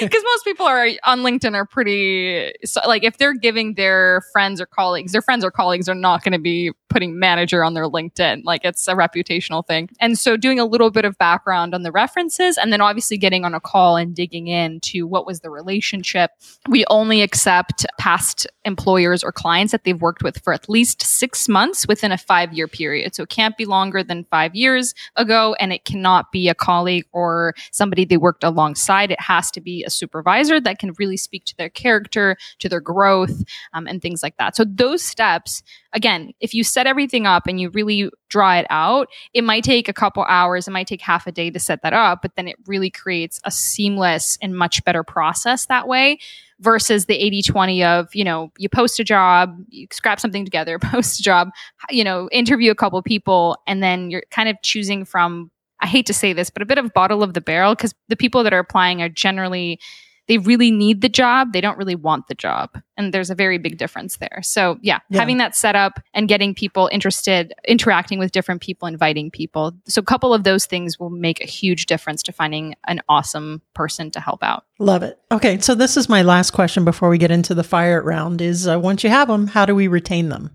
Because 0.00 0.22
most 0.24 0.44
people 0.44 0.66
are 0.66 0.88
on 1.04 1.20
LinkedIn 1.20 1.54
are 1.54 1.66
pretty 1.66 2.52
so, 2.64 2.80
like 2.86 3.04
if 3.04 3.18
they're 3.18 3.34
giving 3.34 3.74
their 3.74 4.22
friends 4.32 4.60
or 4.60 4.66
colleagues, 4.66 5.12
their 5.12 5.22
friends 5.22 5.44
or 5.44 5.50
colleagues 5.50 5.88
are 5.88 5.94
not 5.94 6.22
going 6.22 6.32
to 6.32 6.38
be 6.38 6.72
putting 6.88 7.18
manager 7.18 7.64
on 7.64 7.74
their 7.74 7.88
LinkedIn. 7.88 8.42
Like 8.44 8.64
it's 8.64 8.86
a 8.88 8.94
reputational 8.94 9.66
thing. 9.66 9.90
And 10.00 10.18
so 10.18 10.36
doing 10.36 10.58
a 10.58 10.64
little 10.64 10.90
bit 10.90 11.04
of 11.04 11.18
background 11.18 11.74
on 11.74 11.82
the 11.82 11.92
references 11.92 12.58
and 12.58 12.72
then 12.72 12.80
obviously 12.80 13.18
getting 13.18 13.44
on 13.44 13.54
a 13.54 13.60
call 13.60 13.96
and 13.96 14.14
digging 14.14 14.46
into 14.48 15.06
what 15.06 15.26
was 15.26 15.40
the 15.40 15.50
relationship. 15.50 16.15
We 16.68 16.84
only 16.88 17.22
accept 17.22 17.86
past 17.98 18.46
employers 18.64 19.22
or 19.22 19.32
clients 19.32 19.72
that 19.72 19.84
they've 19.84 20.00
worked 20.00 20.22
with 20.22 20.42
for 20.42 20.52
at 20.52 20.68
least 20.68 21.02
six 21.02 21.48
months 21.48 21.86
within 21.86 22.12
a 22.12 22.18
five 22.18 22.52
year 22.52 22.68
period. 22.68 23.14
So 23.14 23.22
it 23.22 23.28
can't 23.28 23.56
be 23.56 23.64
longer 23.64 24.02
than 24.02 24.24
five 24.24 24.54
years 24.54 24.94
ago 25.16 25.54
and 25.60 25.72
it 25.72 25.84
cannot 25.84 26.32
be 26.32 26.48
a 26.48 26.54
colleague 26.54 27.06
or 27.12 27.54
somebody 27.70 28.04
they 28.04 28.16
worked 28.16 28.44
alongside. 28.44 29.10
It 29.10 29.20
has 29.20 29.50
to 29.52 29.60
be 29.60 29.84
a 29.84 29.90
supervisor 29.90 30.60
that 30.60 30.78
can 30.78 30.92
really 30.98 31.16
speak 31.16 31.44
to 31.46 31.56
their 31.56 31.70
character, 31.70 32.36
to 32.58 32.68
their 32.68 32.80
growth, 32.80 33.44
um, 33.72 33.86
and 33.86 34.02
things 34.02 34.22
like 34.22 34.36
that. 34.38 34.56
So 34.56 34.64
those 34.64 35.02
steps, 35.02 35.62
again, 35.96 36.32
if 36.40 36.52
you 36.52 36.62
set 36.62 36.86
everything 36.86 37.26
up 37.26 37.46
and 37.46 37.58
you 37.58 37.70
really 37.70 38.10
draw 38.28 38.54
it 38.54 38.66
out, 38.68 39.08
it 39.32 39.42
might 39.42 39.64
take 39.64 39.88
a 39.88 39.94
couple 39.94 40.22
hours, 40.24 40.68
it 40.68 40.70
might 40.70 40.86
take 40.86 41.00
half 41.00 41.26
a 41.26 41.32
day 41.32 41.50
to 41.50 41.58
set 41.58 41.80
that 41.82 41.94
up, 41.94 42.20
but 42.20 42.36
then 42.36 42.46
it 42.46 42.56
really 42.66 42.90
creates 42.90 43.40
a 43.44 43.50
seamless 43.50 44.36
and 44.42 44.54
much 44.54 44.84
better 44.84 45.02
process 45.02 45.66
that 45.66 45.88
way 45.88 46.18
versus 46.60 47.06
the 47.06 47.14
80 47.14 47.42
20 47.42 47.82
of, 47.82 48.14
you 48.14 48.24
know, 48.24 48.52
you 48.58 48.68
post 48.68 49.00
a 49.00 49.04
job, 49.04 49.58
you 49.70 49.86
scrap 49.90 50.20
something 50.20 50.44
together, 50.44 50.78
post 50.82 51.18
a 51.18 51.22
job, 51.22 51.48
you 51.88 52.04
know, 52.04 52.28
interview 52.30 52.70
a 52.70 52.76
couple 52.76 53.00
people, 53.02 53.56
and 53.66 53.82
then 53.82 54.10
you're 54.10 54.24
kind 54.30 54.50
of 54.50 54.56
choosing 54.62 55.06
from, 55.06 55.50
I 55.80 55.86
hate 55.86 56.06
to 56.06 56.14
say 56.14 56.34
this, 56.34 56.50
but 56.50 56.60
a 56.60 56.66
bit 56.66 56.76
of 56.76 56.92
bottle 56.92 57.22
of 57.22 57.32
the 57.32 57.40
barrel 57.40 57.74
because 57.74 57.94
the 58.08 58.16
people 58.16 58.44
that 58.44 58.52
are 58.52 58.58
applying 58.58 59.00
are 59.00 59.08
generally 59.08 59.80
they 60.28 60.38
really 60.38 60.70
need 60.70 61.00
the 61.00 61.08
job. 61.08 61.52
They 61.52 61.60
don't 61.60 61.78
really 61.78 61.94
want 61.94 62.28
the 62.28 62.34
job. 62.34 62.70
And 62.96 63.12
there's 63.12 63.30
a 63.30 63.34
very 63.34 63.58
big 63.58 63.78
difference 63.78 64.16
there. 64.16 64.40
So, 64.42 64.78
yeah, 64.80 65.00
yeah, 65.08 65.20
having 65.20 65.38
that 65.38 65.54
set 65.54 65.76
up 65.76 66.00
and 66.14 66.28
getting 66.28 66.54
people 66.54 66.88
interested, 66.92 67.54
interacting 67.66 68.18
with 68.18 68.32
different 68.32 68.62
people, 68.62 68.88
inviting 68.88 69.30
people. 69.30 69.76
So, 69.86 70.00
a 70.00 70.04
couple 70.04 70.32
of 70.34 70.44
those 70.44 70.66
things 70.66 70.98
will 70.98 71.10
make 71.10 71.42
a 71.42 71.46
huge 71.46 71.86
difference 71.86 72.22
to 72.24 72.32
finding 72.32 72.74
an 72.86 73.00
awesome 73.08 73.62
person 73.74 74.10
to 74.12 74.20
help 74.20 74.42
out. 74.42 74.64
Love 74.78 75.02
it. 75.02 75.18
Okay. 75.30 75.58
So, 75.60 75.74
this 75.74 75.96
is 75.96 76.08
my 76.08 76.22
last 76.22 76.52
question 76.52 76.84
before 76.84 77.08
we 77.08 77.18
get 77.18 77.30
into 77.30 77.54
the 77.54 77.64
fire 77.64 78.02
round 78.02 78.40
is 78.40 78.66
uh, 78.66 78.78
once 78.80 79.04
you 79.04 79.10
have 79.10 79.28
them, 79.28 79.46
how 79.46 79.66
do 79.66 79.74
we 79.74 79.88
retain 79.88 80.28
them? 80.28 80.50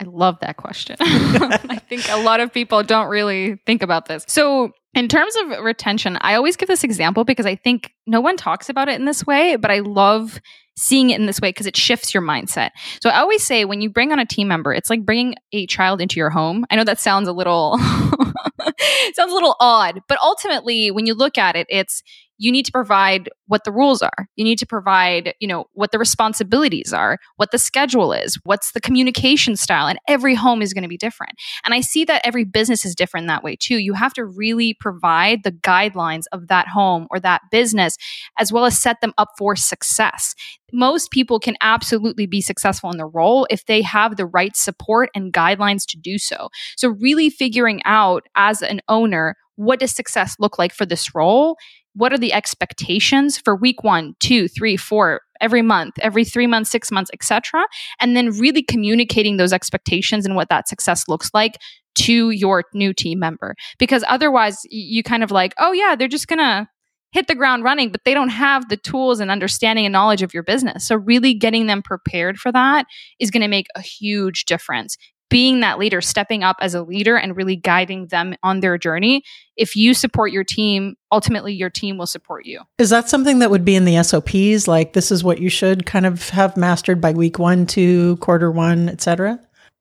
I 0.00 0.04
love 0.04 0.38
that 0.40 0.56
question. 0.56 0.96
I 1.00 1.80
think 1.88 2.08
a 2.08 2.22
lot 2.22 2.40
of 2.40 2.52
people 2.52 2.82
don't 2.82 3.08
really 3.08 3.56
think 3.66 3.82
about 3.82 4.06
this. 4.06 4.24
So, 4.28 4.72
in 4.94 5.08
terms 5.08 5.34
of 5.36 5.64
retention, 5.64 6.18
I 6.20 6.34
always 6.34 6.56
give 6.56 6.68
this 6.68 6.84
example 6.84 7.24
because 7.24 7.46
I 7.46 7.54
think 7.54 7.94
no 8.06 8.20
one 8.20 8.36
talks 8.36 8.68
about 8.68 8.88
it 8.88 8.98
in 8.98 9.04
this 9.04 9.24
way, 9.24 9.56
but 9.56 9.70
I 9.70 9.80
love 9.80 10.40
seeing 10.76 11.10
it 11.10 11.20
in 11.20 11.26
this 11.26 11.40
way 11.40 11.50
because 11.50 11.66
it 11.66 11.76
shifts 11.76 12.12
your 12.12 12.22
mindset. 12.22 12.70
So 13.02 13.10
I 13.10 13.18
always 13.18 13.42
say 13.42 13.64
when 13.64 13.80
you 13.80 13.90
bring 13.90 14.12
on 14.12 14.18
a 14.18 14.26
team 14.26 14.48
member, 14.48 14.72
it's 14.72 14.90
like 14.90 15.04
bringing 15.04 15.34
a 15.52 15.66
child 15.66 16.00
into 16.00 16.18
your 16.18 16.30
home. 16.30 16.64
I 16.70 16.76
know 16.76 16.84
that 16.84 16.98
sounds 16.98 17.28
a 17.28 17.32
little 17.32 17.78
sounds 19.14 19.30
a 19.30 19.34
little 19.34 19.56
odd, 19.60 20.00
but 20.08 20.18
ultimately 20.22 20.90
when 20.90 21.06
you 21.06 21.14
look 21.14 21.38
at 21.38 21.54
it, 21.54 21.66
it's 21.68 22.02
you 22.40 22.50
need 22.50 22.64
to 22.64 22.72
provide 22.72 23.28
what 23.48 23.64
the 23.64 23.70
rules 23.70 24.00
are. 24.00 24.26
You 24.34 24.44
need 24.44 24.58
to 24.60 24.66
provide, 24.66 25.34
you 25.40 25.46
know, 25.46 25.66
what 25.74 25.92
the 25.92 25.98
responsibilities 25.98 26.90
are, 26.90 27.18
what 27.36 27.50
the 27.50 27.58
schedule 27.58 28.14
is, 28.14 28.38
what's 28.44 28.72
the 28.72 28.80
communication 28.80 29.56
style. 29.56 29.86
And 29.86 29.98
every 30.08 30.34
home 30.34 30.62
is 30.62 30.72
going 30.72 30.82
to 30.82 30.88
be 30.88 30.96
different. 30.96 31.34
And 31.66 31.74
I 31.74 31.82
see 31.82 32.06
that 32.06 32.22
every 32.24 32.44
business 32.44 32.86
is 32.86 32.94
different 32.94 33.26
that 33.26 33.44
way 33.44 33.56
too. 33.56 33.76
You 33.76 33.92
have 33.92 34.14
to 34.14 34.24
really 34.24 34.74
provide 34.80 35.42
the 35.42 35.52
guidelines 35.52 36.24
of 36.32 36.48
that 36.48 36.66
home 36.66 37.06
or 37.10 37.20
that 37.20 37.42
business, 37.50 37.98
as 38.38 38.50
well 38.50 38.64
as 38.64 38.78
set 38.78 39.02
them 39.02 39.12
up 39.18 39.28
for 39.36 39.54
success. 39.54 40.34
Most 40.72 41.10
people 41.10 41.40
can 41.40 41.56
absolutely 41.60 42.24
be 42.24 42.40
successful 42.40 42.90
in 42.90 42.96
the 42.96 43.04
role 43.04 43.46
if 43.50 43.66
they 43.66 43.82
have 43.82 44.16
the 44.16 44.26
right 44.26 44.56
support 44.56 45.10
and 45.14 45.30
guidelines 45.30 45.84
to 45.88 45.98
do 45.98 46.16
so. 46.16 46.48
So, 46.78 46.88
really 46.88 47.28
figuring 47.28 47.82
out 47.84 48.22
as 48.34 48.62
an 48.62 48.80
owner 48.88 49.36
what 49.60 49.78
does 49.78 49.92
success 49.92 50.36
look 50.38 50.58
like 50.58 50.72
for 50.72 50.86
this 50.86 51.14
role 51.14 51.56
what 51.94 52.12
are 52.12 52.18
the 52.18 52.32
expectations 52.32 53.38
for 53.38 53.56
week 53.56 53.82
one, 53.82 54.14
two, 54.20 54.48
three, 54.48 54.76
four, 54.76 55.20
every 55.40 55.62
month, 55.62 55.98
every 56.00 56.24
three 56.24 56.46
months, 56.46 56.70
six 56.70 56.90
months, 56.90 57.10
etc. 57.12 57.64
And 58.00 58.16
then 58.16 58.30
really 58.38 58.62
communicating 58.62 59.36
those 59.36 59.52
expectations 59.52 60.26
and 60.26 60.36
what 60.36 60.48
that 60.50 60.68
success 60.68 61.08
looks 61.08 61.30
like 61.34 61.58
to 61.96 62.30
your 62.30 62.64
new 62.74 62.92
team 62.92 63.18
member. 63.18 63.54
Because 63.78 64.04
otherwise, 64.06 64.60
you 64.70 65.02
kind 65.02 65.24
of 65.24 65.30
like, 65.30 65.54
oh, 65.58 65.72
yeah, 65.72 65.96
they're 65.96 66.08
just 66.08 66.28
going 66.28 66.38
to 66.38 66.68
hit 67.12 67.26
the 67.26 67.34
ground 67.34 67.64
running, 67.64 67.90
but 67.90 68.02
they 68.04 68.14
don't 68.14 68.28
have 68.28 68.68
the 68.68 68.76
tools 68.76 69.18
and 69.18 69.30
understanding 69.30 69.84
and 69.84 69.92
knowledge 69.92 70.22
of 70.22 70.32
your 70.32 70.44
business. 70.44 70.86
So, 70.86 70.94
really 70.94 71.34
getting 71.34 71.66
them 71.66 71.82
prepared 71.82 72.38
for 72.38 72.52
that 72.52 72.86
is 73.18 73.30
going 73.30 73.42
to 73.42 73.48
make 73.48 73.66
a 73.74 73.80
huge 73.80 74.44
difference 74.44 74.96
being 75.30 75.60
that 75.60 75.78
leader, 75.78 76.02
stepping 76.02 76.44
up 76.44 76.56
as 76.60 76.74
a 76.74 76.82
leader 76.82 77.16
and 77.16 77.36
really 77.36 77.56
guiding 77.56 78.08
them 78.08 78.34
on 78.42 78.60
their 78.60 78.76
journey. 78.76 79.22
If 79.56 79.76
you 79.76 79.94
support 79.94 80.32
your 80.32 80.44
team, 80.44 80.96
ultimately 81.10 81.54
your 81.54 81.70
team 81.70 81.96
will 81.96 82.06
support 82.06 82.44
you. 82.44 82.60
Is 82.78 82.90
that 82.90 83.08
something 83.08 83.38
that 83.38 83.50
would 83.50 83.64
be 83.64 83.76
in 83.76 83.84
the 83.84 84.02
SOPs? 84.02 84.68
Like 84.68 84.92
this 84.92 85.10
is 85.10 85.24
what 85.24 85.40
you 85.40 85.48
should 85.48 85.86
kind 85.86 86.04
of 86.04 86.28
have 86.30 86.56
mastered 86.56 87.00
by 87.00 87.12
week 87.12 87.38
one, 87.38 87.64
two, 87.64 88.16
quarter 88.18 88.50
one, 88.50 88.88
etc. 88.88 89.40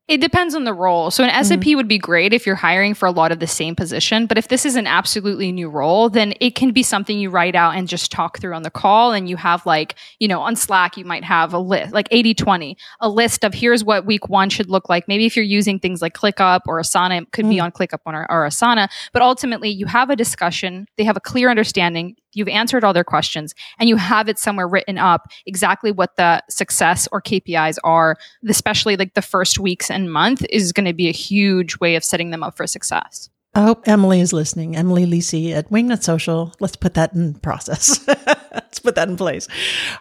It 0.09 0.21
depends 0.21 0.55
on 0.55 0.63
the 0.63 0.73
role. 0.73 1.11
So 1.11 1.23
an 1.23 1.29
mm-hmm. 1.29 1.43
SOP 1.43 1.75
would 1.75 1.87
be 1.87 1.99
great 1.99 2.33
if 2.33 2.47
you're 2.47 2.55
hiring 2.55 2.95
for 2.95 3.05
a 3.05 3.11
lot 3.11 3.31
of 3.31 3.37
the 3.37 3.45
same 3.45 3.75
position, 3.75 4.25
but 4.25 4.39
if 4.39 4.47
this 4.47 4.65
is 4.65 4.75
an 4.75 4.87
absolutely 4.87 5.51
new 5.51 5.69
role, 5.69 6.09
then 6.09 6.33
it 6.41 6.55
can 6.55 6.71
be 6.71 6.81
something 6.81 7.19
you 7.19 7.29
write 7.29 7.53
out 7.53 7.75
and 7.75 7.87
just 7.87 8.11
talk 8.11 8.39
through 8.39 8.55
on 8.55 8.63
the 8.63 8.71
call 8.71 9.11
and 9.11 9.29
you 9.29 9.37
have 9.37 9.67
like, 9.67 9.93
you 10.17 10.27
know, 10.27 10.41
on 10.41 10.55
Slack 10.55 10.97
you 10.97 11.05
might 11.05 11.23
have 11.23 11.53
a 11.53 11.59
list 11.59 11.93
like 11.93 12.09
80/20, 12.09 12.75
a 13.01 13.07
list 13.07 13.43
of 13.43 13.53
here's 13.53 13.83
what 13.83 14.07
week 14.07 14.29
1 14.29 14.49
should 14.49 14.67
look 14.67 14.89
like. 14.89 15.07
Maybe 15.07 15.27
if 15.27 15.35
you're 15.35 15.45
using 15.45 15.77
things 15.77 16.01
like 16.01 16.15
ClickUp 16.15 16.61
or 16.65 16.81
Asana, 16.81 17.21
it 17.21 17.31
could 17.31 17.45
mm. 17.45 17.49
be 17.49 17.59
on 17.59 17.71
ClickUp 17.71 17.99
or, 18.07 18.25
or 18.31 18.47
Asana, 18.47 18.89
but 19.13 19.21
ultimately 19.21 19.69
you 19.69 19.85
have 19.85 20.09
a 20.09 20.15
discussion, 20.15 20.87
they 20.97 21.03
have 21.03 21.17
a 21.17 21.21
clear 21.21 21.51
understanding, 21.51 22.15
you've 22.33 22.47
answered 22.47 22.83
all 22.83 22.93
their 22.93 23.03
questions 23.03 23.53
and 23.79 23.89
you 23.89 23.95
have 23.95 24.29
it 24.29 24.39
somewhere 24.39 24.67
written 24.67 24.97
up 24.97 25.29
exactly 25.45 25.91
what 25.91 26.15
the 26.15 26.43
success 26.49 27.07
or 27.11 27.21
KPIs 27.21 27.77
are, 27.83 28.15
especially 28.47 28.95
like 28.95 29.13
the 29.13 29.21
first 29.21 29.59
weeks 29.59 29.89
and 29.89 30.11
month 30.11 30.45
is 30.49 30.71
going 30.71 30.85
to 30.85 30.93
be 30.93 31.07
a 31.07 31.13
huge 31.13 31.79
way 31.79 31.95
of 31.95 32.03
setting 32.03 32.31
them 32.31 32.43
up 32.43 32.55
for 32.55 32.67
success. 32.67 33.29
I 33.55 33.61
hope 33.61 33.87
Emily 33.87 34.21
is 34.21 34.31
listening. 34.31 34.75
Emily 34.75 35.05
Lisi 35.05 35.51
at 35.51 35.69
Wingnut 35.71 36.03
Social. 36.03 36.53
Let's 36.59 36.75
put 36.75 36.93
that 36.93 37.13
in 37.13 37.33
process. 37.35 38.07
Let's 38.07 38.79
put 38.79 38.95
that 38.95 39.09
in 39.09 39.17
place. 39.17 39.47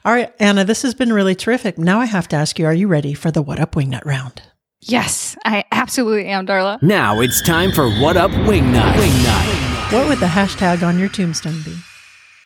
All 0.04 0.12
right, 0.12 0.32
Anna, 0.38 0.64
this 0.64 0.82
has 0.82 0.94
been 0.94 1.12
really 1.12 1.34
terrific. 1.34 1.78
Now 1.78 2.00
I 2.00 2.04
have 2.04 2.28
to 2.28 2.36
ask 2.36 2.58
you, 2.58 2.66
are 2.66 2.74
you 2.74 2.88
ready 2.88 3.14
for 3.14 3.30
the 3.30 3.40
What 3.40 3.58
Up 3.58 3.74
Wingnut 3.74 4.04
round? 4.04 4.42
Yes, 4.80 5.36
I 5.44 5.64
absolutely 5.72 6.26
am, 6.26 6.46
Darla. 6.46 6.80
Now 6.82 7.20
it's 7.20 7.42
time 7.42 7.72
for 7.72 7.90
What 7.90 8.16
Up 8.16 8.30
Wingnut. 8.30 8.92
Wingnut. 8.92 9.92
What 9.92 10.08
would 10.08 10.18
the 10.18 10.26
hashtag 10.26 10.86
on 10.86 10.98
your 10.98 11.08
tombstone 11.08 11.62
be? 11.62 11.74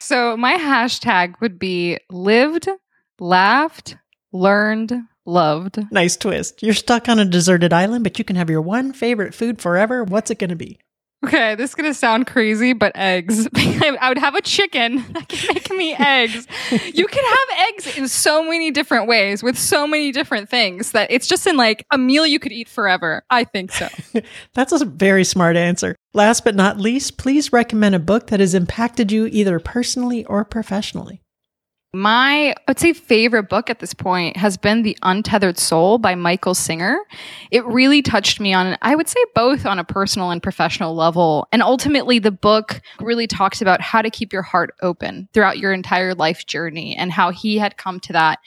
So 0.03 0.37
my 0.37 0.55
hashtag 0.55 1.41
would 1.41 1.61
be 1.61 1.97
lived, 2.11 2.69
laughed, 3.21 3.97
learned, 4.33 4.93
loved. 5.25 5.79
Nice 5.93 6.17
twist. 6.17 6.61
You're 6.61 6.75
stuck 6.75 7.09
on 7.09 7.21
a 7.21 7.25
deserted 7.25 7.73
island, 7.73 8.03
but 8.03 8.19
you 8.19 8.25
can 8.25 8.35
have 8.35 8.51
your 8.51 8.63
one 8.63 8.93
favorite 8.93 9.33
food 9.33 9.63
forever. 9.63 10.03
What's 10.03 10.33
it 10.33 10.41
going 10.41 10.51
to 10.51 10.57
be? 10.57 10.81
Okay, 11.25 11.55
this 11.55 11.71
is 11.71 11.75
gonna 11.77 11.95
sound 11.95 12.27
crazy, 12.27 12.73
but 12.73 12.93
eggs. 12.97 13.49
I 13.55 14.09
would 14.09 14.19
have 14.19 14.35
a 14.35 14.43
chicken 14.43 15.05
that 15.13 15.29
can 15.29 15.55
make 15.55 15.71
me 15.71 15.95
eggs. 15.95 16.49
You 16.71 17.07
can 17.07 17.25
have 17.25 17.69
eggs 17.69 17.97
in 17.97 18.09
so 18.09 18.43
many 18.43 18.71
different 18.73 19.07
ways 19.07 19.43
with 19.43 19.57
so 19.57 19.87
many 19.87 20.11
different 20.11 20.49
things 20.49 20.93
that 20.93 21.11
it's 21.13 21.29
just 21.29 21.47
in 21.47 21.57
like 21.57 21.87
a 21.93 21.99
meal 21.99 22.27
you 22.27 22.41
could 22.41 22.53
eat 22.53 22.69
forever. 22.69 23.25
I 23.31 23.45
think 23.45 23.71
so. 23.71 23.89
That's 24.55 24.73
a 24.73 24.85
very 24.85 25.25
smart 25.25 25.57
answer. 25.57 25.95
Last 26.13 26.45
but 26.45 26.57
not 26.57 26.79
least, 26.79 27.19
please 27.19 27.53
recommend 27.53 27.95
a 27.95 28.01
book 28.01 28.27
that 28.29 28.41
has 28.41 28.55
impacted 28.55 29.13
you 29.13 29.27
either 29.27 29.61
personally 29.61 30.25
or 30.25 30.45
professionally. 30.45 31.22
My, 31.95 32.53
I 32.53 32.55
would 32.69 32.79
say, 32.79 32.95
favorite 32.95 33.51
book 33.51 33.69
at 33.69 33.81
this 33.81 33.93
point 33.93 34.39
has 34.39 34.57
been 34.57 34.83
The 34.83 34.97
Untethered 35.03 35.59
Soul 35.59 35.99
by 35.99 36.15
Michael 36.15 36.55
Singer. 36.55 36.99
It 37.51 37.67
really 37.67 38.01
touched 38.01 38.41
me 38.41 38.55
on, 38.55 38.79
I 38.81 38.95
would 38.95 39.11
say, 39.11 39.23
both 39.35 39.67
on 39.67 39.79
a 39.79 39.85
personal 39.85 40.31
and 40.31 40.43
professional 40.43 40.95
level. 40.95 41.47
And 41.53 41.63
ultimately, 41.63 42.19
the 42.19 42.31
book 42.31 42.81
really 42.99 43.27
talks 43.27 43.61
about 43.61 43.83
how 43.83 44.01
to 44.01 44.09
keep 44.09 44.33
your 44.33 44.41
heart 44.41 44.75
open 44.81 45.29
throughout 45.35 45.59
your 45.59 45.75
entire 45.75 46.15
life 46.15 46.47
journey 46.47 46.97
and 46.97 47.13
how 47.13 47.29
he 47.29 47.59
had 47.59 47.77
come 47.77 48.01
to 48.01 48.15
that 48.15 48.39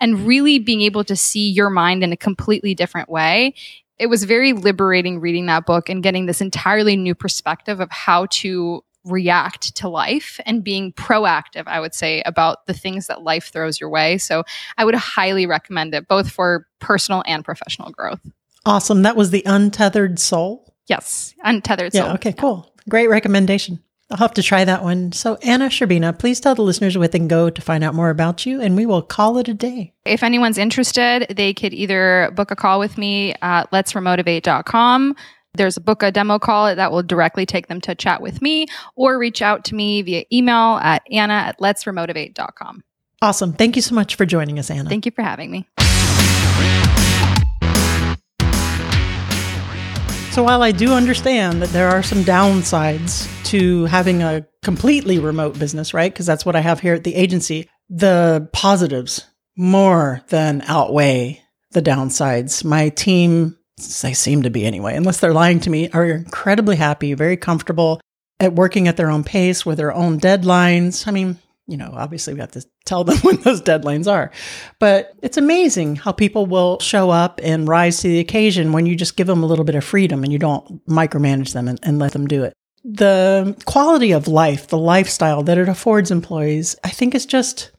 and 0.00 0.26
really 0.26 0.58
being 0.58 0.82
able 0.82 1.04
to 1.04 1.14
see 1.14 1.48
your 1.48 1.70
mind 1.70 2.02
in 2.02 2.12
a 2.12 2.16
completely 2.16 2.74
different 2.74 3.08
way 3.08 3.54
it 3.98 4.06
was 4.06 4.24
very 4.24 4.52
liberating 4.52 5.20
reading 5.20 5.46
that 5.46 5.66
book 5.66 5.88
and 5.88 6.02
getting 6.02 6.26
this 6.26 6.40
entirely 6.40 6.96
new 6.96 7.14
perspective 7.14 7.80
of 7.80 7.90
how 7.90 8.26
to 8.30 8.82
react 9.10 9.74
to 9.76 9.88
life 9.88 10.40
and 10.46 10.64
being 10.64 10.92
proactive, 10.92 11.64
I 11.66 11.80
would 11.80 11.94
say, 11.94 12.22
about 12.26 12.66
the 12.66 12.74
things 12.74 13.06
that 13.06 13.22
life 13.22 13.50
throws 13.52 13.80
your 13.80 13.90
way. 13.90 14.18
So 14.18 14.44
I 14.76 14.84
would 14.84 14.94
highly 14.94 15.46
recommend 15.46 15.94
it, 15.94 16.08
both 16.08 16.30
for 16.30 16.66
personal 16.78 17.22
and 17.26 17.44
professional 17.44 17.90
growth. 17.90 18.20
Awesome. 18.66 19.02
That 19.02 19.16
was 19.16 19.30
The 19.30 19.42
Untethered 19.46 20.18
Soul? 20.18 20.74
Yes, 20.86 21.34
Untethered 21.42 21.92
Soul. 21.92 22.06
Yeah, 22.06 22.14
okay, 22.14 22.32
cool. 22.32 22.72
Great 22.88 23.08
recommendation. 23.08 23.82
I'll 24.10 24.16
have 24.16 24.34
to 24.34 24.42
try 24.42 24.64
that 24.64 24.82
one. 24.82 25.12
So, 25.12 25.36
Anna 25.42 25.68
Sherbina, 25.68 26.18
please 26.18 26.40
tell 26.40 26.54
the 26.54 26.62
listeners 26.62 26.96
where 26.96 27.06
they 27.08 27.18
can 27.18 27.28
go 27.28 27.50
to 27.50 27.60
find 27.60 27.84
out 27.84 27.94
more 27.94 28.08
about 28.08 28.46
you, 28.46 28.60
and 28.60 28.74
we 28.74 28.86
will 28.86 29.02
call 29.02 29.36
it 29.36 29.48
a 29.48 29.54
day. 29.54 29.92
If 30.06 30.22
anyone's 30.22 30.56
interested, 30.56 31.26
they 31.36 31.52
could 31.52 31.74
either 31.74 32.30
book 32.34 32.50
a 32.50 32.56
call 32.56 32.78
with 32.78 32.96
me 32.96 33.34
at 33.42 33.70
letsremotivate.com 33.70 35.14
there's 35.58 35.76
a 35.76 35.80
book 35.80 36.02
a 36.02 36.10
demo 36.10 36.38
call 36.38 36.74
that 36.74 36.90
will 36.90 37.02
directly 37.02 37.44
take 37.44 37.66
them 37.66 37.80
to 37.82 37.94
chat 37.94 38.22
with 38.22 38.40
me 38.40 38.66
or 38.96 39.18
reach 39.18 39.42
out 39.42 39.64
to 39.66 39.74
me 39.74 40.00
via 40.00 40.24
email 40.32 40.78
at 40.82 41.02
anna 41.10 41.34
at 41.34 41.58
letsremotivate.com. 41.58 42.82
Awesome. 43.20 43.52
Thank 43.52 43.76
you 43.76 43.82
so 43.82 43.94
much 43.94 44.14
for 44.14 44.24
joining 44.24 44.58
us, 44.58 44.70
Anna. 44.70 44.88
Thank 44.88 45.04
you 45.04 45.12
for 45.12 45.22
having 45.22 45.50
me. 45.50 45.66
So, 50.30 50.44
while 50.44 50.62
I 50.62 50.70
do 50.70 50.92
understand 50.92 51.60
that 51.62 51.70
there 51.70 51.88
are 51.88 52.02
some 52.02 52.22
downsides 52.22 53.26
to 53.46 53.86
having 53.86 54.22
a 54.22 54.46
completely 54.62 55.18
remote 55.18 55.58
business, 55.58 55.92
right? 55.92 56.12
Because 56.12 56.26
that's 56.26 56.46
what 56.46 56.54
I 56.54 56.60
have 56.60 56.78
here 56.78 56.94
at 56.94 57.02
the 57.02 57.16
agency, 57.16 57.68
the 57.88 58.48
positives 58.52 59.26
more 59.56 60.22
than 60.28 60.62
outweigh 60.66 61.42
the 61.72 61.82
downsides. 61.82 62.64
My 62.64 62.90
team 62.90 63.58
they 64.02 64.12
seem 64.12 64.42
to 64.42 64.50
be 64.50 64.64
anyway, 64.66 64.96
unless 64.96 65.20
they're 65.20 65.32
lying 65.32 65.60
to 65.60 65.70
me, 65.70 65.88
are 65.90 66.04
incredibly 66.04 66.76
happy, 66.76 67.14
very 67.14 67.36
comfortable 67.36 68.00
at 68.40 68.54
working 68.54 68.88
at 68.88 68.96
their 68.96 69.10
own 69.10 69.24
pace 69.24 69.64
with 69.64 69.78
their 69.78 69.92
own 69.92 70.20
deadlines. 70.20 71.06
I 71.06 71.10
mean, 71.10 71.38
you 71.66 71.76
know, 71.76 71.90
obviously 71.92 72.34
we 72.34 72.40
have 72.40 72.52
to 72.52 72.64
tell 72.84 73.04
them 73.04 73.18
when 73.22 73.36
those 73.42 73.62
deadlines 73.62 74.10
are. 74.10 74.30
But 74.78 75.12
it's 75.22 75.36
amazing 75.36 75.96
how 75.96 76.12
people 76.12 76.46
will 76.46 76.78
show 76.80 77.10
up 77.10 77.40
and 77.42 77.68
rise 77.68 77.98
to 77.98 78.08
the 78.08 78.20
occasion 78.20 78.72
when 78.72 78.86
you 78.86 78.96
just 78.96 79.16
give 79.16 79.26
them 79.26 79.42
a 79.42 79.46
little 79.46 79.64
bit 79.64 79.74
of 79.74 79.84
freedom 79.84 80.24
and 80.24 80.32
you 80.32 80.38
don't 80.38 80.84
micromanage 80.86 81.52
them 81.52 81.68
and, 81.68 81.78
and 81.82 81.98
let 81.98 82.12
them 82.12 82.26
do 82.26 82.44
it. 82.44 82.54
The 82.84 83.56
quality 83.66 84.12
of 84.12 84.28
life, 84.28 84.68
the 84.68 84.78
lifestyle 84.78 85.42
that 85.42 85.58
it 85.58 85.68
affords 85.68 86.10
employees, 86.10 86.76
I 86.84 86.90
think 86.90 87.14
is 87.14 87.26
just 87.26 87.70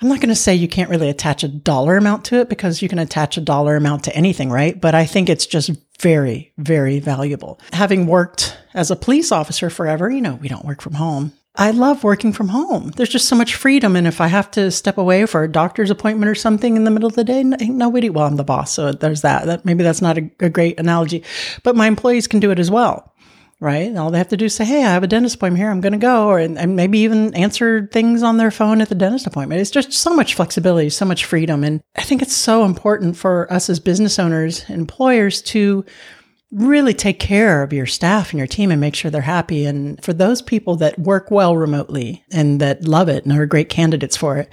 I'm 0.00 0.08
not 0.08 0.20
going 0.20 0.28
to 0.28 0.36
say 0.36 0.54
you 0.54 0.68
can't 0.68 0.90
really 0.90 1.08
attach 1.08 1.42
a 1.42 1.48
dollar 1.48 1.96
amount 1.96 2.24
to 2.26 2.36
it 2.40 2.48
because 2.48 2.82
you 2.82 2.88
can 2.88 3.00
attach 3.00 3.36
a 3.36 3.40
dollar 3.40 3.76
amount 3.76 4.04
to 4.04 4.14
anything, 4.14 4.50
right? 4.50 4.80
But 4.80 4.94
I 4.94 5.04
think 5.04 5.28
it's 5.28 5.46
just 5.46 5.70
very, 6.00 6.52
very 6.56 7.00
valuable. 7.00 7.60
Having 7.72 8.06
worked 8.06 8.56
as 8.74 8.90
a 8.90 8.96
police 8.96 9.32
officer 9.32 9.70
forever, 9.70 10.08
you 10.08 10.20
know, 10.20 10.36
we 10.36 10.48
don't 10.48 10.64
work 10.64 10.80
from 10.80 10.94
home. 10.94 11.32
I 11.56 11.72
love 11.72 12.04
working 12.04 12.32
from 12.32 12.48
home. 12.48 12.92
There's 12.94 13.08
just 13.08 13.28
so 13.28 13.34
much 13.34 13.56
freedom. 13.56 13.96
And 13.96 14.06
if 14.06 14.20
I 14.20 14.28
have 14.28 14.48
to 14.52 14.70
step 14.70 14.96
away 14.96 15.26
for 15.26 15.42
a 15.42 15.50
doctor's 15.50 15.90
appointment 15.90 16.30
or 16.30 16.36
something 16.36 16.76
in 16.76 16.84
the 16.84 16.90
middle 16.92 17.08
of 17.08 17.16
the 17.16 17.24
day, 17.24 17.42
nobody, 17.42 18.10
well, 18.10 18.26
I'm 18.26 18.36
the 18.36 18.44
boss. 18.44 18.72
So 18.72 18.92
there's 18.92 19.22
that. 19.22 19.46
that 19.46 19.64
maybe 19.64 19.82
that's 19.82 20.00
not 20.00 20.18
a, 20.18 20.30
a 20.38 20.48
great 20.48 20.78
analogy, 20.78 21.24
but 21.64 21.74
my 21.74 21.88
employees 21.88 22.28
can 22.28 22.38
do 22.38 22.52
it 22.52 22.60
as 22.60 22.70
well 22.70 23.12
right? 23.60 23.94
All 23.96 24.10
they 24.10 24.18
have 24.18 24.28
to 24.28 24.36
do 24.36 24.46
is 24.46 24.54
say, 24.54 24.64
"Hey, 24.64 24.84
I 24.84 24.92
have 24.92 25.02
a 25.02 25.08
dentist 25.08 25.36
appointment 25.36 25.60
here. 25.60 25.70
I'm 25.70 25.80
going 25.80 25.92
to 25.92 25.98
go," 25.98 26.28
or 26.28 26.38
and 26.38 26.76
maybe 26.76 26.98
even 27.00 27.34
answer 27.34 27.88
things 27.92 28.22
on 28.22 28.36
their 28.36 28.50
phone 28.50 28.80
at 28.80 28.88
the 28.88 28.94
dentist 28.94 29.26
appointment. 29.26 29.60
It's 29.60 29.70
just 29.70 29.92
so 29.92 30.14
much 30.14 30.34
flexibility, 30.34 30.90
so 30.90 31.04
much 31.04 31.24
freedom, 31.24 31.64
and 31.64 31.80
I 31.96 32.02
think 32.02 32.22
it's 32.22 32.36
so 32.36 32.64
important 32.64 33.16
for 33.16 33.52
us 33.52 33.68
as 33.68 33.80
business 33.80 34.18
owners, 34.18 34.68
employers, 34.68 35.42
to 35.42 35.84
really 36.50 36.94
take 36.94 37.18
care 37.18 37.62
of 37.62 37.72
your 37.74 37.84
staff 37.84 38.30
and 38.30 38.38
your 38.38 38.46
team 38.46 38.70
and 38.70 38.80
make 38.80 38.94
sure 38.94 39.10
they're 39.10 39.20
happy. 39.20 39.66
And 39.66 40.02
for 40.02 40.14
those 40.14 40.40
people 40.40 40.76
that 40.76 40.98
work 40.98 41.30
well 41.30 41.56
remotely 41.56 42.24
and 42.32 42.58
that 42.60 42.84
love 42.84 43.08
it 43.10 43.24
and 43.24 43.38
are 43.38 43.44
great 43.44 43.68
candidates 43.68 44.16
for 44.16 44.38
it, 44.38 44.48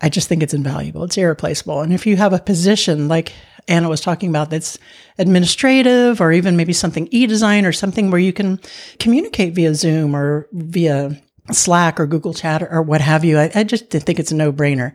I 0.00 0.08
just 0.08 0.28
think 0.28 0.42
it's 0.42 0.54
invaluable. 0.54 1.04
It's 1.04 1.16
irreplaceable. 1.16 1.82
And 1.82 1.92
if 1.92 2.06
you 2.06 2.16
have 2.16 2.32
a 2.32 2.40
position 2.40 3.06
like 3.06 3.32
Anna 3.68 3.88
was 3.88 4.00
talking 4.00 4.28
about 4.30 4.50
that's 4.50 4.78
administrative 5.18 6.20
or 6.20 6.32
even 6.32 6.56
maybe 6.56 6.72
something 6.72 7.08
e-design 7.10 7.66
or 7.66 7.72
something 7.72 8.10
where 8.10 8.20
you 8.20 8.32
can 8.32 8.60
communicate 8.98 9.54
via 9.54 9.74
Zoom 9.74 10.14
or 10.14 10.48
via 10.52 11.20
Slack 11.52 11.98
or 11.98 12.06
Google 12.06 12.34
Chat 12.34 12.62
or 12.62 12.82
what 12.82 13.00
have 13.00 13.24
you. 13.24 13.38
I, 13.38 13.50
I 13.54 13.64
just 13.64 13.90
think 13.90 14.18
it's 14.18 14.32
a 14.32 14.36
no 14.36 14.52
brainer. 14.52 14.94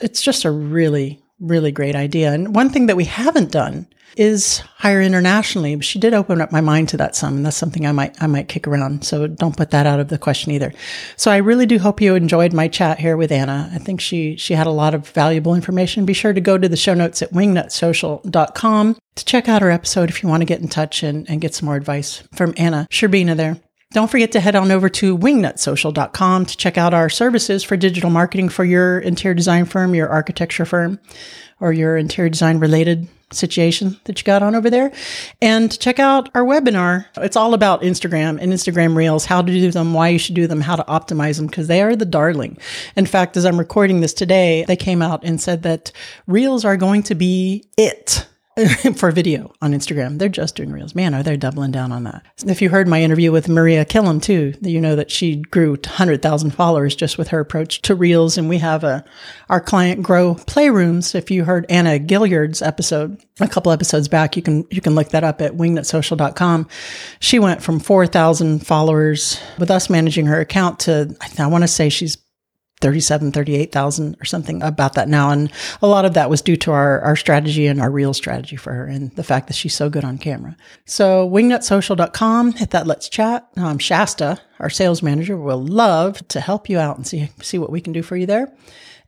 It's 0.00 0.22
just 0.22 0.44
a 0.44 0.50
really 0.50 1.22
really 1.40 1.72
great 1.72 1.94
idea. 1.94 2.32
And 2.32 2.54
one 2.54 2.70
thing 2.70 2.86
that 2.86 2.96
we 2.96 3.04
haven't 3.04 3.50
done 3.50 3.86
is 4.16 4.58
hire 4.78 5.02
internationally. 5.02 5.78
She 5.80 5.98
did 5.98 6.14
open 6.14 6.40
up 6.40 6.50
my 6.50 6.60
mind 6.60 6.88
to 6.90 6.96
that 6.96 7.14
some, 7.14 7.36
and 7.36 7.46
that's 7.46 7.56
something 7.56 7.86
I 7.86 7.92
might 7.92 8.20
I 8.22 8.26
might 8.26 8.48
kick 8.48 8.66
around. 8.66 9.04
So 9.04 9.26
don't 9.26 9.56
put 9.56 9.70
that 9.70 9.86
out 9.86 10.00
of 10.00 10.08
the 10.08 10.18
question 10.18 10.52
either. 10.52 10.72
So 11.16 11.30
I 11.30 11.36
really 11.36 11.66
do 11.66 11.78
hope 11.78 12.00
you 12.00 12.14
enjoyed 12.14 12.52
my 12.52 12.68
chat 12.68 12.98
here 12.98 13.16
with 13.16 13.30
Anna. 13.30 13.70
I 13.72 13.78
think 13.78 14.00
she 14.00 14.36
she 14.36 14.54
had 14.54 14.66
a 14.66 14.70
lot 14.70 14.94
of 14.94 15.08
valuable 15.08 15.54
information. 15.54 16.06
Be 16.06 16.14
sure 16.14 16.32
to 16.32 16.40
go 16.40 16.56
to 16.56 16.68
the 16.68 16.76
show 16.76 16.94
notes 16.94 17.20
at 17.20 17.32
wingnutsocial.com 17.32 18.96
to 19.16 19.24
check 19.24 19.48
out 19.48 19.62
our 19.62 19.70
episode 19.70 20.08
if 20.08 20.22
you 20.22 20.28
want 20.28 20.40
to 20.40 20.46
get 20.46 20.60
in 20.60 20.68
touch 20.68 21.02
and, 21.02 21.28
and 21.28 21.40
get 21.40 21.54
some 21.54 21.66
more 21.66 21.76
advice 21.76 22.22
from 22.34 22.54
Anna 22.56 22.86
Sherbina 22.90 23.36
there. 23.36 23.60
Don't 23.96 24.10
forget 24.10 24.32
to 24.32 24.40
head 24.40 24.54
on 24.54 24.70
over 24.70 24.90
to 24.90 25.16
wingnutsocial.com 25.16 26.44
to 26.44 26.56
check 26.58 26.76
out 26.76 26.92
our 26.92 27.08
services 27.08 27.64
for 27.64 27.78
digital 27.78 28.10
marketing 28.10 28.50
for 28.50 28.62
your 28.62 28.98
interior 28.98 29.32
design 29.32 29.64
firm, 29.64 29.94
your 29.94 30.10
architecture 30.10 30.66
firm, 30.66 31.00
or 31.60 31.72
your 31.72 31.96
interior 31.96 32.28
design 32.28 32.58
related 32.58 33.08
situation 33.32 33.98
that 34.04 34.18
you 34.18 34.24
got 34.24 34.42
on 34.42 34.54
over 34.54 34.68
there. 34.68 34.92
And 35.40 35.80
check 35.80 35.98
out 35.98 36.28
our 36.34 36.44
webinar. 36.44 37.06
It's 37.16 37.36
all 37.36 37.54
about 37.54 37.80
Instagram 37.80 38.38
and 38.38 38.52
Instagram 38.52 38.94
Reels, 38.94 39.24
how 39.24 39.40
to 39.40 39.50
do 39.50 39.70
them, 39.70 39.94
why 39.94 40.08
you 40.08 40.18
should 40.18 40.34
do 40.34 40.46
them, 40.46 40.60
how 40.60 40.76
to 40.76 40.84
optimize 40.84 41.38
them, 41.38 41.46
because 41.46 41.66
they 41.66 41.80
are 41.80 41.96
the 41.96 42.04
darling. 42.04 42.58
In 42.96 43.06
fact, 43.06 43.34
as 43.38 43.46
I'm 43.46 43.58
recording 43.58 44.02
this 44.02 44.12
today, 44.12 44.66
they 44.68 44.76
came 44.76 45.00
out 45.00 45.24
and 45.24 45.40
said 45.40 45.62
that 45.62 45.90
Reels 46.26 46.66
are 46.66 46.76
going 46.76 47.02
to 47.04 47.14
be 47.14 47.64
it 47.78 48.26
for 48.96 49.10
video 49.10 49.52
on 49.60 49.72
Instagram. 49.72 50.18
They're 50.18 50.30
just 50.30 50.56
doing 50.56 50.72
reels. 50.72 50.94
Man, 50.94 51.14
are 51.14 51.22
they 51.22 51.36
doubling 51.36 51.72
down 51.72 51.92
on 51.92 52.04
that? 52.04 52.24
If 52.46 52.62
you 52.62 52.70
heard 52.70 52.88
my 52.88 53.02
interview 53.02 53.30
with 53.30 53.48
Maria 53.48 53.84
Killam 53.84 54.22
too, 54.22 54.54
you 54.62 54.80
know 54.80 54.96
that 54.96 55.10
she 55.10 55.36
grew 55.36 55.72
100,000 55.72 56.50
followers 56.52 56.96
just 56.96 57.18
with 57.18 57.28
her 57.28 57.40
approach 57.40 57.82
to 57.82 57.94
reels. 57.94 58.38
And 58.38 58.48
we 58.48 58.56
have 58.58 58.82
a, 58.82 59.04
our 59.50 59.60
client 59.60 60.02
grow 60.02 60.36
playrooms. 60.36 61.14
If 61.14 61.30
you 61.30 61.44
heard 61.44 61.66
Anna 61.68 61.98
Gilliard's 61.98 62.62
episode 62.62 63.22
a 63.40 63.48
couple 63.48 63.72
episodes 63.72 64.08
back, 64.08 64.36
you 64.36 64.42
can, 64.42 64.66
you 64.70 64.80
can 64.80 64.94
look 64.94 65.10
that 65.10 65.24
up 65.24 65.42
at 65.42 65.52
wingnutsocial.com. 65.52 66.68
She 67.20 67.38
went 67.38 67.62
from 67.62 67.78
4,000 67.78 68.66
followers 68.66 69.38
with 69.58 69.70
us 69.70 69.90
managing 69.90 70.26
her 70.26 70.40
account 70.40 70.80
to, 70.80 71.14
I 71.38 71.46
want 71.48 71.64
to 71.64 71.68
say 71.68 71.90
she's 71.90 72.16
37, 72.80 73.32
38,000 73.32 74.16
or 74.20 74.24
something 74.24 74.62
about 74.62 74.94
that 74.94 75.08
now. 75.08 75.30
And 75.30 75.50
a 75.80 75.86
lot 75.86 76.04
of 76.04 76.14
that 76.14 76.28
was 76.28 76.42
due 76.42 76.56
to 76.58 76.72
our, 76.72 77.00
our 77.00 77.16
strategy 77.16 77.66
and 77.66 77.80
our 77.80 77.90
real 77.90 78.12
strategy 78.12 78.56
for 78.56 78.72
her 78.72 78.86
and 78.86 79.10
the 79.12 79.24
fact 79.24 79.46
that 79.46 79.54
she's 79.54 79.74
so 79.74 79.88
good 79.88 80.04
on 80.04 80.18
camera. 80.18 80.56
So 80.84 81.28
wingnutsocial.com, 81.28 82.52
hit 82.52 82.70
that 82.70 82.86
let's 82.86 83.08
chat. 83.08 83.48
Um, 83.56 83.78
Shasta, 83.78 84.40
our 84.60 84.70
sales 84.70 85.02
manager, 85.02 85.36
will 85.36 85.64
love 85.64 86.26
to 86.28 86.40
help 86.40 86.68
you 86.68 86.78
out 86.78 86.96
and 86.96 87.06
see, 87.06 87.30
see 87.40 87.58
what 87.58 87.70
we 87.70 87.80
can 87.80 87.92
do 87.92 88.02
for 88.02 88.16
you 88.16 88.26
there. 88.26 88.52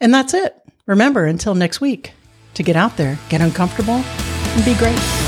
And 0.01 0.15
that's 0.15 0.33
it. 0.33 0.57
Remember, 0.87 1.27
until 1.27 1.55
next 1.55 1.81
week, 1.83 2.15
to 2.55 2.63
get 2.63 2.77
out 2.77 2.97
there, 2.97 3.19
get 3.29 3.43
uncomfortable, 3.43 4.03
and 4.03 4.65
be 4.65 4.75
great. 4.75 5.28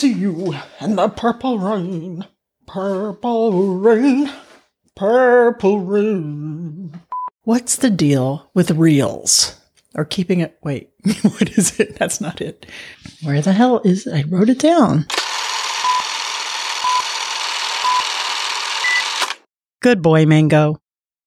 See 0.00 0.12
you 0.14 0.54
in 0.80 0.96
the 0.96 1.10
purple 1.10 1.58
rain. 1.58 2.26
Purple 2.66 3.76
rain. 3.76 4.30
Purple 4.96 5.80
rain. 5.80 7.02
What's 7.42 7.76
the 7.76 7.90
deal 7.90 8.50
with 8.54 8.70
reels? 8.70 9.60
Or 9.94 10.06
keeping 10.06 10.40
it. 10.40 10.56
Wait, 10.62 10.88
what 11.22 11.50
is 11.50 11.78
it? 11.78 11.98
That's 11.98 12.18
not 12.18 12.40
it. 12.40 12.64
Where 13.22 13.42
the 13.42 13.52
hell 13.52 13.82
is 13.84 14.06
it? 14.06 14.14
I 14.14 14.22
wrote 14.26 14.48
it 14.48 14.60
down. 14.60 15.06
Good 19.82 20.00
boy, 20.00 20.24
Mango. 20.24 20.80